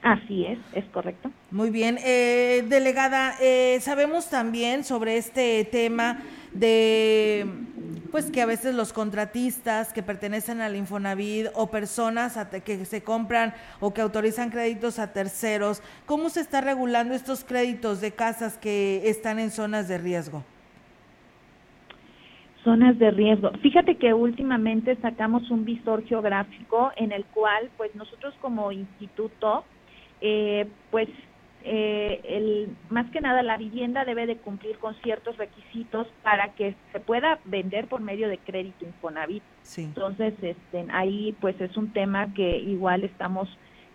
Así 0.02 0.46
es, 0.46 0.58
es 0.72 0.84
correcto. 0.86 1.30
Muy 1.50 1.68
bien. 1.68 1.98
Eh, 2.02 2.64
delegada, 2.68 3.34
eh, 3.40 3.78
sabemos 3.82 4.30
también 4.30 4.82
sobre 4.84 5.18
este 5.18 5.64
tema 5.64 6.22
de 6.52 7.46
pues 8.10 8.30
que 8.30 8.42
a 8.42 8.46
veces 8.46 8.74
los 8.74 8.92
contratistas 8.92 9.92
que 9.92 10.02
pertenecen 10.02 10.60
al 10.60 10.76
Infonavit 10.76 11.46
o 11.54 11.70
personas 11.70 12.38
que 12.64 12.84
se 12.84 13.02
compran 13.02 13.54
o 13.78 13.94
que 13.94 14.00
autorizan 14.00 14.50
créditos 14.50 14.98
a 14.98 15.12
terceros, 15.12 15.82
¿cómo 16.06 16.28
se 16.28 16.40
está 16.40 16.60
regulando 16.60 17.14
estos 17.14 17.44
créditos 17.44 18.00
de 18.00 18.12
casas 18.12 18.58
que 18.58 19.08
están 19.08 19.38
en 19.38 19.50
zonas 19.50 19.88
de 19.88 19.98
riesgo? 19.98 20.42
Zonas 22.64 22.98
de 22.98 23.10
riesgo. 23.10 23.52
Fíjate 23.62 23.96
que 23.96 24.12
últimamente 24.12 24.96
sacamos 24.96 25.50
un 25.50 25.64
visor 25.64 26.04
geográfico 26.04 26.92
en 26.96 27.12
el 27.12 27.24
cual, 27.26 27.70
pues 27.76 27.94
nosotros 27.94 28.34
como 28.42 28.70
instituto, 28.70 29.64
eh, 30.20 30.68
pues 30.90 31.08
eh, 31.62 32.20
el, 32.24 32.76
más 32.88 33.10
que 33.10 33.20
nada 33.20 33.42
la 33.42 33.58
vivienda 33.58 34.04
debe 34.04 34.26
de 34.26 34.36
cumplir 34.36 34.78
con 34.78 34.94
ciertos 35.02 35.36
requisitos 35.36 36.06
para 36.22 36.54
que 36.54 36.74
se 36.92 37.00
pueda 37.00 37.38
vender 37.44 37.86
por 37.86 38.00
medio 38.00 38.28
de 38.28 38.38
crédito 38.38 38.84
Infonavit. 38.84 39.42
Entonces, 39.76 40.34
este, 40.40 40.86
ahí 40.90 41.36
pues 41.40 41.60
es 41.60 41.76
un 41.76 41.92
tema 41.92 42.32
que 42.32 42.58
igual 42.58 43.04
estamos 43.04 43.48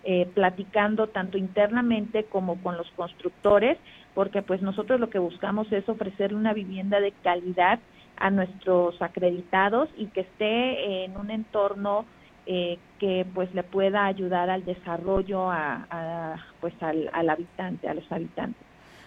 eh, 0.04 0.28
platicando 0.36 1.08
tanto 1.08 1.38
internamente 1.38 2.26
como 2.26 2.62
con 2.62 2.78
los 2.78 2.90
constructores, 2.92 3.78
porque 4.14 4.44
pues 4.44 4.62
nosotros 4.62 5.00
lo 5.00 5.10
que 5.10 5.20
buscamos 5.20 5.72
es 5.72 5.90
ofrecer 5.90 6.36
una 6.36 6.54
vivienda 6.54 7.00
de 7.00 7.12
calidad 7.24 7.80
a 8.18 8.30
nuestros 8.30 9.02
acreditados 9.02 9.90
y 9.98 10.06
que 10.08 10.22
esté 10.22 11.04
en 11.04 11.18
un 11.18 11.32
entorno 11.32 12.06
eh, 12.46 12.78
que 13.00 13.26
pues 13.34 13.54
le 13.54 13.64
pueda 13.64 14.06
ayudar 14.06 14.50
al 14.50 14.66
desarrollo 14.66 15.50
a, 15.52 16.38
pues 16.62 16.74
al, 16.82 17.30
habitante, 17.30 17.88
a 17.88 17.94
los 17.94 18.10
habitantes. 18.12 18.62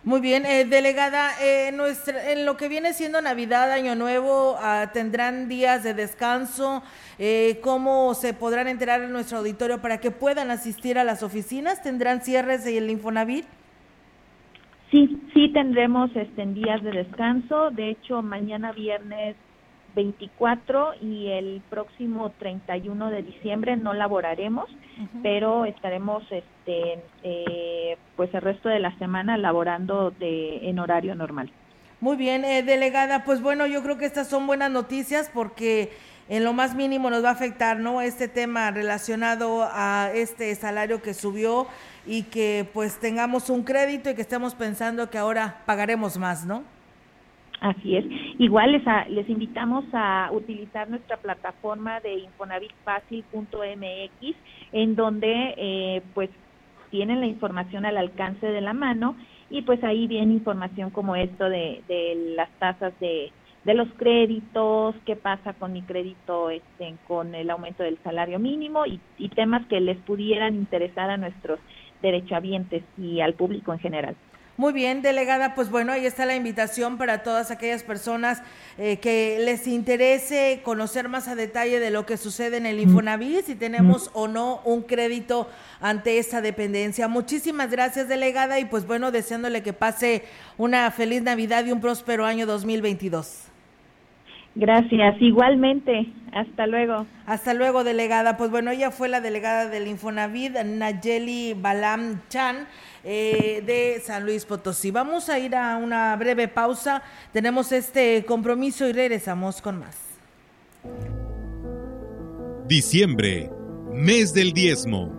Muy 0.05 0.21
bien, 0.21 0.47
eh, 0.47 0.65
delegada, 0.65 1.31
eh, 1.43 1.73
nuestra, 1.73 2.33
en 2.33 2.47
lo 2.47 2.57
que 2.57 2.69
viene 2.69 2.93
siendo 2.93 3.21
Navidad, 3.21 3.73
Año 3.73 3.95
Nuevo, 3.95 4.57
ah, 4.59 4.91
¿tendrán 4.93 5.49
días 5.49 5.83
de 5.83 5.93
descanso? 5.93 6.83
Eh, 7.19 7.59
¿Cómo 7.63 8.15
se 8.15 8.33
podrán 8.33 8.69
enterar 8.69 9.03
en 9.03 9.13
nuestro 9.13 9.39
auditorio 9.39 9.83
para 9.83 9.99
que 9.99 10.11
puedan 10.11 10.51
asistir 10.51 10.99
a 10.99 11.05
las 11.05 11.23
oficinas? 11.23 11.83
¿Tendrán 11.83 12.23
cierres 12.23 12.65
el 12.65 12.89
Infonavit? 12.91 13.45
Sí, 14.91 15.21
sí 15.35 15.51
tendremos 15.53 16.15
este, 16.15 16.47
días 16.47 16.83
de 16.83 16.93
descanso. 16.93 17.71
De 17.71 17.91
hecho, 17.91 18.23
mañana 18.23 18.73
viernes 18.73 19.37
24 19.99 20.95
y 21.03 21.27
el 21.27 21.61
próximo 21.69 22.31
31 22.39 23.11
de 23.11 23.23
diciembre 23.23 23.77
no 23.77 23.95
laboraremos, 23.95 24.71
pero 25.25 25.65
estaremos 25.65 26.23
este 26.31 27.03
eh, 27.25 27.97
pues 28.15 28.33
el 28.33 28.43
resto 28.43 28.69
de 28.69 28.79
la 28.79 28.97
semana 28.99 29.37
laborando 29.37 30.13
de 30.13 30.69
en 30.69 30.79
horario 30.79 31.17
normal. 31.17 31.51
Muy 32.01 32.17
bien, 32.17 32.45
eh, 32.45 32.63
delegada, 32.63 33.25
pues 33.25 33.43
bueno, 33.43 33.67
yo 33.67 33.83
creo 33.83 33.99
que 33.99 34.07
estas 34.07 34.29
son 34.29 34.47
buenas 34.47 34.71
noticias 34.71 35.33
porque 35.35 35.91
en 36.29 36.45
lo 36.45 36.53
más 36.53 36.77
mínimo 36.77 37.11
nos 37.11 37.25
va 37.25 37.31
a 37.31 37.33
afectar, 37.33 37.81
¿no? 37.81 38.01
Este 38.01 38.29
tema 38.29 38.71
relacionado 38.71 39.69
a 39.69 40.13
este 40.15 40.55
salario 40.55 41.03
que 41.03 41.13
subió 41.13 41.67
y 42.07 42.23
que 42.25 42.69
pues 42.73 43.01
tengamos 43.01 43.51
un 43.51 43.65
crédito 43.65 44.11
y 44.11 44.15
que 44.15 44.23
estemos 44.23 44.55
pensando 44.55 45.11
que 45.11 45.19
ahora 45.19 45.63
pagaremos 45.67 46.19
más, 46.19 46.47
¿no? 46.47 46.63
Así 47.61 47.97
es. 47.97 48.05
Igual 48.39 48.73
les, 48.73 48.85
les 49.11 49.29
invitamos 49.29 49.85
a 49.93 50.31
utilizar 50.33 50.89
nuestra 50.89 51.17
plataforma 51.17 51.99
de 52.01 52.15
infonavitfacil.mx, 52.15 54.37
en 54.73 54.95
donde 54.95 55.55
eh, 55.57 56.03
pues 56.15 56.31
tienen 56.91 57.21
la 57.21 57.27
información 57.27 57.85
al 57.85 57.99
alcance 57.99 58.47
de 58.47 58.61
la 58.61 58.75
mano 58.75 59.17
y 59.51 59.63
pues 59.63 59.83
ahí 59.83 60.07
viene 60.07 60.35
información 60.35 60.91
como 60.91 61.17
esto 61.17 61.49
de, 61.49 61.83
de 61.89 62.35
las 62.37 62.51
tasas 62.59 62.93
de, 63.01 63.33
de 63.65 63.75
los 63.75 63.89
créditos, 63.95 64.95
qué 65.05 65.17
pasa 65.17 65.55
con 65.55 65.73
mi 65.73 65.83
crédito 65.83 66.51
este, 66.51 66.95
con 67.07 67.35
el 67.35 67.51
aumento 67.51 67.83
del 67.83 67.99
salario 68.05 68.39
mínimo 68.39 68.87
y, 68.87 69.01
y 69.19 69.29
temas 69.31 69.67
que 69.67 69.81
les 69.81 69.99
pudieran 69.99 70.55
interesar 70.55 71.11
a 71.11 71.17
nuestros 71.17 71.59
derechohabientes 72.03 72.85
y 72.97 73.21
al 73.21 73.35
público 73.35 73.73
en 73.73 73.81
general. 73.81 74.17
Muy 74.59 74.73
bien, 74.73 75.03
delegada, 75.03 75.55
pues 75.55 75.71
bueno, 75.71 75.93
ahí 75.93 76.05
está 76.05 76.27
la 76.27 76.35
invitación 76.35 76.99
para 76.99 77.23
todas 77.23 77.53
aquellas 77.53 77.85
personas 77.85 78.43
eh, 78.77 78.99
que 78.99 79.39
les 79.45 79.69
interese 79.69 80.63
conocer 80.65 81.09
más 81.09 81.29
a 81.29 81.37
detalle 81.37 81.79
de 81.79 81.91
lo 81.93 82.05
que 82.05 82.17
sucede 82.17 82.57
en 82.57 82.67
el 82.67 82.81
Infonavit, 82.81 83.45
si 83.45 83.55
tenemos 83.55 84.11
o 84.15 84.27
no 84.27 84.61
un 84.65 84.83
crédito 84.83 85.49
ante 85.81 86.19
esta 86.19 86.41
dependencia. 86.41 87.07
Muchísimas 87.07 87.71
gracias, 87.71 88.09
delegada, 88.09 88.59
y 88.59 88.65
pues 88.65 88.85
bueno, 88.85 89.13
deseándole 89.13 89.63
que 89.63 89.73
pase 89.73 90.25
una 90.57 90.91
feliz 90.91 91.23
Navidad 91.23 91.65
y 91.65 91.71
un 91.71 91.81
próspero 91.81 92.27
año 92.27 92.45
2022. 92.45 93.49
Gracias, 94.59 95.15
igualmente. 95.21 96.13
Hasta 96.33 96.67
luego. 96.67 97.07
Hasta 97.27 97.55
luego, 97.55 97.85
delegada. 97.85 98.37
Pues 98.37 98.51
bueno, 98.51 98.73
ella 98.73 98.91
fue 98.91 99.09
la 99.09 99.21
delegada 99.21 99.69
del 99.69 99.87
Infonavit, 99.87 100.53
Nayeli 100.65 101.55
Balam 101.55 102.21
Chan. 102.29 102.67
Eh, 103.05 103.63
de 103.65 104.03
San 104.05 104.25
Luis 104.25 104.45
Potosí. 104.45 104.91
Vamos 104.91 105.29
a 105.29 105.39
ir 105.39 105.55
a 105.55 105.77
una 105.77 106.15
breve 106.17 106.49
pausa. 106.49 107.03
Tenemos 107.33 107.71
este 107.71 108.25
compromiso 108.27 108.87
y 108.89 108.93
regresamos 108.93 109.63
con 109.63 109.79
más. 109.79 109.97
Diciembre, 112.67 113.51
mes 113.93 114.35
del 114.35 114.53
diezmo. 114.53 115.15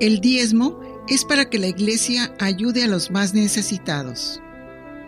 El 0.00 0.20
diezmo 0.20 0.80
es 1.08 1.24
para 1.26 1.50
que 1.50 1.58
la 1.58 1.66
iglesia 1.66 2.34
ayude 2.40 2.84
a 2.84 2.88
los 2.88 3.10
más 3.10 3.34
necesitados. 3.34 4.40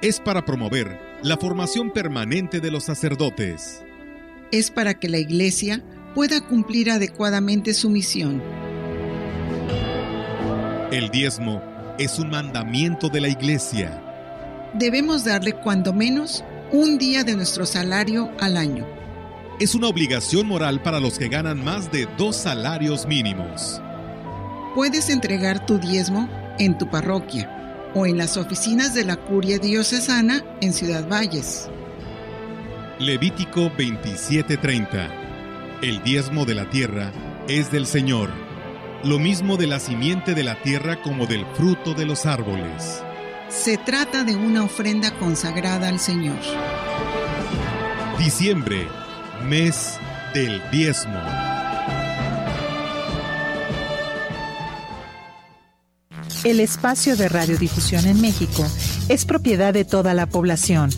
Es 0.02 0.20
para 0.20 0.44
promover 0.44 1.09
la 1.22 1.36
formación 1.36 1.90
permanente 1.90 2.60
de 2.60 2.70
los 2.70 2.84
sacerdotes. 2.84 3.84
Es 4.52 4.70
para 4.70 4.94
que 4.94 5.08
la 5.08 5.18
iglesia 5.18 5.84
pueda 6.14 6.40
cumplir 6.40 6.90
adecuadamente 6.90 7.74
su 7.74 7.90
misión. 7.90 8.42
El 10.90 11.10
diezmo 11.10 11.62
es 11.98 12.18
un 12.18 12.30
mandamiento 12.30 13.10
de 13.10 13.20
la 13.20 13.28
iglesia. 13.28 14.02
Debemos 14.74 15.24
darle 15.24 15.52
cuando 15.52 15.92
menos 15.92 16.42
un 16.72 16.96
día 16.96 17.22
de 17.22 17.36
nuestro 17.36 17.66
salario 17.66 18.30
al 18.40 18.56
año. 18.56 18.86
Es 19.60 19.74
una 19.74 19.88
obligación 19.88 20.46
moral 20.46 20.82
para 20.82 21.00
los 21.00 21.18
que 21.18 21.28
ganan 21.28 21.62
más 21.62 21.92
de 21.92 22.08
dos 22.16 22.34
salarios 22.34 23.06
mínimos. 23.06 23.80
Puedes 24.74 25.10
entregar 25.10 25.66
tu 25.66 25.78
diezmo 25.78 26.28
en 26.58 26.78
tu 26.78 26.88
parroquia 26.88 27.59
o 27.94 28.06
en 28.06 28.18
las 28.18 28.36
oficinas 28.36 28.94
de 28.94 29.04
la 29.04 29.16
Curia 29.16 29.58
Diocesana 29.58 30.44
en 30.60 30.72
Ciudad 30.72 31.08
Valles. 31.08 31.68
Levítico 32.98 33.70
27:30 33.76 35.08
El 35.82 36.02
diezmo 36.02 36.44
de 36.44 36.54
la 36.54 36.68
tierra 36.68 37.12
es 37.48 37.70
del 37.70 37.86
Señor 37.86 38.30
lo 39.02 39.18
mismo 39.18 39.56
de 39.56 39.66
la 39.66 39.80
simiente 39.80 40.34
de 40.34 40.44
la 40.44 40.56
tierra 40.56 41.00
como 41.02 41.26
del 41.26 41.46
fruto 41.54 41.94
de 41.94 42.04
los 42.04 42.26
árboles. 42.26 43.02
Se 43.48 43.78
trata 43.78 44.24
de 44.24 44.36
una 44.36 44.62
ofrenda 44.62 45.10
consagrada 45.18 45.88
al 45.88 45.98
Señor. 45.98 46.38
Diciembre, 48.18 48.86
mes 49.48 49.98
del 50.34 50.62
diezmo. 50.70 51.49
El 56.42 56.58
espacio 56.60 57.16
de 57.16 57.28
radiodifusión 57.28 58.06
en 58.06 58.18
México 58.18 58.66
es 59.08 59.26
propiedad 59.26 59.74
de 59.74 59.84
toda 59.84 60.14
la 60.14 60.26
población. 60.26 60.88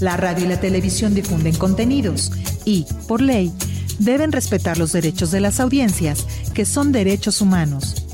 La 0.00 0.16
radio 0.16 0.46
y 0.46 0.48
la 0.48 0.58
televisión 0.58 1.14
difunden 1.14 1.54
contenidos 1.54 2.32
y, 2.64 2.84
por 3.06 3.20
ley, 3.20 3.52
deben 4.00 4.32
respetar 4.32 4.76
los 4.76 4.90
derechos 4.90 5.30
de 5.30 5.40
las 5.40 5.60
audiencias, 5.60 6.26
que 6.54 6.64
son 6.64 6.90
derechos 6.90 7.40
humanos. 7.40 8.04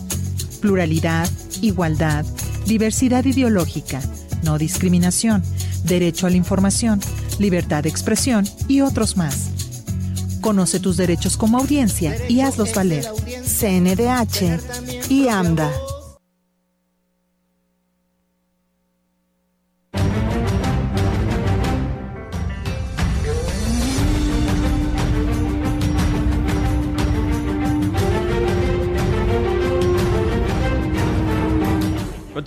Pluralidad, 0.60 1.30
igualdad, 1.62 2.26
diversidad 2.66 3.24
ideológica, 3.24 4.02
no 4.42 4.58
discriminación, 4.58 5.42
derecho 5.84 6.26
a 6.26 6.30
la 6.30 6.36
información, 6.36 7.00
libertad 7.38 7.84
de 7.84 7.88
expresión 7.88 8.46
y 8.68 8.82
otros 8.82 9.16
más. 9.16 9.48
Conoce 10.42 10.78
tus 10.78 10.98
derechos 10.98 11.38
como 11.38 11.58
audiencia 11.58 12.16
y 12.28 12.42
hazlos 12.42 12.74
valer. 12.74 13.06
CNDH 13.44 15.08
y 15.08 15.28
AMDA. 15.28 15.70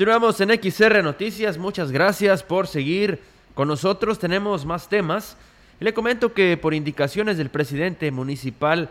Continuamos 0.04 0.42
en 0.42 0.50
XR 0.50 1.02
Noticias, 1.02 1.58
muchas 1.58 1.90
gracias 1.90 2.44
por 2.44 2.68
seguir 2.68 3.22
con 3.54 3.70
nosotros, 3.70 4.20
tenemos 4.20 4.66
más 4.66 4.90
temas. 4.90 5.38
Le 5.80 5.94
comento 5.94 6.34
que 6.34 6.58
por 6.58 6.74
indicaciones 6.74 7.38
del 7.38 7.50
presidente 7.50 8.12
municipal 8.12 8.90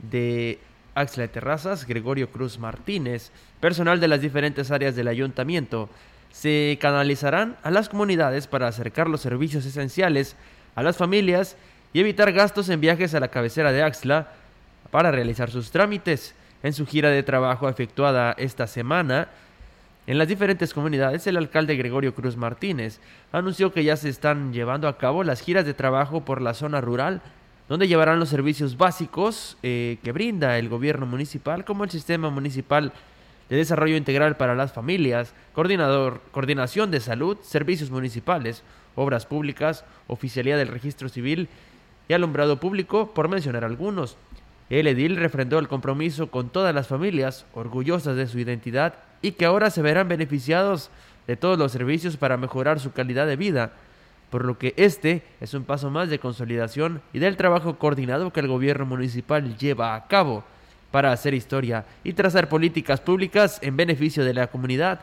de 0.00 0.58
Axla 0.96 1.22
de 1.22 1.28
Terrazas, 1.28 1.86
Gregorio 1.86 2.32
Cruz 2.32 2.58
Martínez, 2.58 3.30
personal 3.60 4.00
de 4.00 4.08
las 4.08 4.20
diferentes 4.20 4.72
áreas 4.72 4.96
del 4.96 5.06
ayuntamiento, 5.06 5.88
se 6.32 6.76
canalizarán 6.80 7.56
a 7.62 7.70
las 7.70 7.88
comunidades 7.88 8.48
para 8.48 8.66
acercar 8.66 9.08
los 9.08 9.20
servicios 9.20 9.64
esenciales 9.64 10.34
a 10.74 10.82
las 10.82 10.96
familias 10.96 11.54
y 11.92 12.00
evitar 12.00 12.32
gastos 12.32 12.68
en 12.68 12.80
viajes 12.80 13.14
a 13.14 13.20
la 13.20 13.28
cabecera 13.28 13.70
de 13.70 13.84
Axla 13.84 14.32
para 14.90 15.12
realizar 15.12 15.52
sus 15.52 15.70
trámites. 15.70 16.34
En 16.64 16.72
su 16.72 16.84
gira 16.84 17.10
de 17.10 17.22
trabajo 17.22 17.68
efectuada 17.68 18.34
esta 18.36 18.66
semana, 18.66 19.28
en 20.08 20.16
las 20.16 20.26
diferentes 20.26 20.72
comunidades, 20.72 21.26
el 21.26 21.36
alcalde 21.36 21.76
Gregorio 21.76 22.14
Cruz 22.14 22.34
Martínez 22.34 22.98
anunció 23.30 23.74
que 23.74 23.84
ya 23.84 23.94
se 23.94 24.08
están 24.08 24.54
llevando 24.54 24.88
a 24.88 24.96
cabo 24.96 25.22
las 25.22 25.42
giras 25.42 25.66
de 25.66 25.74
trabajo 25.74 26.24
por 26.24 26.40
la 26.40 26.54
zona 26.54 26.80
rural, 26.80 27.20
donde 27.68 27.88
llevarán 27.88 28.18
los 28.18 28.30
servicios 28.30 28.78
básicos 28.78 29.58
eh, 29.62 29.98
que 30.02 30.12
brinda 30.12 30.56
el 30.56 30.70
gobierno 30.70 31.04
municipal, 31.04 31.66
como 31.66 31.84
el 31.84 31.90
sistema 31.90 32.30
municipal 32.30 32.94
de 33.50 33.56
Desarrollo 33.56 33.98
Integral 33.98 34.38
para 34.38 34.54
las 34.54 34.72
Familias, 34.72 35.34
coordinador, 35.52 36.22
Coordinación 36.32 36.90
de 36.90 37.00
Salud, 37.00 37.36
Servicios 37.42 37.90
Municipales, 37.90 38.62
Obras 38.94 39.26
Públicas, 39.26 39.84
Oficialía 40.06 40.56
del 40.56 40.68
Registro 40.68 41.10
Civil 41.10 41.50
y 42.08 42.14
Alumbrado 42.14 42.60
Público, 42.60 43.12
por 43.12 43.28
mencionar 43.28 43.62
algunos. 43.62 44.16
El 44.70 44.86
edil 44.86 45.16
refrendó 45.16 45.58
el 45.58 45.68
compromiso 45.68 46.30
con 46.30 46.48
todas 46.48 46.74
las 46.74 46.86
familias, 46.86 47.44
orgullosas 47.52 48.16
de 48.16 48.26
su 48.26 48.38
identidad 48.38 48.94
y 49.22 49.32
que 49.32 49.44
ahora 49.44 49.70
se 49.70 49.82
verán 49.82 50.08
beneficiados 50.08 50.90
de 51.26 51.36
todos 51.36 51.58
los 51.58 51.72
servicios 51.72 52.16
para 52.16 52.36
mejorar 52.36 52.80
su 52.80 52.92
calidad 52.92 53.26
de 53.26 53.36
vida, 53.36 53.72
por 54.30 54.44
lo 54.44 54.58
que 54.58 54.74
este 54.76 55.22
es 55.40 55.54
un 55.54 55.64
paso 55.64 55.90
más 55.90 56.10
de 56.10 56.18
consolidación 56.18 57.02
y 57.12 57.18
del 57.18 57.36
trabajo 57.36 57.78
coordinado 57.78 58.32
que 58.32 58.40
el 58.40 58.48
gobierno 58.48 58.86
municipal 58.86 59.56
lleva 59.56 59.94
a 59.94 60.06
cabo 60.06 60.44
para 60.90 61.12
hacer 61.12 61.34
historia 61.34 61.84
y 62.04 62.14
trazar 62.14 62.48
políticas 62.48 63.00
públicas 63.00 63.58
en 63.62 63.76
beneficio 63.76 64.24
de 64.24 64.34
la 64.34 64.46
comunidad, 64.46 65.00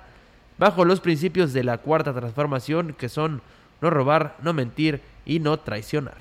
bajo 0.57 0.86
los 0.86 0.99
principios 0.99 1.53
de 1.53 1.63
la 1.63 1.78
cuarta 1.78 2.13
transformación 2.13 2.95
que 2.97 3.09
son 3.09 3.41
no 3.82 3.89
robar, 3.89 4.36
no 4.41 4.53
mentir 4.53 5.01
y 5.26 5.39
no 5.39 5.59
traicionar. 5.59 6.18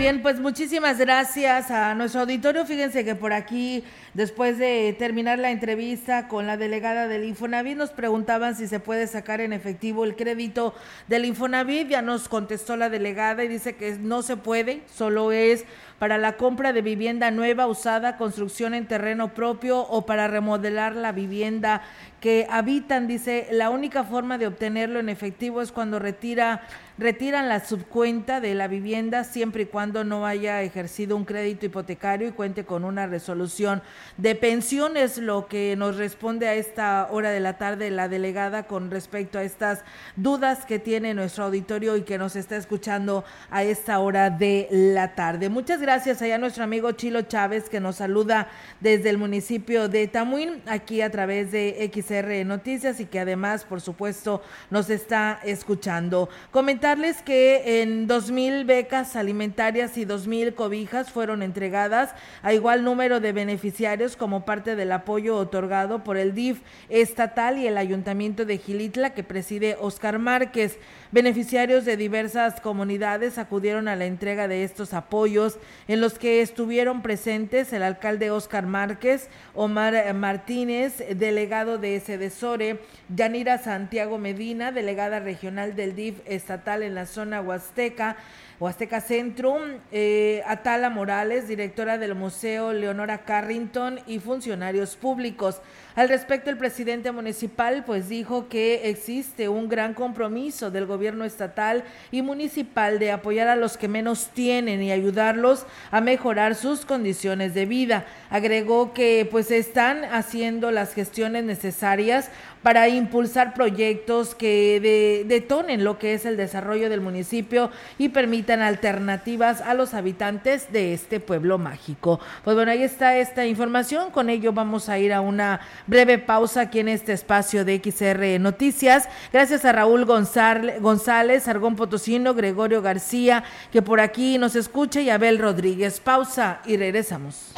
Bien, 0.00 0.22
pues 0.22 0.40
muchísimas 0.40 0.96
gracias 0.96 1.70
a 1.70 1.94
nuestro 1.94 2.22
auditorio. 2.22 2.64
Fíjense 2.64 3.04
que 3.04 3.14
por 3.14 3.34
aquí, 3.34 3.84
después 4.14 4.56
de 4.56 4.96
terminar 4.98 5.38
la 5.38 5.50
entrevista 5.50 6.26
con 6.26 6.46
la 6.46 6.56
delegada 6.56 7.06
del 7.06 7.24
Infonavit, 7.24 7.76
nos 7.76 7.90
preguntaban 7.90 8.56
si 8.56 8.66
se 8.66 8.80
puede 8.80 9.06
sacar 9.06 9.42
en 9.42 9.52
efectivo 9.52 10.06
el 10.06 10.16
crédito 10.16 10.74
del 11.06 11.26
Infonavit. 11.26 11.88
Ya 11.88 12.00
nos 12.00 12.30
contestó 12.30 12.78
la 12.78 12.88
delegada 12.88 13.44
y 13.44 13.48
dice 13.48 13.76
que 13.76 13.98
no 14.00 14.22
se 14.22 14.38
puede, 14.38 14.80
solo 14.86 15.32
es 15.32 15.66
para 15.98 16.16
la 16.16 16.38
compra 16.38 16.72
de 16.72 16.80
vivienda 16.80 17.30
nueva, 17.30 17.66
usada, 17.66 18.16
construcción 18.16 18.72
en 18.72 18.86
terreno 18.86 19.34
propio 19.34 19.80
o 19.80 20.06
para 20.06 20.28
remodelar 20.28 20.96
la 20.96 21.12
vivienda 21.12 21.82
que 22.20 22.46
habitan. 22.50 23.06
Dice, 23.06 23.48
la 23.50 23.70
única 23.70 24.04
forma 24.04 24.38
de 24.38 24.46
obtenerlo 24.46 25.00
en 25.00 25.08
efectivo 25.08 25.62
es 25.62 25.72
cuando 25.72 25.98
retira 25.98 26.62
retiran 27.00 27.48
la 27.48 27.64
subcuenta 27.64 28.42
de 28.42 28.54
la 28.54 28.68
vivienda 28.68 29.24
siempre 29.24 29.62
y 29.62 29.66
cuando 29.66 30.04
no 30.04 30.26
haya 30.26 30.60
ejercido 30.60 31.16
un 31.16 31.24
crédito 31.24 31.64
hipotecario 31.64 32.28
y 32.28 32.32
cuente 32.32 32.64
con 32.64 32.84
una 32.84 33.06
resolución 33.06 33.82
de 34.18 34.34
pensión. 34.34 34.98
Es 34.98 35.16
lo 35.16 35.48
que 35.48 35.74
nos 35.76 35.96
responde 35.96 36.46
a 36.46 36.54
esta 36.54 37.08
hora 37.10 37.30
de 37.30 37.40
la 37.40 37.56
tarde 37.56 37.90
la 37.90 38.08
delegada 38.08 38.64
con 38.64 38.90
respecto 38.90 39.38
a 39.38 39.42
estas 39.42 39.82
dudas 40.16 40.66
que 40.66 40.78
tiene 40.78 41.14
nuestro 41.14 41.44
auditorio 41.44 41.96
y 41.96 42.02
que 42.02 42.18
nos 42.18 42.36
está 42.36 42.56
escuchando 42.56 43.24
a 43.50 43.64
esta 43.64 43.98
hora 43.98 44.28
de 44.28 44.68
la 44.70 45.14
tarde. 45.14 45.48
Muchas 45.48 45.80
gracias 45.80 46.20
allá 46.20 46.34
a 46.34 46.38
nuestro 46.38 46.64
amigo 46.64 46.92
Chilo 46.92 47.22
Chávez 47.22 47.70
que 47.70 47.80
nos 47.80 47.96
saluda 47.96 48.48
desde 48.80 49.08
el 49.08 49.16
municipio 49.16 49.88
de 49.88 50.06
Tamuín, 50.06 50.60
aquí 50.66 51.00
a 51.00 51.10
través 51.10 51.50
de 51.50 51.82
XR 52.10 52.44
Noticias 52.44 53.00
y 53.00 53.06
que 53.06 53.20
además, 53.20 53.64
por 53.64 53.80
supuesto, 53.80 54.42
nos 54.70 54.90
está 54.90 55.40
escuchando. 55.44 56.28
Comentar 56.50 56.90
que 57.24 57.82
en 57.82 58.08
2.000 58.08 58.66
becas 58.66 59.14
alimentarias 59.14 59.96
y 59.96 60.04
2.000 60.04 60.54
cobijas 60.54 61.12
fueron 61.12 61.42
entregadas 61.42 62.14
a 62.42 62.52
igual 62.52 62.82
número 62.82 63.20
de 63.20 63.32
beneficiarios 63.32 64.16
como 64.16 64.44
parte 64.44 64.74
del 64.74 64.90
apoyo 64.90 65.36
otorgado 65.36 66.02
por 66.02 66.16
el 66.16 66.34
DIF 66.34 66.62
estatal 66.88 67.58
y 67.58 67.68
el 67.68 67.78
Ayuntamiento 67.78 68.44
de 68.44 68.58
Gilitla 68.58 69.10
que 69.10 69.22
preside 69.22 69.76
Oscar 69.80 70.18
Márquez. 70.18 70.78
Beneficiarios 71.12 71.84
de 71.84 71.96
diversas 71.96 72.60
comunidades 72.60 73.36
acudieron 73.36 73.88
a 73.88 73.96
la 73.96 74.06
entrega 74.06 74.46
de 74.46 74.62
estos 74.62 74.94
apoyos, 74.94 75.58
en 75.88 76.00
los 76.00 76.20
que 76.20 76.40
estuvieron 76.40 77.02
presentes 77.02 77.72
el 77.72 77.82
alcalde 77.82 78.30
Oscar 78.30 78.66
Márquez, 78.66 79.28
Omar 79.52 80.14
Martínez, 80.14 81.02
delegado 81.16 81.78
de 81.78 81.98
Sedesore, 81.98 82.78
Yanira 83.12 83.58
Santiago 83.58 84.18
Medina, 84.18 84.70
delegada 84.70 85.18
regional 85.18 85.74
del 85.74 85.96
DIF 85.96 86.20
estatal 86.26 86.84
en 86.84 86.94
la 86.94 87.06
zona 87.06 87.40
Huasteca, 87.40 88.16
Huasteca 88.60 89.00
Centro, 89.00 89.56
eh, 89.90 90.42
Atala 90.46 90.90
Morales, 90.90 91.48
directora 91.48 91.96
del 91.96 92.14
Museo 92.14 92.74
Leonora 92.74 93.24
Carrington 93.24 94.00
y 94.06 94.18
funcionarios 94.18 94.96
públicos. 94.96 95.62
Al 95.96 96.10
respecto, 96.10 96.50
el 96.50 96.58
presidente 96.58 97.10
municipal 97.10 97.84
pues 97.86 98.10
dijo 98.10 98.48
que 98.50 98.90
existe 98.90 99.48
un 99.48 99.70
gran 99.70 99.94
compromiso 99.94 100.70
del 100.70 100.84
gobierno 100.84 101.24
estatal 101.24 101.84
y 102.10 102.20
municipal 102.20 102.98
de 102.98 103.12
apoyar 103.12 103.48
a 103.48 103.56
los 103.56 103.78
que 103.78 103.88
menos 103.88 104.28
tienen 104.34 104.82
y 104.82 104.92
ayudarlos 104.92 105.64
a 105.90 106.02
mejorar 106.02 106.54
sus 106.54 106.84
condiciones 106.84 107.54
de 107.54 107.64
vida. 107.64 108.04
Agregó 108.28 108.92
que 108.92 109.26
pues 109.30 109.50
están 109.50 110.04
haciendo 110.04 110.70
las 110.70 110.92
gestiones 110.92 111.44
necesarias 111.44 112.30
para 112.62 112.88
impulsar 112.88 113.54
proyectos 113.54 114.34
que 114.34 115.24
detonen 115.26 115.84
lo 115.84 115.98
que 115.98 116.14
es 116.14 116.24
el 116.26 116.36
desarrollo 116.36 116.90
del 116.90 117.00
municipio 117.00 117.70
y 117.98 118.10
permitan 118.10 118.60
alternativas 118.60 119.60
a 119.60 119.74
los 119.74 119.94
habitantes 119.94 120.72
de 120.72 120.92
este 120.92 121.20
pueblo 121.20 121.58
mágico. 121.58 122.20
Pues 122.44 122.54
bueno, 122.56 122.72
ahí 122.72 122.82
está 122.82 123.16
esta 123.16 123.46
información. 123.46 124.10
Con 124.10 124.30
ello 124.30 124.52
vamos 124.52 124.88
a 124.88 124.98
ir 124.98 125.12
a 125.12 125.20
una 125.20 125.60
breve 125.86 126.18
pausa 126.18 126.62
aquí 126.62 126.80
en 126.80 126.88
este 126.88 127.12
espacio 127.12 127.64
de 127.64 127.80
XR 127.82 128.40
Noticias. 128.40 129.08
Gracias 129.32 129.64
a 129.64 129.72
Raúl 129.72 130.04
González, 130.04 131.48
Argón 131.48 131.76
Potosino, 131.76 132.34
Gregorio 132.34 132.82
García, 132.82 133.44
que 133.72 133.82
por 133.82 134.00
aquí 134.00 134.38
nos 134.38 134.56
escucha, 134.56 135.00
y 135.00 135.10
Abel 135.10 135.38
Rodríguez. 135.38 136.00
Pausa 136.00 136.60
y 136.66 136.76
regresamos. 136.76 137.52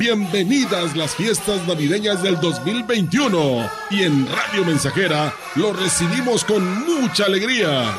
Bienvenidas 0.00 0.96
las 0.96 1.14
fiestas 1.14 1.68
navideñas 1.68 2.22
del 2.22 2.40
2021 2.40 3.70
y 3.90 4.04
en 4.04 4.26
Radio 4.28 4.64
Mensajera 4.64 5.34
lo 5.56 5.74
recibimos 5.74 6.42
con 6.42 6.86
mucha 6.86 7.26
alegría. 7.26 7.94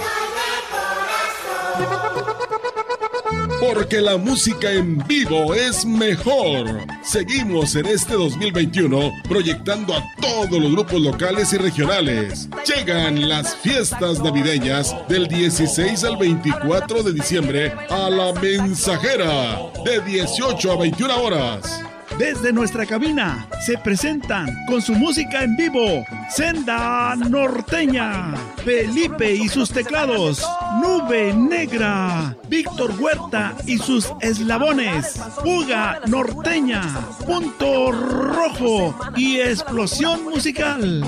Porque 3.59 4.01
la 4.01 4.17
música 4.17 4.71
en 4.71 4.97
vivo 5.05 5.53
es 5.53 5.85
mejor. 5.85 6.65
Seguimos 7.03 7.75
en 7.75 7.85
este 7.85 8.15
2021 8.15 9.11
proyectando 9.29 9.93
a 9.93 10.03
todos 10.19 10.59
los 10.59 10.71
grupos 10.71 10.99
locales 11.01 11.53
y 11.53 11.57
regionales. 11.57 12.49
Llegan 12.65 13.29
las 13.29 13.55
fiestas 13.57 14.19
navideñas 14.23 14.95
del 15.07 15.27
16 15.27 16.03
al 16.03 16.17
24 16.17 17.03
de 17.03 17.13
diciembre 17.13 17.71
a 17.91 18.09
la 18.09 18.33
mensajera 18.33 19.71
de 19.85 20.01
18 20.01 20.71
a 20.71 20.77
21 20.77 21.21
horas. 21.21 21.90
Desde 22.17 22.53
nuestra 22.53 22.85
cabina 22.85 23.47
se 23.65 23.77
presentan 23.77 24.47
con 24.67 24.81
su 24.81 24.93
música 24.93 25.43
en 25.43 25.55
vivo 25.55 26.05
Senda 26.29 27.15
Norteña, 27.15 28.33
Felipe 28.63 29.33
y 29.33 29.49
sus 29.49 29.71
teclados, 29.71 30.45
Nube 30.81 31.33
Negra, 31.33 32.35
Víctor 32.47 32.93
Huerta 32.99 33.53
y 33.65 33.77
sus 33.77 34.11
eslabones, 34.21 35.19
Fuga 35.43 35.99
Norteña, 36.07 36.83
Punto 37.25 37.91
Rojo 37.91 38.95
y 39.15 39.39
Explosión 39.39 40.23
Musical. 40.23 41.03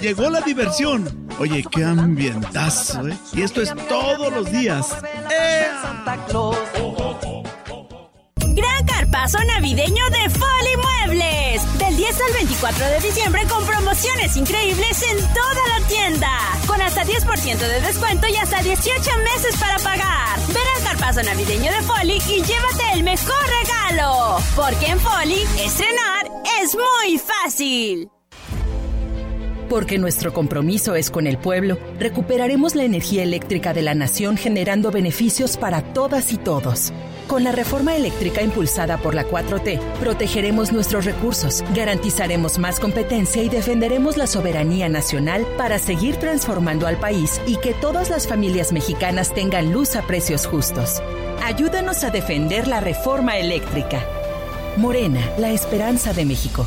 Llegó 0.00 0.30
la 0.30 0.40
diversión. 0.40 1.26
Oye, 1.38 1.64
qué 1.70 1.84
ambientazo, 1.84 3.08
¿eh? 3.08 3.16
Y 3.34 3.42
esto 3.42 3.62
es 3.62 3.74
todos 3.88 4.32
los 4.32 4.50
días. 4.50 4.96
Santa 5.82 6.16
Carpazo 9.26 9.44
navideño 9.44 10.04
de 10.10 10.30
Foli 10.30 10.76
Muebles. 10.76 11.78
Del 11.80 11.96
10 11.96 12.20
al 12.28 12.32
24 12.34 12.86
de 12.86 13.00
diciembre 13.00 13.42
con 13.48 13.66
promociones 13.66 14.36
increíbles 14.36 15.02
en 15.02 15.18
toda 15.18 15.80
la 15.80 15.88
tienda. 15.88 16.30
Con 16.64 16.80
hasta 16.80 17.02
10% 17.02 17.58
de 17.58 17.80
descuento 17.80 18.28
y 18.28 18.36
hasta 18.36 18.62
18 18.62 18.94
meses 19.24 19.56
para 19.58 19.78
pagar. 19.80 20.38
Ven 20.46 20.62
al 20.76 20.82
carpazo 20.84 21.24
navideño 21.24 21.72
de 21.72 21.82
Foli 21.82 22.18
y 22.28 22.40
llévate 22.40 22.92
el 22.94 23.02
mejor 23.02 23.34
regalo. 23.64 24.36
Porque 24.54 24.86
en 24.86 25.00
Foli, 25.00 25.42
estrenar 25.58 26.30
es 26.62 26.76
muy 26.76 27.18
fácil. 27.18 28.08
Porque 29.68 29.98
nuestro 29.98 30.32
compromiso 30.32 30.94
es 30.94 31.10
con 31.10 31.26
el 31.26 31.38
pueblo, 31.38 31.76
recuperaremos 31.98 32.76
la 32.76 32.84
energía 32.84 33.24
eléctrica 33.24 33.74
de 33.74 33.82
la 33.82 33.96
nación 33.96 34.36
generando 34.36 34.92
beneficios 34.92 35.56
para 35.56 35.82
todas 35.82 36.32
y 36.32 36.36
todos. 36.36 36.92
Con 37.26 37.42
la 37.42 37.50
reforma 37.50 37.96
eléctrica 37.96 38.40
impulsada 38.40 38.98
por 38.98 39.14
la 39.14 39.26
4T, 39.26 39.80
protegeremos 39.98 40.72
nuestros 40.72 41.04
recursos, 41.04 41.64
garantizaremos 41.74 42.58
más 42.58 42.78
competencia 42.78 43.42
y 43.42 43.48
defenderemos 43.48 44.16
la 44.16 44.28
soberanía 44.28 44.88
nacional 44.88 45.44
para 45.58 45.80
seguir 45.80 46.16
transformando 46.16 46.86
al 46.86 46.98
país 46.98 47.40
y 47.46 47.56
que 47.56 47.74
todas 47.74 48.10
las 48.10 48.28
familias 48.28 48.72
mexicanas 48.72 49.34
tengan 49.34 49.72
luz 49.72 49.96
a 49.96 50.02
precios 50.02 50.46
justos. 50.46 51.02
Ayúdanos 51.44 52.04
a 52.04 52.10
defender 52.10 52.68
la 52.68 52.80
reforma 52.80 53.36
eléctrica. 53.38 54.04
Morena, 54.76 55.20
la 55.36 55.50
esperanza 55.50 56.12
de 56.12 56.24
México. 56.26 56.66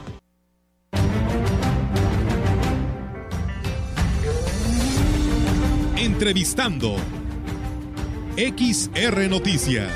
Entrevistando. 6.21 6.97
XR 8.37 9.27
Noticias. 9.27 9.91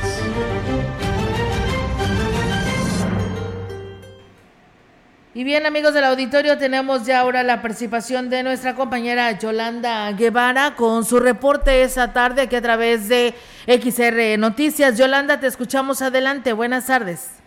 Y 5.35 5.43
bien, 5.43 5.67
amigos 5.67 5.93
del 5.93 6.05
auditorio, 6.05 6.57
tenemos 6.57 7.05
ya 7.05 7.19
ahora 7.19 7.43
la 7.43 7.61
participación 7.61 8.31
de 8.31 8.41
nuestra 8.41 8.73
compañera 8.73 9.37
Yolanda 9.37 10.11
Guevara 10.13 10.73
con 10.75 11.05
su 11.05 11.19
reporte 11.19 11.83
esa 11.83 12.11
tarde 12.11 12.41
aquí 12.41 12.55
a 12.55 12.61
través 12.63 13.07
de 13.07 13.35
XR 13.67 14.39
Noticias. 14.39 14.97
Yolanda, 14.97 15.39
te 15.39 15.45
escuchamos 15.45 16.01
adelante. 16.01 16.53
Buenas 16.53 16.87
tardes. 16.87 17.44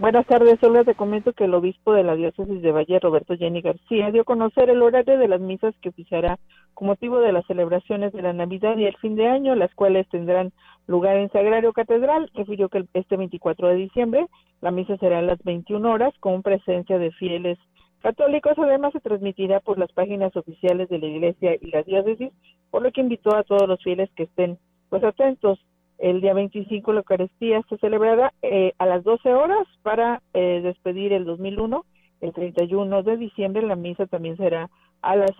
Buenas 0.00 0.26
tardes, 0.26 0.58
solo 0.62 0.82
te 0.82 0.94
comento 0.94 1.34
que 1.34 1.44
el 1.44 1.52
obispo 1.52 1.92
de 1.92 2.02
la 2.02 2.14
diócesis 2.14 2.62
de 2.62 2.72
Valle, 2.72 2.98
Roberto 3.00 3.36
Jenny 3.36 3.60
García, 3.60 4.10
dio 4.10 4.22
a 4.22 4.24
conocer 4.24 4.70
el 4.70 4.80
horario 4.80 5.18
de 5.18 5.28
las 5.28 5.42
misas 5.42 5.74
que 5.82 5.90
oficiará 5.90 6.38
con 6.72 6.86
motivo 6.88 7.20
de 7.20 7.32
las 7.32 7.44
celebraciones 7.44 8.10
de 8.14 8.22
la 8.22 8.32
Navidad 8.32 8.78
y 8.78 8.86
el 8.86 8.96
fin 8.96 9.14
de 9.14 9.28
año, 9.28 9.54
las 9.54 9.74
cuales 9.74 10.08
tendrán 10.08 10.52
lugar 10.86 11.18
en 11.18 11.30
Sagrario 11.30 11.74
Catedral. 11.74 12.30
Refirió 12.32 12.70
que 12.70 12.86
este 12.94 13.18
24 13.18 13.68
de 13.68 13.74
diciembre 13.74 14.26
la 14.62 14.70
misa 14.70 14.96
será 14.96 15.18
a 15.18 15.22
las 15.22 15.38
21 15.44 15.86
horas 15.92 16.14
con 16.18 16.40
presencia 16.42 16.98
de 16.98 17.10
fieles 17.10 17.58
católicos. 18.00 18.54
Además, 18.56 18.94
se 18.94 19.00
transmitirá 19.00 19.60
por 19.60 19.78
las 19.78 19.92
páginas 19.92 20.34
oficiales 20.34 20.88
de 20.88 20.98
la 20.98 21.06
Iglesia 21.08 21.58
y 21.60 21.70
la 21.70 21.82
diócesis, 21.82 22.32
por 22.70 22.80
lo 22.80 22.90
que 22.90 23.02
invitó 23.02 23.36
a 23.36 23.42
todos 23.42 23.68
los 23.68 23.82
fieles 23.82 24.08
que 24.16 24.22
estén 24.22 24.56
pues 24.88 25.04
atentos. 25.04 25.58
El 26.00 26.22
día 26.22 26.32
25 26.32 26.92
la 26.92 27.00
Eucaristía 27.00 27.62
se 27.68 27.76
celebrará 27.76 28.32
eh, 28.40 28.72
a 28.78 28.86
las 28.86 29.04
12 29.04 29.34
horas 29.34 29.66
para 29.82 30.22
eh, 30.32 30.60
despedir 30.62 31.12
el 31.12 31.26
2001. 31.26 31.84
El 32.22 32.32
31 32.32 33.02
de 33.02 33.16
diciembre 33.18 33.62
la 33.62 33.76
misa 33.76 34.06
también 34.06 34.36
será 34.36 34.70
a 35.02 35.16
las 35.16 35.30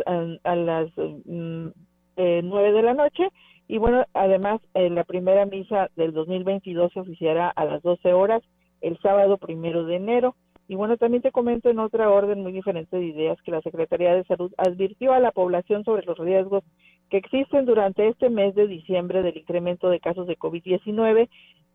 a, 0.44 0.54
las 0.56 0.90
mm, 0.96 1.68
eh, 2.16 2.40
9 2.44 2.72
de 2.72 2.82
la 2.82 2.94
noche 2.94 3.28
y 3.70 3.78
bueno, 3.78 4.04
además 4.14 4.60
eh, 4.74 4.90
la 4.90 5.04
primera 5.04 5.46
misa 5.46 5.90
del 5.94 6.12
2022 6.12 6.92
se 6.92 6.98
oficiará 6.98 7.50
a 7.50 7.64
las 7.64 7.80
12 7.82 8.12
horas 8.12 8.42
el 8.80 8.98
sábado 8.98 9.38
primero 9.38 9.84
de 9.84 9.94
enero. 9.94 10.34
Y 10.66 10.74
bueno, 10.74 10.96
también 10.96 11.22
te 11.22 11.30
comento 11.30 11.70
en 11.70 11.78
otra 11.78 12.10
orden 12.10 12.42
muy 12.42 12.50
diferente 12.50 12.96
de 12.96 13.04
ideas 13.04 13.40
que 13.42 13.52
la 13.52 13.62
Secretaría 13.62 14.12
de 14.12 14.24
Salud 14.24 14.52
advirtió 14.58 15.12
a 15.12 15.20
la 15.20 15.30
población 15.30 15.84
sobre 15.84 16.04
los 16.04 16.18
riesgos 16.18 16.64
que 17.10 17.18
existen 17.18 17.66
durante 17.66 18.08
este 18.08 18.30
mes 18.30 18.54
de 18.54 18.66
diciembre 18.66 19.22
del 19.22 19.36
incremento 19.36 19.90
de 19.90 20.00
casos 20.00 20.26
de 20.26 20.38
COVID-19 20.38 21.28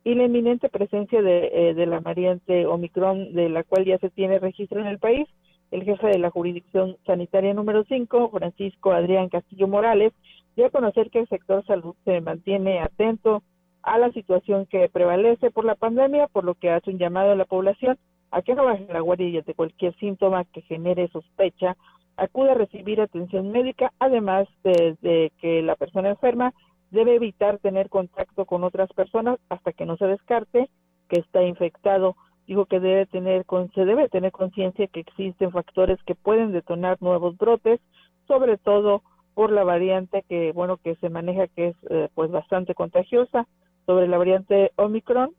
y 0.04 0.14
la 0.14 0.24
inminente 0.24 0.68
presencia 0.68 1.20
de, 1.20 1.50
eh, 1.52 1.74
de, 1.74 1.86
la 1.86 2.00
variante 2.00 2.66
Omicron, 2.66 3.34
de 3.34 3.48
la 3.50 3.62
cual 3.62 3.84
ya 3.84 3.98
se 3.98 4.10
tiene 4.10 4.38
registro 4.38 4.80
en 4.80 4.86
el 4.86 4.98
país. 4.98 5.28
El 5.70 5.84
jefe 5.84 6.06
de 6.06 6.18
la 6.18 6.30
jurisdicción 6.30 6.96
sanitaria 7.04 7.52
número 7.52 7.84
5, 7.84 8.30
Francisco 8.30 8.92
Adrián 8.92 9.28
Castillo 9.28 9.68
Morales, 9.68 10.12
dio 10.56 10.66
a 10.66 10.70
conocer 10.70 11.10
que 11.10 11.20
el 11.20 11.28
sector 11.28 11.64
salud 11.66 11.94
se 12.04 12.20
mantiene 12.20 12.80
atento 12.80 13.42
a 13.82 13.98
la 13.98 14.10
situación 14.12 14.66
que 14.66 14.88
prevalece 14.88 15.50
por 15.50 15.64
la 15.64 15.74
pandemia, 15.74 16.28
por 16.28 16.44
lo 16.44 16.54
que 16.54 16.70
hace 16.70 16.90
un 16.90 16.98
llamado 16.98 17.32
a 17.32 17.36
la 17.36 17.44
población 17.44 17.98
a 18.30 18.42
que 18.42 18.54
no 18.54 18.64
baje 18.64 18.86
la 18.92 19.00
guardia 19.00 19.38
ante 19.38 19.54
cualquier 19.54 19.94
síntoma 19.96 20.44
que 20.44 20.62
genere 20.62 21.08
sospecha, 21.08 21.76
acude 22.16 22.50
a 22.50 22.54
recibir 22.54 23.00
atención 23.00 23.50
médica, 23.50 23.92
además 23.98 24.48
de, 24.62 25.32
que 25.40 25.62
la 25.62 25.76
persona 25.76 26.10
enferma 26.10 26.52
debe 26.90 27.14
evitar 27.14 27.58
tener 27.58 27.88
contacto 27.88 28.46
con 28.46 28.64
otras 28.64 28.92
personas 28.92 29.38
hasta 29.48 29.72
que 29.72 29.86
no 29.86 29.96
se 29.96 30.06
descarte 30.06 30.68
que 31.08 31.20
está 31.20 31.42
infectado. 31.42 32.16
Dijo 32.46 32.66
que 32.66 32.80
debe 32.80 33.06
tener, 33.06 33.44
se 33.74 33.84
debe 33.84 34.08
tener 34.08 34.32
conciencia 34.32 34.86
que 34.86 35.00
existen 35.00 35.50
factores 35.50 35.98
que 36.04 36.14
pueden 36.14 36.52
detonar 36.52 36.96
nuevos 37.00 37.36
brotes, 37.36 37.80
sobre 38.28 38.56
todo 38.56 39.02
por 39.34 39.50
la 39.50 39.64
variante 39.64 40.24
que, 40.28 40.52
bueno, 40.52 40.78
que 40.78 40.94
se 40.96 41.10
maneja 41.10 41.48
que 41.48 41.68
es 41.68 41.76
eh, 41.90 42.08
pues 42.14 42.30
bastante 42.30 42.74
contagiosa. 42.74 43.46
Sobre 43.84 44.08
la 44.08 44.18
variante 44.18 44.72
Omicron, 44.76 45.30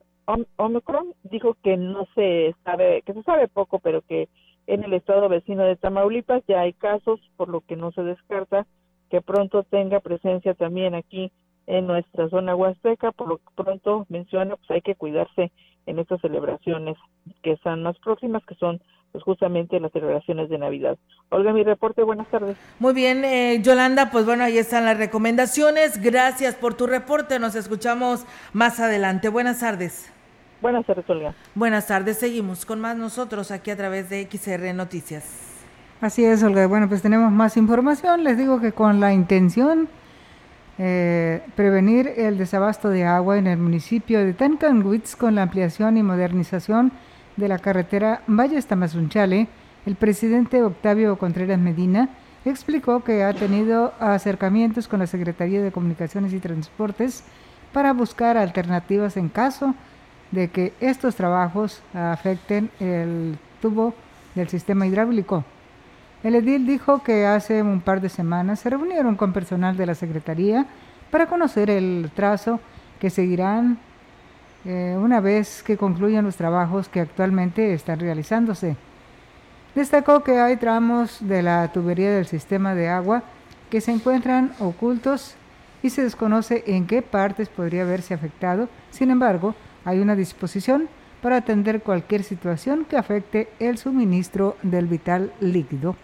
Omicron 0.58 1.14
dijo 1.24 1.56
que 1.64 1.78
no 1.78 2.06
se 2.14 2.54
sabe, 2.64 3.02
que 3.04 3.14
se 3.14 3.24
sabe 3.24 3.48
poco, 3.48 3.80
pero 3.80 4.02
que 4.02 4.30
en 4.68 4.84
el 4.84 4.94
estado 4.94 5.30
vecino 5.30 5.64
de 5.64 5.78
Tamaulipas 5.78 6.44
ya 6.48 6.62
hay 6.62 6.74
casos, 6.74 7.20
por 7.38 7.50
lo 7.50 7.62
que 7.62 7.76
no 7.76 7.92
se 7.92 8.04
descarta 8.04 8.68
que 9.10 9.22
pronto 9.22 9.64
tenga 9.64 10.02
presencia 10.02 10.54
también 10.54 10.94
aquí 10.94 11.32
en 11.66 11.88
nuestra 11.88 12.30
zona 12.30 12.56
huasteca, 12.56 13.12
por 13.12 13.28
lo 13.28 13.38
que 13.38 13.44
pronto 13.56 14.06
menciona, 14.10 14.56
pues 14.56 14.72
hay 14.72 14.82
que 14.82 14.96
cuidarse 14.96 15.52
en 15.86 16.00
estas 16.00 16.20
celebraciones 16.22 16.98
que 17.44 17.54
están 17.54 17.84
más 17.84 17.98
próximas, 18.00 18.44
que 18.46 18.56
son 18.56 18.82
pues 19.12 19.24
justamente 19.24 19.80
las 19.80 19.92
celebraciones 19.92 20.50
de 20.50 20.58
Navidad. 20.58 20.98
Olga, 21.30 21.54
mi 21.54 21.64
reporte, 21.64 22.04
buenas 22.04 22.28
tardes. 22.28 22.58
Muy 22.80 22.94
bien, 22.94 23.24
eh, 23.24 23.62
Yolanda, 23.62 24.12
pues 24.12 24.26
bueno, 24.26 24.44
ahí 24.44 24.58
están 24.58 24.86
las 24.86 24.98
recomendaciones. 24.98 26.02
Gracias 26.02 26.56
por 26.56 26.76
tu 26.76 26.88
reporte, 26.88 27.40
nos 27.40 27.56
escuchamos 27.56 28.26
más 28.54 28.80
adelante. 28.80 29.30
Buenas 29.30 29.62
tardes. 29.62 30.14
Buenas 30.62 30.86
tardes, 30.86 31.08
Olga. 31.10 31.36
Buenas 31.54 31.88
tardes, 31.88 32.18
seguimos 32.18 32.66
con 32.66 32.80
más 32.80 32.98
nosotros 32.98 33.52
aquí 33.52 33.70
a 33.70 33.78
través 33.78 34.10
de 34.10 34.28
XR 34.30 34.74
Noticias. 34.74 35.24
Así 36.02 36.26
es, 36.26 36.42
Olga. 36.44 36.66
Bueno, 36.68 36.90
pues 36.90 37.02
tenemos 37.02 37.32
más 37.32 37.58
información. 37.58 38.24
Les 38.24 38.38
digo 38.38 38.60
que 38.60 38.72
con 38.72 39.00
la 39.00 39.14
intención 39.14 39.88
eh, 40.80 41.42
prevenir 41.56 42.08
el 42.18 42.38
desabasto 42.38 42.90
de 42.90 43.06
agua 43.06 43.38
en 43.38 43.48
el 43.48 43.58
municipio 43.58 44.20
de 44.20 44.34
Tancanwitz 44.34 45.16
con 45.16 45.36
la 45.36 45.44
ampliación 45.44 45.98
y 45.98 46.04
modernización 46.04 46.92
de 47.36 47.48
la 47.48 47.60
carretera 47.60 48.22
Valles 48.28 48.66
Tamazunchale, 48.68 49.48
el 49.86 49.96
presidente 49.96 50.64
Octavio 50.64 51.18
Contreras 51.18 51.60
Medina 51.60 52.10
explicó 52.46 53.04
que 53.04 53.24
ha 53.24 53.34
tenido 53.34 53.94
acercamientos 54.00 54.88
con 54.88 55.00
la 55.00 55.08
Secretaría 55.08 55.62
de 55.62 55.72
Comunicaciones 55.72 56.34
y 56.34 56.40
Transportes 56.40 57.24
para 57.74 57.94
buscar 57.94 58.38
alternativas 58.38 59.18
en 59.18 59.30
caso 59.30 59.76
de 60.32 60.50
que 60.50 60.74
estos 60.80 61.16
trabajos 61.16 61.82
afecten 61.94 62.70
el 62.80 63.38
tubo 63.62 63.94
del 64.36 64.50
sistema 64.50 64.86
hidráulico. 64.86 65.44
El 66.24 66.36
edil 66.36 66.66
dijo 66.66 67.04
que 67.04 67.26
hace 67.26 67.62
un 67.62 67.82
par 67.82 68.02
de 68.02 68.10
semanas 68.10 68.60
se 68.60 68.70
reunieron 68.70 69.16
con 69.16 69.34
personal 69.34 69.78
de 69.78 69.86
la 69.86 69.96
Secretaría 69.96 70.66
para 71.12 71.28
conocer 71.28 71.70
el 71.70 72.12
trazo 72.16 72.60
que 73.00 73.10
seguirán 73.10 73.78
eh, 74.66 74.98
una 75.00 75.20
vez 75.20 75.64
que 75.64 75.78
concluyan 75.78 76.26
los 76.26 76.36
trabajos 76.36 76.90
que 76.90 77.00
actualmente 77.00 77.74
están 77.74 78.00
realizándose. 78.00 78.76
Destacó 79.76 80.24
que 80.24 80.40
hay 80.40 80.58
tramos 80.58 81.18
de 81.22 81.44
la 81.44 81.72
tubería 81.72 82.12
del 82.12 82.26
sistema 82.26 82.74
de 82.74 82.90
agua 82.90 83.24
que 83.70 83.80
se 83.80 83.92
encuentran 83.92 84.54
ocultos 84.60 85.36
y 85.84 85.92
se 85.92 86.04
desconoce 86.04 86.64
en 86.66 86.88
qué 86.88 87.02
partes 87.02 87.48
podría 87.48 87.84
haberse 87.84 88.14
afectado. 88.14 88.70
Sin 88.90 89.12
embargo, 89.12 89.54
hay 89.88 90.00
una 90.00 90.18
disposición 90.18 90.90
para 91.22 91.38
atender 91.38 91.82
cualquier 91.82 92.22
situación 92.22 92.84
que 92.84 92.98
afecte 92.98 93.48
el 93.58 93.78
suministro 93.78 94.58
del 94.62 94.86
vital 94.86 95.32
líquido. 95.40 95.96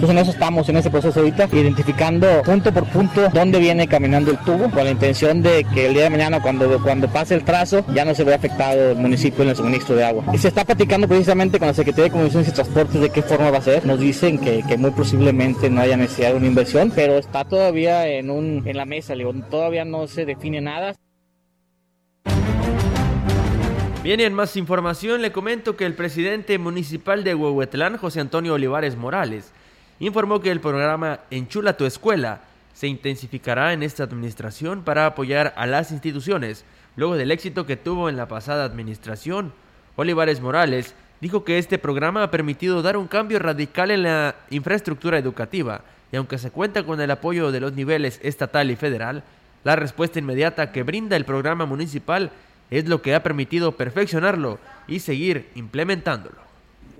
Entonces 0.00 0.16
en 0.16 0.22
eso 0.22 0.30
estamos, 0.30 0.66
en 0.70 0.78
ese 0.78 0.88
proceso 0.88 1.20
ahorita, 1.20 1.46
identificando 1.52 2.40
punto 2.42 2.72
por 2.72 2.86
punto 2.86 3.28
dónde 3.34 3.58
viene 3.58 3.86
caminando 3.86 4.30
el 4.30 4.38
tubo, 4.38 4.70
con 4.70 4.82
la 4.82 4.92
intención 4.92 5.42
de 5.42 5.62
que 5.74 5.88
el 5.88 5.92
día 5.92 6.04
de 6.04 6.10
mañana, 6.10 6.40
cuando, 6.40 6.82
cuando 6.82 7.06
pase 7.06 7.34
el 7.34 7.44
trazo, 7.44 7.84
ya 7.92 8.06
no 8.06 8.14
se 8.14 8.24
vea 8.24 8.36
afectado 8.36 8.92
el 8.92 8.96
municipio 8.96 9.42
en 9.42 9.50
el 9.50 9.56
suministro 9.56 9.94
de 9.94 10.04
agua. 10.04 10.24
Y 10.32 10.38
se 10.38 10.48
está 10.48 10.64
platicando 10.64 11.06
precisamente 11.06 11.58
con 11.58 11.68
la 11.68 11.74
Secretaría 11.74 12.04
de 12.04 12.10
Comunicaciones 12.12 12.48
y 12.48 12.52
Transportes 12.52 12.98
de 12.98 13.10
qué 13.10 13.20
forma 13.20 13.50
va 13.50 13.58
a 13.58 13.60
ser. 13.60 13.84
Nos 13.84 14.00
dicen 14.00 14.38
que, 14.38 14.62
que 14.66 14.78
muy 14.78 14.90
posiblemente 14.92 15.68
no 15.68 15.82
haya 15.82 15.98
necesidad 15.98 16.30
de 16.30 16.36
una 16.36 16.46
inversión, 16.46 16.90
pero 16.94 17.18
está 17.18 17.44
todavía 17.44 18.08
en, 18.08 18.30
un, 18.30 18.62
en 18.64 18.78
la 18.78 18.86
mesa, 18.86 19.12
todavía 19.50 19.84
no 19.84 20.06
se 20.06 20.24
define 20.24 20.62
nada. 20.62 20.94
Bien, 24.02 24.32
más 24.32 24.56
información 24.56 25.20
le 25.20 25.30
comento 25.30 25.76
que 25.76 25.84
el 25.84 25.92
presidente 25.92 26.58
municipal 26.58 27.22
de 27.22 27.34
Huehuetlán, 27.34 27.98
José 27.98 28.20
Antonio 28.20 28.54
Olivares 28.54 28.96
Morales, 28.96 29.52
informó 30.00 30.40
que 30.40 30.50
el 30.50 30.60
programa 30.60 31.20
Enchula 31.30 31.76
tu 31.76 31.84
escuela 31.84 32.40
se 32.72 32.88
intensificará 32.88 33.72
en 33.72 33.82
esta 33.82 34.02
administración 34.02 34.82
para 34.82 35.06
apoyar 35.06 35.52
a 35.56 35.66
las 35.66 35.92
instituciones 35.92 36.64
luego 36.96 37.16
del 37.16 37.30
éxito 37.30 37.66
que 37.66 37.76
tuvo 37.76 38.08
en 38.08 38.16
la 38.16 38.26
pasada 38.26 38.64
administración. 38.64 39.52
Olivares 39.96 40.40
Morales 40.40 40.94
dijo 41.20 41.44
que 41.44 41.58
este 41.58 41.78
programa 41.78 42.22
ha 42.22 42.30
permitido 42.30 42.80
dar 42.80 42.96
un 42.96 43.06
cambio 43.06 43.38
radical 43.38 43.90
en 43.90 44.04
la 44.04 44.36
infraestructura 44.48 45.18
educativa 45.18 45.82
y 46.10 46.16
aunque 46.16 46.38
se 46.38 46.50
cuenta 46.50 46.82
con 46.82 47.00
el 47.00 47.10
apoyo 47.10 47.52
de 47.52 47.60
los 47.60 47.74
niveles 47.74 48.18
estatal 48.22 48.70
y 48.70 48.76
federal, 48.76 49.22
la 49.62 49.76
respuesta 49.76 50.18
inmediata 50.18 50.72
que 50.72 50.82
brinda 50.82 51.16
el 51.16 51.26
programa 51.26 51.66
municipal 51.66 52.30
es 52.70 52.88
lo 52.88 53.02
que 53.02 53.14
ha 53.14 53.22
permitido 53.22 53.72
perfeccionarlo 53.72 54.58
y 54.88 55.00
seguir 55.00 55.50
implementándolo 55.54 56.49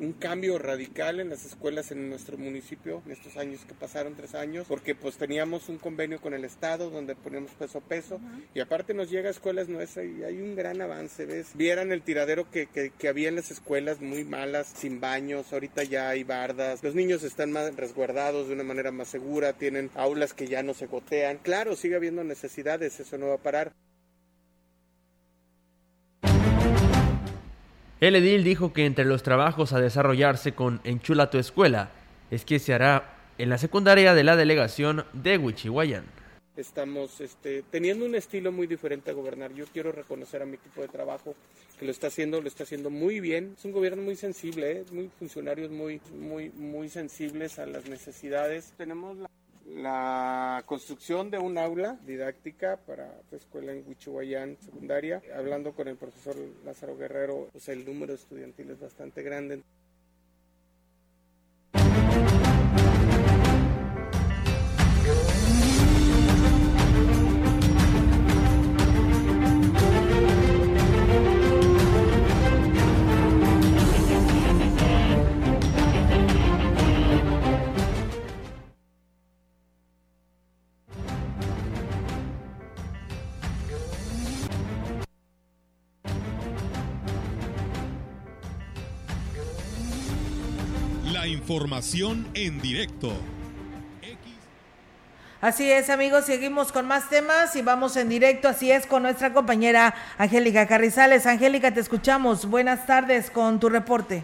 un 0.00 0.14
cambio 0.14 0.58
radical 0.58 1.20
en 1.20 1.28
las 1.28 1.44
escuelas 1.44 1.92
en 1.92 2.08
nuestro 2.08 2.38
municipio 2.38 3.02
en 3.04 3.12
estos 3.12 3.36
años 3.36 3.64
que 3.66 3.74
pasaron, 3.74 4.14
tres 4.14 4.34
años, 4.34 4.66
porque 4.66 4.94
pues 4.94 5.16
teníamos 5.16 5.68
un 5.68 5.78
convenio 5.78 6.20
con 6.20 6.34
el 6.34 6.44
Estado 6.44 6.90
donde 6.90 7.14
poníamos 7.14 7.52
peso 7.52 7.78
a 7.78 7.80
peso 7.82 8.20
y 8.54 8.60
aparte 8.60 8.94
nos 8.94 9.10
llega 9.10 9.28
a 9.28 9.32
escuelas 9.32 9.68
nuestras 9.68 10.06
y 10.06 10.24
hay 10.24 10.40
un 10.40 10.56
gran 10.56 10.80
avance, 10.80 11.26
¿ves? 11.26 11.48
Vieran 11.54 11.92
el 11.92 12.02
tiradero 12.02 12.50
que, 12.50 12.66
que, 12.66 12.90
que, 12.90 13.08
había 13.08 13.28
en 13.28 13.36
las 13.36 13.50
escuelas 13.50 14.00
muy 14.00 14.24
malas, 14.24 14.72
sin 14.74 15.00
baños, 15.00 15.52
ahorita 15.52 15.84
ya 15.84 16.08
hay 16.08 16.24
bardas, 16.24 16.82
los 16.82 16.94
niños 16.94 17.22
están 17.22 17.52
más 17.52 17.74
resguardados 17.76 18.48
de 18.48 18.54
una 18.54 18.64
manera 18.64 18.90
más 18.92 19.08
segura, 19.08 19.52
tienen 19.52 19.90
aulas 19.94 20.32
que 20.32 20.46
ya 20.46 20.62
no 20.62 20.74
se 20.74 20.86
gotean. 20.86 21.38
Claro, 21.38 21.76
sigue 21.76 21.96
habiendo 21.96 22.24
necesidades, 22.24 23.00
eso 23.00 23.18
no 23.18 23.28
va 23.28 23.34
a 23.34 23.38
parar. 23.38 23.72
El 28.00 28.16
edil 28.16 28.44
dijo 28.44 28.72
que 28.72 28.86
entre 28.86 29.04
los 29.04 29.22
trabajos 29.22 29.74
a 29.74 29.80
desarrollarse 29.80 30.54
con 30.54 30.80
Enchula 30.84 31.28
tu 31.28 31.36
escuela 31.36 31.90
es 32.30 32.46
que 32.46 32.58
se 32.58 32.72
hará 32.72 33.18
en 33.36 33.50
la 33.50 33.58
secundaria 33.58 34.14
de 34.14 34.24
la 34.24 34.36
delegación 34.36 35.04
de 35.12 35.36
Huichihuayán. 35.36 36.06
Estamos 36.56 37.20
este, 37.20 37.62
teniendo 37.70 38.06
un 38.06 38.14
estilo 38.14 38.52
muy 38.52 38.66
diferente 38.66 39.10
a 39.10 39.14
gobernar. 39.14 39.52
Yo 39.52 39.66
quiero 39.66 39.92
reconocer 39.92 40.40
a 40.40 40.46
mi 40.46 40.54
equipo 40.54 40.80
de 40.80 40.88
trabajo 40.88 41.34
que 41.78 41.84
lo 41.84 41.90
está 41.90 42.06
haciendo, 42.06 42.40
lo 42.40 42.48
está 42.48 42.62
haciendo 42.62 42.88
muy 42.88 43.20
bien. 43.20 43.54
Es 43.58 43.66
un 43.66 43.72
gobierno 43.72 44.02
muy 44.02 44.16
sensible, 44.16 44.72
¿eh? 44.72 44.84
muy 44.92 45.10
funcionarios 45.18 45.70
muy, 45.70 46.00
muy, 46.18 46.48
muy 46.56 46.88
sensibles 46.88 47.58
a 47.58 47.66
las 47.66 47.86
necesidades. 47.86 48.72
Tenemos 48.78 49.18
la 49.18 49.28
la 49.66 50.62
construcción 50.66 51.30
de 51.30 51.38
un 51.38 51.58
aula 51.58 51.98
didáctica 52.06 52.78
para 52.86 53.20
la 53.30 53.36
escuela 53.36 53.72
en 53.72 53.84
Huichihuayán 53.86 54.56
secundaria. 54.60 55.22
Hablando 55.36 55.72
con 55.72 55.88
el 55.88 55.96
profesor 55.96 56.36
Lázaro 56.64 56.96
Guerrero, 56.96 57.48
pues 57.52 57.68
el 57.68 57.84
número 57.84 58.14
estudiantil 58.14 58.70
es 58.70 58.80
bastante 58.80 59.22
grande. 59.22 59.62
Información 91.50 92.28
en 92.34 92.60
directo. 92.62 93.12
Así 95.40 95.68
es, 95.68 95.90
amigos, 95.90 96.26
seguimos 96.26 96.70
con 96.70 96.86
más 96.86 97.08
temas 97.08 97.56
y 97.56 97.62
vamos 97.62 97.96
en 97.96 98.08
directo, 98.08 98.46
así 98.46 98.70
es, 98.70 98.86
con 98.86 99.02
nuestra 99.02 99.32
compañera 99.32 99.92
Angélica 100.16 100.68
Carrizales. 100.68 101.26
Angélica, 101.26 101.74
te 101.74 101.80
escuchamos. 101.80 102.46
Buenas 102.46 102.86
tardes 102.86 103.32
con 103.32 103.58
tu 103.58 103.68
reporte. 103.68 104.22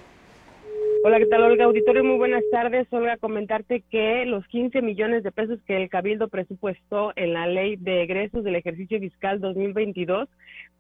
Hola, 1.09 1.21
¿qué 1.21 1.27
tal, 1.27 1.45
Olga? 1.45 1.67
Auditorio, 1.67 2.03
muy 2.03 2.17
buenas 2.17 2.43
tardes. 2.51 2.93
Olga, 2.93 3.17
comentarte 3.17 3.85
que 3.93 4.25
los 4.27 4.45
15 4.49 4.83
millones 4.83 5.23
de 5.23 5.31
pesos 5.31 5.61
que 5.65 5.77
el 5.77 5.89
Cabildo 5.89 6.27
presupuestó 6.27 7.13
en 7.15 7.33
la 7.33 7.47
ley 7.47 7.77
de 7.77 8.03
egresos 8.03 8.43
del 8.43 8.57
ejercicio 8.57 8.99
fiscal 8.99 9.41
2022 9.41 10.29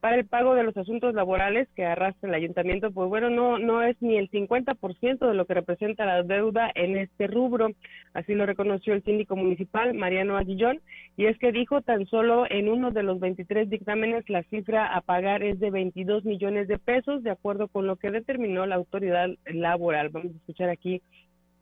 para 0.00 0.16
el 0.16 0.26
pago 0.26 0.54
de 0.54 0.62
los 0.62 0.76
asuntos 0.76 1.14
laborales 1.14 1.68
que 1.74 1.84
arrastra 1.84 2.28
el 2.28 2.34
ayuntamiento, 2.34 2.90
pues 2.90 3.08
bueno, 3.08 3.30
no, 3.30 3.58
no 3.58 3.82
es 3.82 3.96
ni 4.00 4.16
el 4.16 4.30
50% 4.30 5.26
de 5.26 5.34
lo 5.34 5.46
que 5.46 5.54
representa 5.54 6.04
la 6.04 6.22
deuda 6.22 6.70
en 6.74 6.96
este 6.96 7.26
rubro. 7.26 7.70
Así 8.12 8.34
lo 8.34 8.46
reconoció 8.46 8.94
el 8.94 9.02
síndico 9.04 9.36
municipal, 9.36 9.94
Mariano 9.94 10.36
Aguillón, 10.36 10.80
y 11.16 11.26
es 11.26 11.38
que 11.38 11.52
dijo 11.52 11.80
tan 11.82 12.06
solo 12.06 12.46
en 12.50 12.68
uno 12.68 12.90
de 12.90 13.02
los 13.02 13.20
23 13.20 13.70
dictámenes 13.70 14.28
la 14.28 14.42
cifra 14.44 14.94
a 14.94 15.00
pagar 15.00 15.42
es 15.42 15.58
de 15.60 15.70
22 15.70 16.24
millones 16.24 16.68
de 16.68 16.78
pesos, 16.78 17.22
de 17.22 17.30
acuerdo 17.30 17.68
con 17.68 17.86
lo 17.86 17.96
que 17.96 18.10
determinó 18.10 18.66
la 18.66 18.76
autoridad 18.76 19.30
laboral. 19.46 20.10
Vamos 20.16 20.32
a 20.32 20.38
escuchar 20.38 20.70
aquí 20.70 21.02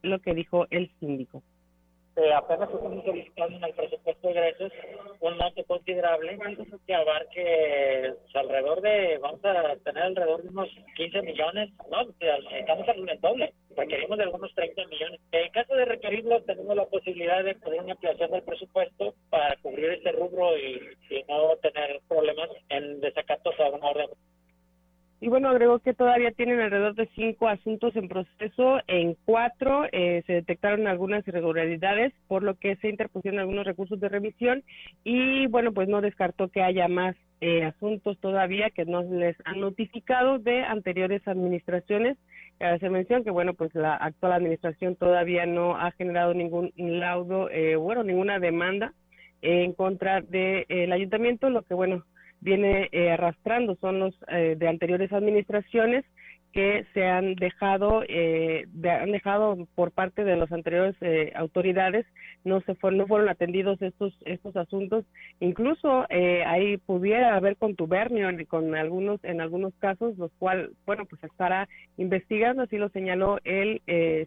lo 0.02 0.20
que 0.20 0.32
dijo 0.32 0.68
el 0.70 0.88
síndico. 1.00 1.42
Eh, 2.16 2.32
apenas 2.32 2.70
estamos 2.70 3.04
solicitando 3.04 3.56
en 3.56 3.64
el 3.64 3.74
presupuesto 3.74 4.28
de 4.28 4.34
egresos 4.34 4.72
un 5.18 5.36
monto 5.36 5.64
considerable 5.64 6.38
que 6.86 6.94
abarque 6.94 8.14
pues, 8.22 8.36
alrededor 8.36 8.80
de, 8.80 9.18
vamos 9.18 9.44
a 9.44 9.74
tener 9.82 10.04
alrededor 10.04 10.42
de 10.44 10.50
unos 10.50 10.68
15 10.94 11.22
millones, 11.22 11.70
no, 11.90 12.02
estamos 12.52 12.88
al 12.88 13.20
doble, 13.20 13.52
requerimos 13.76 14.18
de 14.18 14.22
algunos 14.22 14.54
30 14.54 14.86
millones. 14.86 15.20
En 15.32 15.50
caso 15.50 15.74
de 15.74 15.86
requerirlo, 15.86 16.40
tenemos 16.44 16.76
la 16.76 16.86
posibilidad 16.86 17.42
de 17.42 17.56
pedir 17.56 17.80
una 17.80 17.94
ampliación 17.94 18.30
del 18.30 18.42
presupuesto 18.44 19.14
para 19.30 19.56
cubrir 19.56 19.90
este 19.90 20.12
rubro 20.12 20.56
y, 20.56 20.80
y 21.10 21.24
no 21.28 21.56
tener 21.56 22.00
problemas 22.06 22.50
en 22.68 23.00
desacatos 23.00 23.58
a 23.58 23.70
una 23.70 23.88
orden 23.88 24.10
y 25.20 25.28
bueno, 25.28 25.48
agregó 25.48 25.78
que 25.78 25.94
todavía 25.94 26.32
tienen 26.32 26.60
alrededor 26.60 26.94
de 26.94 27.08
cinco 27.14 27.48
asuntos 27.48 27.96
en 27.96 28.08
proceso. 28.08 28.80
En 28.86 29.16
cuatro 29.24 29.84
eh, 29.92 30.22
se 30.26 30.34
detectaron 30.34 30.86
algunas 30.86 31.26
irregularidades, 31.26 32.12
por 32.28 32.42
lo 32.42 32.56
que 32.56 32.76
se 32.76 32.88
interpusieron 32.88 33.40
algunos 33.40 33.64
recursos 33.64 33.98
de 34.00 34.08
revisión. 34.08 34.62
Y 35.02 35.46
bueno, 35.46 35.72
pues 35.72 35.88
no 35.88 36.00
descartó 36.00 36.48
que 36.48 36.62
haya 36.62 36.88
más 36.88 37.16
eh, 37.40 37.64
asuntos 37.64 38.18
todavía 38.18 38.70
que 38.70 38.84
no 38.84 39.02
les 39.02 39.36
han 39.44 39.60
notificado 39.60 40.38
de 40.38 40.62
anteriores 40.62 41.26
administraciones. 41.26 42.18
Se 42.80 42.88
menciona 42.88 43.24
que, 43.24 43.30
bueno, 43.30 43.54
pues 43.54 43.74
la 43.74 43.94
actual 43.94 44.32
administración 44.32 44.94
todavía 44.94 45.44
no 45.44 45.76
ha 45.76 45.90
generado 45.92 46.34
ningún 46.34 46.72
laudo, 46.76 47.50
eh, 47.50 47.76
bueno, 47.76 48.04
ninguna 48.04 48.38
demanda 48.38 48.94
en 49.42 49.72
contra 49.72 50.20
del 50.20 50.92
ayuntamiento, 50.92 51.50
lo 51.50 51.62
que, 51.62 51.74
bueno, 51.74 52.04
viene 52.44 52.90
eh, 52.92 53.10
arrastrando 53.10 53.74
son 53.80 53.98
los 53.98 54.14
eh, 54.28 54.54
de 54.56 54.68
anteriores 54.68 55.12
administraciones 55.12 56.04
que 56.52 56.86
se 56.92 57.04
han 57.04 57.34
dejado 57.34 58.04
eh, 58.06 58.66
han 58.88 59.10
dejado 59.10 59.66
por 59.74 59.90
parte 59.90 60.22
de 60.22 60.36
las 60.36 60.52
anteriores 60.52 60.94
autoridades 61.34 62.06
no 62.44 62.60
se 62.60 62.76
fueron 62.76 62.98
no 62.98 63.06
fueron 63.08 63.28
atendidos 63.28 63.82
estos 63.82 64.14
estos 64.24 64.54
asuntos. 64.54 65.04
Incluso 65.40 66.06
ahí 66.46 66.76
pudiera 66.76 67.34
haber 67.34 67.56
contubernio 67.56 68.28
con 68.46 68.76
algunos 68.76 69.24
en 69.24 69.40
algunos 69.40 69.74
casos 69.80 70.16
los 70.16 70.30
cuales 70.38 70.70
bueno 70.86 71.06
pues 71.06 71.24
estará 71.24 71.68
investigando 71.96 72.62
así 72.62 72.76
lo 72.76 72.88
señaló 72.90 73.40
el 73.42 73.80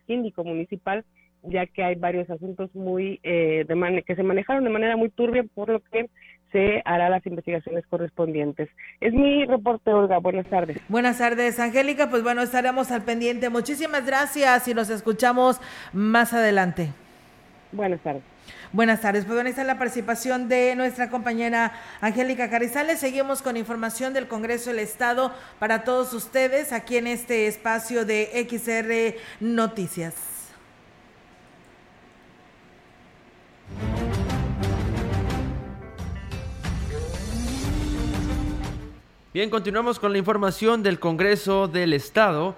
síndico 0.05 0.43
municipal 0.43 1.05
ya 1.43 1.65
que 1.65 1.84
hay 1.84 1.95
varios 1.95 2.30
asuntos 2.30 2.76
muy 2.76 3.22
de 3.24 4.03
que 4.05 4.15
se 4.15 4.24
manejaron 4.24 4.65
de 4.65 4.70
manera 4.70 4.97
muy 4.97 5.09
turbia 5.09 5.45
por 5.53 5.70
lo 5.70 5.80
que 5.80 6.09
se 6.51 6.81
hará 6.85 7.09
las 7.09 7.25
investigaciones 7.25 7.85
correspondientes. 7.89 8.69
Es 9.01 9.13
mi 9.13 9.45
reporte, 9.45 9.91
Olga. 9.91 10.19
Buenas 10.19 10.47
tardes. 10.47 10.77
Buenas 10.87 11.17
tardes, 11.17 11.59
Angélica. 11.59 12.09
Pues 12.09 12.23
bueno, 12.23 12.41
estaremos 12.41 12.91
al 12.91 13.03
pendiente. 13.03 13.49
Muchísimas 13.49 14.05
gracias 14.05 14.67
y 14.67 14.73
nos 14.73 14.89
escuchamos 14.89 15.59
más 15.93 16.33
adelante. 16.33 16.89
Buenas 17.71 17.99
tardes. 18.01 18.23
Buenas 18.71 19.01
tardes. 19.01 19.25
Pues 19.25 19.35
bueno, 19.35 19.49
está 19.49 19.63
la 19.63 19.77
participación 19.77 20.49
de 20.49 20.75
nuestra 20.75 21.09
compañera 21.09 21.73
Angélica 22.01 22.49
Carizales. 22.49 22.99
Seguimos 22.99 23.41
con 23.41 23.57
información 23.57 24.13
del 24.13 24.27
Congreso 24.27 24.69
del 24.69 24.79
Estado 24.79 25.33
para 25.59 25.83
todos 25.83 26.13
ustedes 26.13 26.71
aquí 26.73 26.97
en 26.97 27.07
este 27.07 27.47
espacio 27.47 28.05
de 28.05 28.47
XR 28.49 29.19
Noticias. 29.39 30.15
Bien, 39.38 39.51
continuamos 39.51 39.99
con 39.99 40.13
la 40.13 40.17
información 40.17 40.81
del 40.81 40.97
Congreso 40.97 41.67
del 41.67 41.93
Estado. 41.93 42.55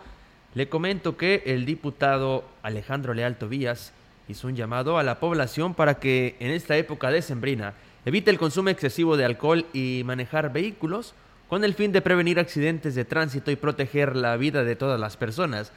Le 0.54 0.70
comento 0.70 1.18
que 1.18 1.44
el 1.46 1.66
diputado 1.66 2.46
Alejandro 2.64 3.14
Leal 3.14 3.38
Tobías 3.38 3.92
hizo 4.30 4.48
un 4.48 4.56
llamado 4.56 4.98
a 4.98 5.04
la 5.04 5.20
población 5.20 5.74
para 5.74 5.96
que 5.96 6.38
en 6.40 6.52
esta 6.52 6.78
época 6.78 7.12
decembrina 7.12 7.74
evite 8.06 8.32
el 8.32 8.40
consumo 8.40 8.70
excesivo 8.70 9.18
de 9.18 9.26
alcohol 9.26 9.66
y 9.74 10.04
manejar 10.06 10.54
vehículos 10.54 11.16
con 11.50 11.66
el 11.66 11.74
fin 11.74 11.92
de 11.92 12.00
prevenir 12.00 12.40
accidentes 12.40 12.96
de 12.96 13.04
tránsito 13.04 13.52
y 13.52 13.58
proteger 13.58 14.16
la 14.16 14.38
vida 14.38 14.64
de 14.64 14.78
todas 14.78 15.02
las 15.02 15.18
personas, 15.18 15.74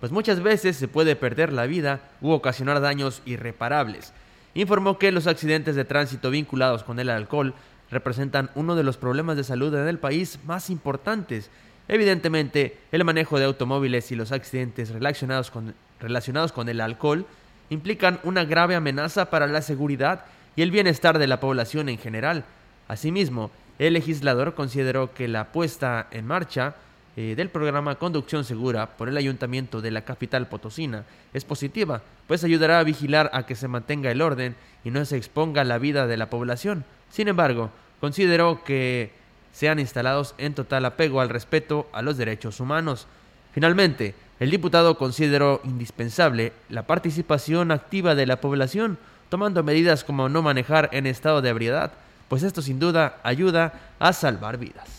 pues 0.00 0.10
muchas 0.10 0.42
veces 0.42 0.74
se 0.76 0.88
puede 0.88 1.16
perder 1.16 1.52
la 1.52 1.66
vida 1.66 2.00
u 2.22 2.30
ocasionar 2.30 2.80
daños 2.80 3.20
irreparables. 3.26 4.14
Informó 4.54 4.98
que 4.98 5.12
los 5.12 5.26
accidentes 5.26 5.76
de 5.76 5.84
tránsito 5.84 6.30
vinculados 6.30 6.82
con 6.82 6.98
el 6.98 7.10
alcohol 7.10 7.52
representan 7.90 8.50
uno 8.54 8.74
de 8.74 8.82
los 8.82 8.96
problemas 8.96 9.36
de 9.36 9.44
salud 9.44 9.74
en 9.74 9.88
el 9.88 9.98
país 9.98 10.38
más 10.44 10.70
importantes 10.70 11.50
Evidentemente, 11.88 12.78
el 12.90 13.04
manejo 13.04 13.38
de 13.38 13.44
automóviles 13.44 14.10
y 14.10 14.16
los 14.16 14.32
accidentes 14.32 14.90
relacionados 14.90 15.50
con, 15.50 15.74
relacionados 16.00 16.52
con 16.52 16.68
el 16.68 16.80
alcohol 16.80 17.26
implican 17.70 18.18
una 18.24 18.44
grave 18.44 18.74
amenaza 18.74 19.30
para 19.30 19.46
la 19.46 19.62
seguridad 19.62 20.24
y 20.56 20.62
el 20.62 20.70
bienestar 20.70 21.18
de 21.18 21.26
la 21.28 21.38
población 21.38 21.88
en 21.88 21.98
general. 21.98 22.44
Asimismo, 22.88 23.50
el 23.78 23.92
legislador 23.92 24.54
consideró 24.54 25.12
que 25.14 25.28
la 25.28 25.52
puesta 25.52 26.08
en 26.10 26.26
marcha 26.26 26.74
eh, 27.16 27.34
del 27.36 27.50
programa 27.50 27.96
Conducción 27.96 28.44
Segura 28.44 28.96
por 28.96 29.08
el 29.08 29.16
Ayuntamiento 29.16 29.80
de 29.80 29.90
la 29.90 30.04
capital 30.04 30.48
potosina 30.48 31.04
es 31.34 31.44
positiva, 31.44 32.02
pues 32.26 32.42
ayudará 32.42 32.80
a 32.80 32.84
vigilar 32.84 33.30
a 33.32 33.46
que 33.46 33.54
se 33.54 33.68
mantenga 33.68 34.10
el 34.10 34.22
orden 34.22 34.56
y 34.84 34.90
no 34.90 35.04
se 35.04 35.16
exponga 35.16 35.62
la 35.64 35.78
vida 35.78 36.06
de 36.06 36.16
la 36.16 36.30
población. 36.30 36.84
Sin 37.10 37.28
embargo, 37.28 37.70
consideró 38.00 38.62
que 38.64 39.12
sean 39.52 39.78
instalados 39.78 40.34
en 40.38 40.54
total 40.54 40.84
apego 40.84 41.20
al 41.20 41.30
respeto 41.30 41.88
a 41.92 42.02
los 42.02 42.16
derechos 42.16 42.60
humanos. 42.60 43.06
Finalmente, 43.52 44.14
el 44.38 44.50
diputado 44.50 44.98
consideró 44.98 45.62
indispensable 45.64 46.52
la 46.68 46.86
participación 46.86 47.70
activa 47.70 48.14
de 48.14 48.26
la 48.26 48.40
población, 48.40 48.98
tomando 49.30 49.62
medidas 49.62 50.04
como 50.04 50.28
no 50.28 50.42
manejar 50.42 50.90
en 50.92 51.06
estado 51.06 51.40
de 51.40 51.48
ebriedad, 51.48 51.92
pues 52.28 52.42
esto 52.42 52.60
sin 52.60 52.78
duda 52.78 53.18
ayuda 53.22 53.72
a 53.98 54.12
salvar 54.12 54.58
vidas. 54.58 54.95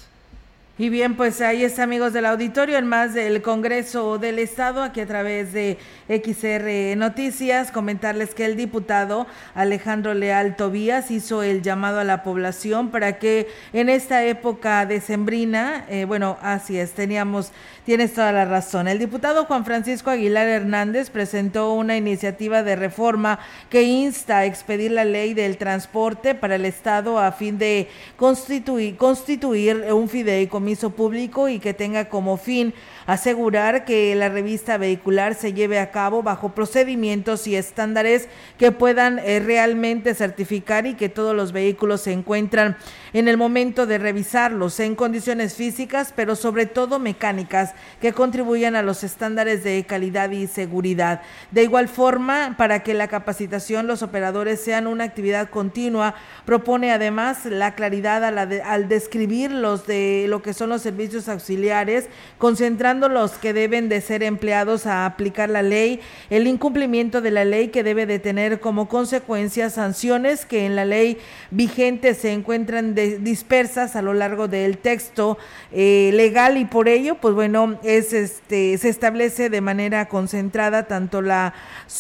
Y 0.80 0.90
bien, 0.90 1.16
pues 1.16 1.42
ahí 1.42 1.64
está, 1.64 1.82
amigos 1.82 2.14
del 2.14 2.28
auditorio, 2.28 2.78
en 2.78 2.86
más 2.86 3.16
del 3.16 3.42
Congreso 3.42 4.20
del 4.20 4.38
Estado, 4.38 4.84
aquí 4.84 5.02
a 5.02 5.08
través 5.08 5.52
de 5.52 5.80
XR 6.08 6.96
Noticias, 6.96 7.72
comentarles 7.72 8.36
que 8.36 8.46
el 8.46 8.56
diputado 8.56 9.26
Alejandro 9.56 10.14
Leal 10.14 10.56
Tobías 10.56 11.10
hizo 11.10 11.42
el 11.42 11.64
llamado 11.64 12.00
a 12.00 12.04
la 12.04 12.22
población 12.22 12.92
para 12.92 13.18
que 13.18 13.48
en 13.74 13.90
esta 13.90 14.24
época 14.24 14.86
decembrina, 14.86 15.84
eh, 15.90 16.06
bueno, 16.06 16.38
así 16.44 16.78
es, 16.78 16.92
teníamos 16.92 17.52
Tienes 17.88 18.14
toda 18.14 18.34
la 18.34 18.44
razón. 18.44 18.90
El 18.90 19.00
diputado 19.00 19.46
Juan 19.46 19.64
Francisco 19.64 20.10
Aguilar 20.10 20.46
Hernández 20.46 21.10
presentó 21.10 21.72
una 21.72 21.96
iniciativa 21.96 22.62
de 22.62 22.76
reforma 22.76 23.40
que 23.70 23.84
insta 23.84 24.40
a 24.40 24.46
expedir 24.46 24.92
la 24.92 25.06
ley 25.06 25.34
del 25.34 25.56
transporte 25.56 26.36
para 26.36 26.56
el 26.56 26.66
Estado 26.66 27.18
a 27.18 27.32
fin 27.32 27.58
de 27.58 27.88
constituir, 28.18 28.98
constituir 28.98 29.86
un 29.94 30.10
fideicomiso 30.10 30.67
público 30.92 31.50
y 31.50 31.60
que 31.60 31.74
tenga 31.74 32.10
como 32.10 32.38
fin 32.38 32.74
asegurar 33.08 33.86
que 33.86 34.14
la 34.16 34.28
revista 34.28 34.78
vehicular 34.78 35.34
se 35.34 35.54
lleve 35.54 35.80
a 35.80 35.92
cabo 35.92 36.24
bajo 36.24 36.54
procedimientos 36.54 37.48
y 37.48 37.56
estándares 37.56 38.28
que 38.60 38.74
puedan 38.74 39.20
eh, 39.20 39.40
realmente 39.40 40.14
certificar 40.14 40.86
y 40.86 40.96
que 40.96 41.08
todos 41.08 41.34
los 41.34 41.54
vehículos 41.54 42.02
se 42.02 42.12
encuentran 42.12 42.78
en 43.14 43.30
el 43.30 43.38
momento 43.38 43.86
de 43.86 43.98
revisarlos 43.98 44.80
en 44.82 44.96
condiciones 44.96 45.56
físicas, 45.56 46.14
pero 46.16 46.36
sobre 46.36 46.66
todo 46.66 47.00
mecánicas 47.00 47.74
que 48.02 48.12
contribuyan 48.12 48.76
a 48.76 48.82
los 48.82 49.04
estándares 49.06 49.64
de 49.64 49.86
calidad 49.86 50.30
y 50.32 50.46
seguridad. 50.48 51.22
De 51.52 51.64
igual 51.64 51.88
forma, 51.88 52.56
para 52.58 52.84
que 52.84 52.94
la 52.94 53.08
capacitación 53.08 53.88
los 53.88 54.04
operadores 54.04 54.60
sean 54.60 54.86
una 54.86 55.06
actividad 55.06 55.50
continua, 55.50 56.16
propone 56.46 56.92
además 56.92 57.46
la 57.46 57.74
claridad 57.74 58.26
al 58.26 58.90
describir 58.90 59.52
los 59.52 59.88
de 59.88 60.26
lo 60.28 60.42
que 60.42 60.54
son 60.54 60.70
los 60.70 60.82
servicios 60.82 61.30
auxiliares, 61.30 62.10
concentrando 62.38 62.97
los 63.00 63.34
que 63.34 63.54
deben 63.54 63.90
de 63.90 64.02
ser 64.02 64.24
empleados 64.24 64.86
a 64.88 65.06
aplicar 65.06 65.50
la 65.50 65.62
ley, 65.62 66.00
el 66.30 66.48
incumplimiento 66.48 67.22
de 67.22 67.32
la 67.32 67.46
ley 67.46 67.68
que 67.68 67.84
debe 67.84 68.06
de 68.06 68.20
tener 68.20 68.60
como 68.60 68.90
consecuencia 68.90 69.70
sanciones 69.70 70.46
que 70.46 70.66
en 70.66 70.76
la 70.76 70.86
ley 70.86 71.20
vigente 71.52 72.16
se 72.16 72.32
encuentran 72.32 72.96
dispersas 72.96 73.96
a 73.96 74.02
lo 74.02 74.14
largo 74.14 74.48
del 74.48 74.80
texto 74.80 75.38
eh, 75.72 76.12
legal 76.14 76.58
y 76.58 76.66
por 76.66 76.90
ello, 76.90 77.16
pues 77.22 77.36
bueno, 77.36 77.80
es 77.84 78.14
este 78.14 78.78
se 78.78 78.90
establece 78.90 79.50
de 79.50 79.62
manera 79.62 80.08
concentrada 80.08 80.88
tanto 80.88 81.22
la 81.22 81.54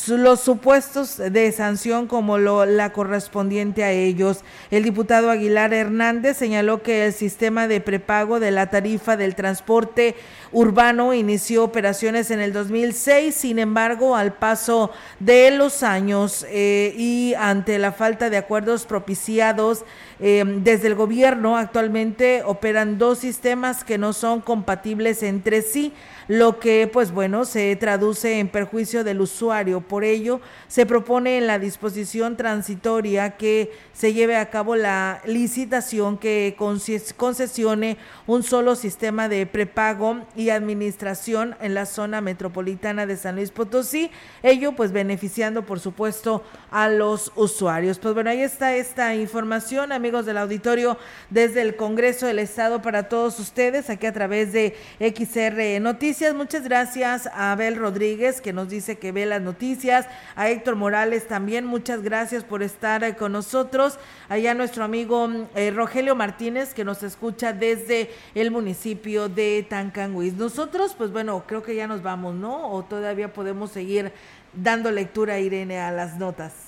los 0.07 0.41
supuestos 0.41 1.17
de 1.17 1.51
sanción 1.51 2.07
como 2.07 2.37
lo, 2.37 2.65
la 2.65 2.91
correspondiente 2.91 3.83
a 3.83 3.91
ellos. 3.91 4.43
El 4.71 4.83
diputado 4.83 5.29
Aguilar 5.29 5.73
Hernández 5.73 6.37
señaló 6.37 6.81
que 6.81 7.05
el 7.05 7.13
sistema 7.13 7.67
de 7.67 7.81
prepago 7.81 8.39
de 8.39 8.51
la 8.51 8.69
tarifa 8.69 9.17
del 9.17 9.35
transporte 9.35 10.15
urbano 10.51 10.86
inició 11.13 11.63
operaciones 11.63 12.31
en 12.31 12.39
el 12.39 12.53
2006, 12.53 13.35
sin 13.35 13.59
embargo, 13.59 14.15
al 14.15 14.33
paso 14.33 14.91
de 15.19 15.51
los 15.51 15.83
años 15.83 16.45
eh, 16.49 16.93
y 16.97 17.33
ante 17.35 17.77
la 17.79 17.91
falta 17.91 18.29
de 18.29 18.37
acuerdos 18.37 18.85
propiciados 18.85 19.83
eh, 20.19 20.43
desde 20.45 20.87
el 20.87 20.95
gobierno, 20.95 21.57
actualmente 21.57 22.43
operan 22.43 22.97
dos 22.97 23.19
sistemas 23.19 23.83
que 23.83 23.97
no 23.97 24.13
son 24.13 24.41
compatibles 24.41 25.23
entre 25.23 25.61
sí 25.61 25.93
lo 26.27 26.59
que 26.59 26.89
pues 26.91 27.11
bueno 27.11 27.45
se 27.45 27.75
traduce 27.75 28.39
en 28.39 28.49
perjuicio 28.49 29.03
del 29.03 29.21
usuario. 29.21 29.81
Por 29.81 30.03
ello, 30.03 30.41
se 30.67 30.85
propone 30.85 31.37
en 31.37 31.47
la 31.47 31.59
disposición 31.59 32.35
transitoria 32.35 33.37
que 33.37 33.71
se 33.93 34.13
lleve 34.13 34.35
a 34.35 34.49
cabo 34.49 34.75
la 34.75 35.21
licitación 35.25 36.17
que 36.17 36.55
concesione 36.57 37.97
un 38.25 38.43
solo 38.43 38.75
sistema 38.75 39.29
de 39.29 39.45
prepago 39.45 40.25
y 40.35 40.49
administración 40.49 41.55
en 41.61 41.73
la 41.73 41.85
zona 41.85 42.21
metropolitana 42.21 43.05
de 43.05 43.17
San 43.17 43.35
Luis 43.35 43.51
Potosí, 43.51 44.11
ello 44.43 44.73
pues 44.73 44.91
beneficiando 44.91 45.65
por 45.65 45.79
supuesto 45.79 46.43
a 46.71 46.89
los 46.89 47.31
usuarios. 47.35 47.99
Pues 47.99 48.13
bueno, 48.13 48.29
ahí 48.29 48.41
está 48.41 48.75
esta 48.75 49.15
información, 49.15 49.91
amigos 49.91 50.25
del 50.25 50.37
auditorio, 50.37 50.97
desde 51.29 51.61
el 51.61 51.75
Congreso 51.75 52.25
del 52.25 52.39
Estado 52.39 52.81
para 52.81 53.07
todos 53.09 53.39
ustedes, 53.39 53.89
aquí 53.89 54.05
a 54.05 54.13
través 54.13 54.51
de 54.51 54.75
XR 54.99 55.79
Noticias 55.81 56.16
Muchas 56.17 56.63
gracias 56.63 57.27
a 57.27 57.51
Abel 57.51 57.75
Rodríguez 57.75 58.41
que 58.41 58.51
nos 58.51 58.69
dice 58.69 58.97
que 58.97 59.11
ve 59.11 59.27
las 59.27 59.39
noticias. 59.39 60.07
A 60.35 60.49
Héctor 60.49 60.75
Morales 60.75 61.27
también. 61.27 61.63
Muchas 61.63 62.01
gracias 62.01 62.43
por 62.43 62.63
estar 62.63 63.03
eh, 63.03 63.15
con 63.15 63.33
nosotros. 63.33 63.99
Allá 64.27 64.55
nuestro 64.55 64.83
amigo 64.83 65.29
eh, 65.53 65.69
Rogelio 65.69 66.15
Martínez 66.15 66.73
que 66.73 66.83
nos 66.83 67.03
escucha 67.03 67.53
desde 67.53 68.09
el 68.33 68.49
municipio 68.49 69.29
de 69.29 69.63
Tancanguis. 69.69 70.33
Nosotros, 70.33 70.95
pues 70.97 71.11
bueno, 71.11 71.43
creo 71.45 71.61
que 71.61 71.75
ya 71.75 71.85
nos 71.85 72.01
vamos, 72.01 72.33
¿no? 72.33 72.71
O 72.71 72.83
todavía 72.83 73.31
podemos 73.31 73.69
seguir 73.69 74.11
dando 74.53 74.89
lectura, 74.89 75.37
Irene, 75.37 75.79
a 75.79 75.91
las 75.91 76.17
notas. 76.17 76.66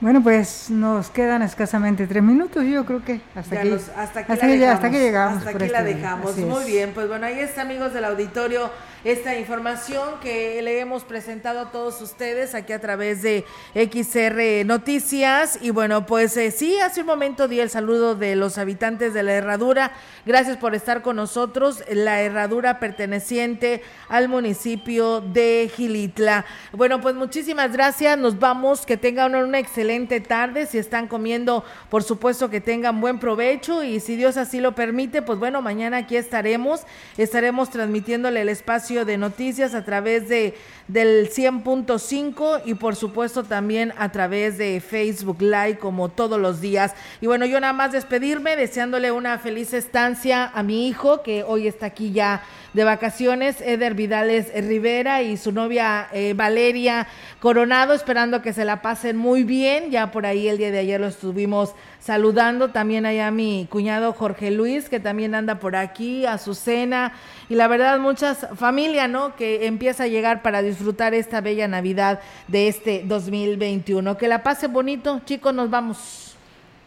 Bueno, 0.00 0.22
pues 0.22 0.70
nos 0.70 1.10
quedan 1.10 1.42
escasamente 1.42 2.06
tres 2.06 2.22
minutos, 2.22 2.64
yo 2.64 2.84
creo 2.86 3.04
que 3.04 3.20
hasta 3.34 3.60
aquí, 3.60 3.72
hasta, 3.72 4.20
aquí 4.20 4.32
hasta, 4.32 4.46
que, 4.90 5.00
llegamos. 5.00 5.38
Hasta 5.38 5.50
aquí 5.50 5.68
la 5.68 5.80
este 5.80 5.94
dejamos. 5.94 6.36
Muy 6.36 6.64
bien, 6.66 6.92
pues 6.94 7.08
bueno, 7.08 7.26
ahí 7.26 7.40
está, 7.40 7.62
amigos 7.62 7.92
del 7.92 8.04
auditorio 8.04 8.70
esta 9.04 9.38
información 9.38 10.18
que 10.20 10.60
le 10.60 10.80
hemos 10.80 11.04
presentado 11.04 11.60
a 11.60 11.70
todos 11.70 12.00
ustedes 12.02 12.54
aquí 12.54 12.72
a 12.72 12.80
través 12.80 13.22
de 13.22 13.44
XR 13.74 14.66
Noticias. 14.66 15.58
Y 15.62 15.70
bueno, 15.70 16.04
pues 16.04 16.36
eh, 16.36 16.50
sí, 16.50 16.78
hace 16.80 17.02
un 17.02 17.06
momento 17.06 17.46
di 17.46 17.60
el 17.60 17.70
saludo 17.70 18.16
de 18.16 18.34
los 18.34 18.58
habitantes 18.58 19.14
de 19.14 19.22
la 19.22 19.34
herradura. 19.34 19.92
Gracias 20.26 20.56
por 20.56 20.74
estar 20.74 21.02
con 21.02 21.16
nosotros. 21.16 21.84
La 21.90 22.22
herradura 22.22 22.80
perteneciente 22.80 23.82
al 24.08 24.28
municipio 24.28 25.20
de 25.20 25.70
Gilitla. 25.74 26.44
Bueno, 26.72 27.00
pues 27.00 27.14
muchísimas 27.14 27.72
gracias. 27.72 28.18
Nos 28.18 28.38
vamos. 28.38 28.84
Que 28.84 28.96
tengan 28.96 29.34
una 29.36 29.60
excelente 29.60 30.20
tarde. 30.20 30.66
Si 30.66 30.76
están 30.76 31.06
comiendo, 31.06 31.64
por 31.88 32.02
supuesto 32.02 32.50
que 32.50 32.60
tengan 32.60 33.00
buen 33.00 33.20
provecho. 33.20 33.84
Y 33.84 34.00
si 34.00 34.16
Dios 34.16 34.36
así 34.36 34.60
lo 34.60 34.74
permite, 34.74 35.22
pues 35.22 35.38
bueno, 35.38 35.62
mañana 35.62 35.98
aquí 35.98 36.16
estaremos. 36.16 36.82
Estaremos 37.16 37.70
transmitiéndole 37.70 38.40
el 38.40 38.48
espacio 38.48 38.97
de 39.04 39.18
noticias 39.18 39.74
a 39.74 39.84
través 39.84 40.28
de 40.28 40.54
del 40.88 41.30
100.5 41.30 42.62
y 42.64 42.74
por 42.74 42.96
supuesto 42.96 43.44
también 43.44 43.92
a 43.98 44.10
través 44.10 44.56
de 44.56 44.80
Facebook 44.80 45.42
Live 45.42 45.78
como 45.78 46.08
todos 46.08 46.40
los 46.40 46.60
días. 46.62 46.94
Y 47.20 47.26
bueno, 47.26 47.44
yo 47.44 47.60
nada 47.60 47.74
más 47.74 47.92
despedirme 47.92 48.56
deseándole 48.56 49.12
una 49.12 49.38
feliz 49.38 49.74
estancia 49.74 50.46
a 50.46 50.62
mi 50.62 50.88
hijo 50.88 51.22
que 51.22 51.44
hoy 51.44 51.68
está 51.68 51.86
aquí 51.86 52.10
ya 52.12 52.42
de 52.72 52.84
vacaciones, 52.84 53.60
Eder 53.60 53.94
Vidales 53.94 54.50
Rivera 54.54 55.22
y 55.22 55.36
su 55.36 55.52
novia 55.52 56.08
eh, 56.12 56.32
Valeria 56.34 57.06
Coronado, 57.40 57.92
esperando 57.92 58.40
que 58.40 58.52
se 58.52 58.64
la 58.64 58.80
pasen 58.80 59.16
muy 59.16 59.44
bien. 59.44 59.90
Ya 59.90 60.10
por 60.10 60.26
ahí 60.26 60.48
el 60.48 60.58
día 60.58 60.70
de 60.70 60.78
ayer 60.78 61.00
lo 61.00 61.08
estuvimos 61.08 61.74
saludando. 62.00 62.68
También 62.68 63.06
allá 63.06 63.30
mi 63.30 63.66
cuñado 63.70 64.12
Jorge 64.12 64.50
Luis, 64.50 64.88
que 64.88 65.00
también 65.00 65.34
anda 65.34 65.58
por 65.58 65.76
aquí, 65.76 66.26
a 66.26 66.38
su 66.38 66.54
cena. 66.54 67.12
Y 67.48 67.54
la 67.54 67.68
verdad, 67.68 67.98
muchas 67.98 68.46
familias, 68.56 69.08
¿no? 69.08 69.36
Que 69.36 69.66
empieza 69.66 70.04
a 70.04 70.08
llegar 70.08 70.42
para 70.42 70.62
disfrutar 70.62 71.14
esta 71.14 71.40
bella 71.40 71.68
Navidad 71.68 72.20
de 72.46 72.68
este 72.68 73.02
2021. 73.06 74.16
Que 74.16 74.28
la 74.28 74.42
pase 74.42 74.68
bonito, 74.68 75.20
chicos, 75.24 75.54
nos 75.54 75.70
vamos. 75.70 76.36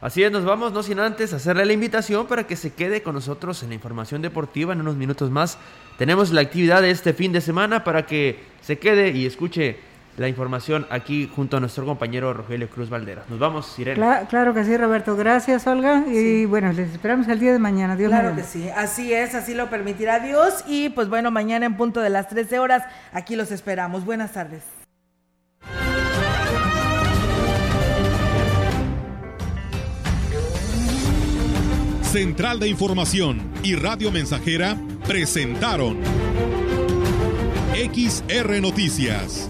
Así 0.01 0.24
es, 0.24 0.32
nos 0.32 0.43
vamos, 0.43 0.74
no 0.74 0.82
sin 0.82 0.99
antes 0.99 1.32
hacerle 1.32 1.64
la 1.64 1.74
invitación 1.74 2.26
para 2.26 2.47
que 2.47 2.55
se 2.55 2.74
quede 2.74 3.03
con 3.03 3.14
nosotros 3.14 3.62
en 3.62 3.70
la 3.70 3.76
información 3.76 4.24
deportiva 4.24 4.74
en 4.74 4.82
unos 4.82 4.95
minutos 4.95 5.30
más. 5.30 5.59
Tenemos 5.99 6.32
la 6.32 6.41
actividad 6.41 6.82
de 6.82 6.89
este 6.89 7.14
fin 7.14 7.32
de 7.32 7.39
semana 7.39 7.84
para 7.84 8.07
que 8.07 8.39
se 8.62 8.80
quede 8.80 9.12
y 9.12 9.28
escuche 9.28 9.78
la 10.18 10.28
información 10.28 10.86
aquí 10.89 11.30
junto 11.34 11.57
a 11.57 11.59
nuestro 11.59 11.86
compañero 11.86 12.34
Rogelio 12.34 12.70
Cruz 12.70 12.89
Valderas. 12.89 13.30
Nos 13.30 13.39
vamos, 13.39 13.78
Irene. 13.80 14.26
Claro, 14.30 14.53
que 14.53 14.64
sí, 14.64 14.78
Roberto. 14.78 15.16
Gracias, 15.16 15.66
Olga. 15.68 16.03
Y 16.07 16.45
bueno, 16.45 16.72
les 16.74 16.91
esperamos 16.91 17.28
el 17.28 17.39
día 17.39 17.53
de 17.53 17.59
mañana. 17.59 17.95
Dios 17.95 18.09
claro 18.09 18.36
que 18.36 18.43
sí. 18.43 18.70
Así 18.70 19.14
es, 19.14 19.36
así 19.36 19.53
lo 19.53 19.70
permitirá 19.70 20.20
Dios. 20.20 20.64
Y 20.68 20.89
pues 20.89 21.09
bueno, 21.09 21.32
mañana 21.32 21.66
en 21.66 21.78
punto 21.78 22.01
de 22.01 22.09
las 22.09 22.28
13 22.28 22.59
horas, 22.59 22.84
aquí 23.14 23.36
los 23.36 23.51
esperamos. 23.51 24.05
Buenas 24.05 24.34
tardes. 24.34 24.64
Central 32.12 32.59
de 32.59 32.68
Información 32.68 33.49
y 33.64 33.76
Radio 33.76 34.12
Mensajera 34.12 34.76
presentaron 35.07 35.97
XR 37.74 38.62
Noticias. 38.62 39.49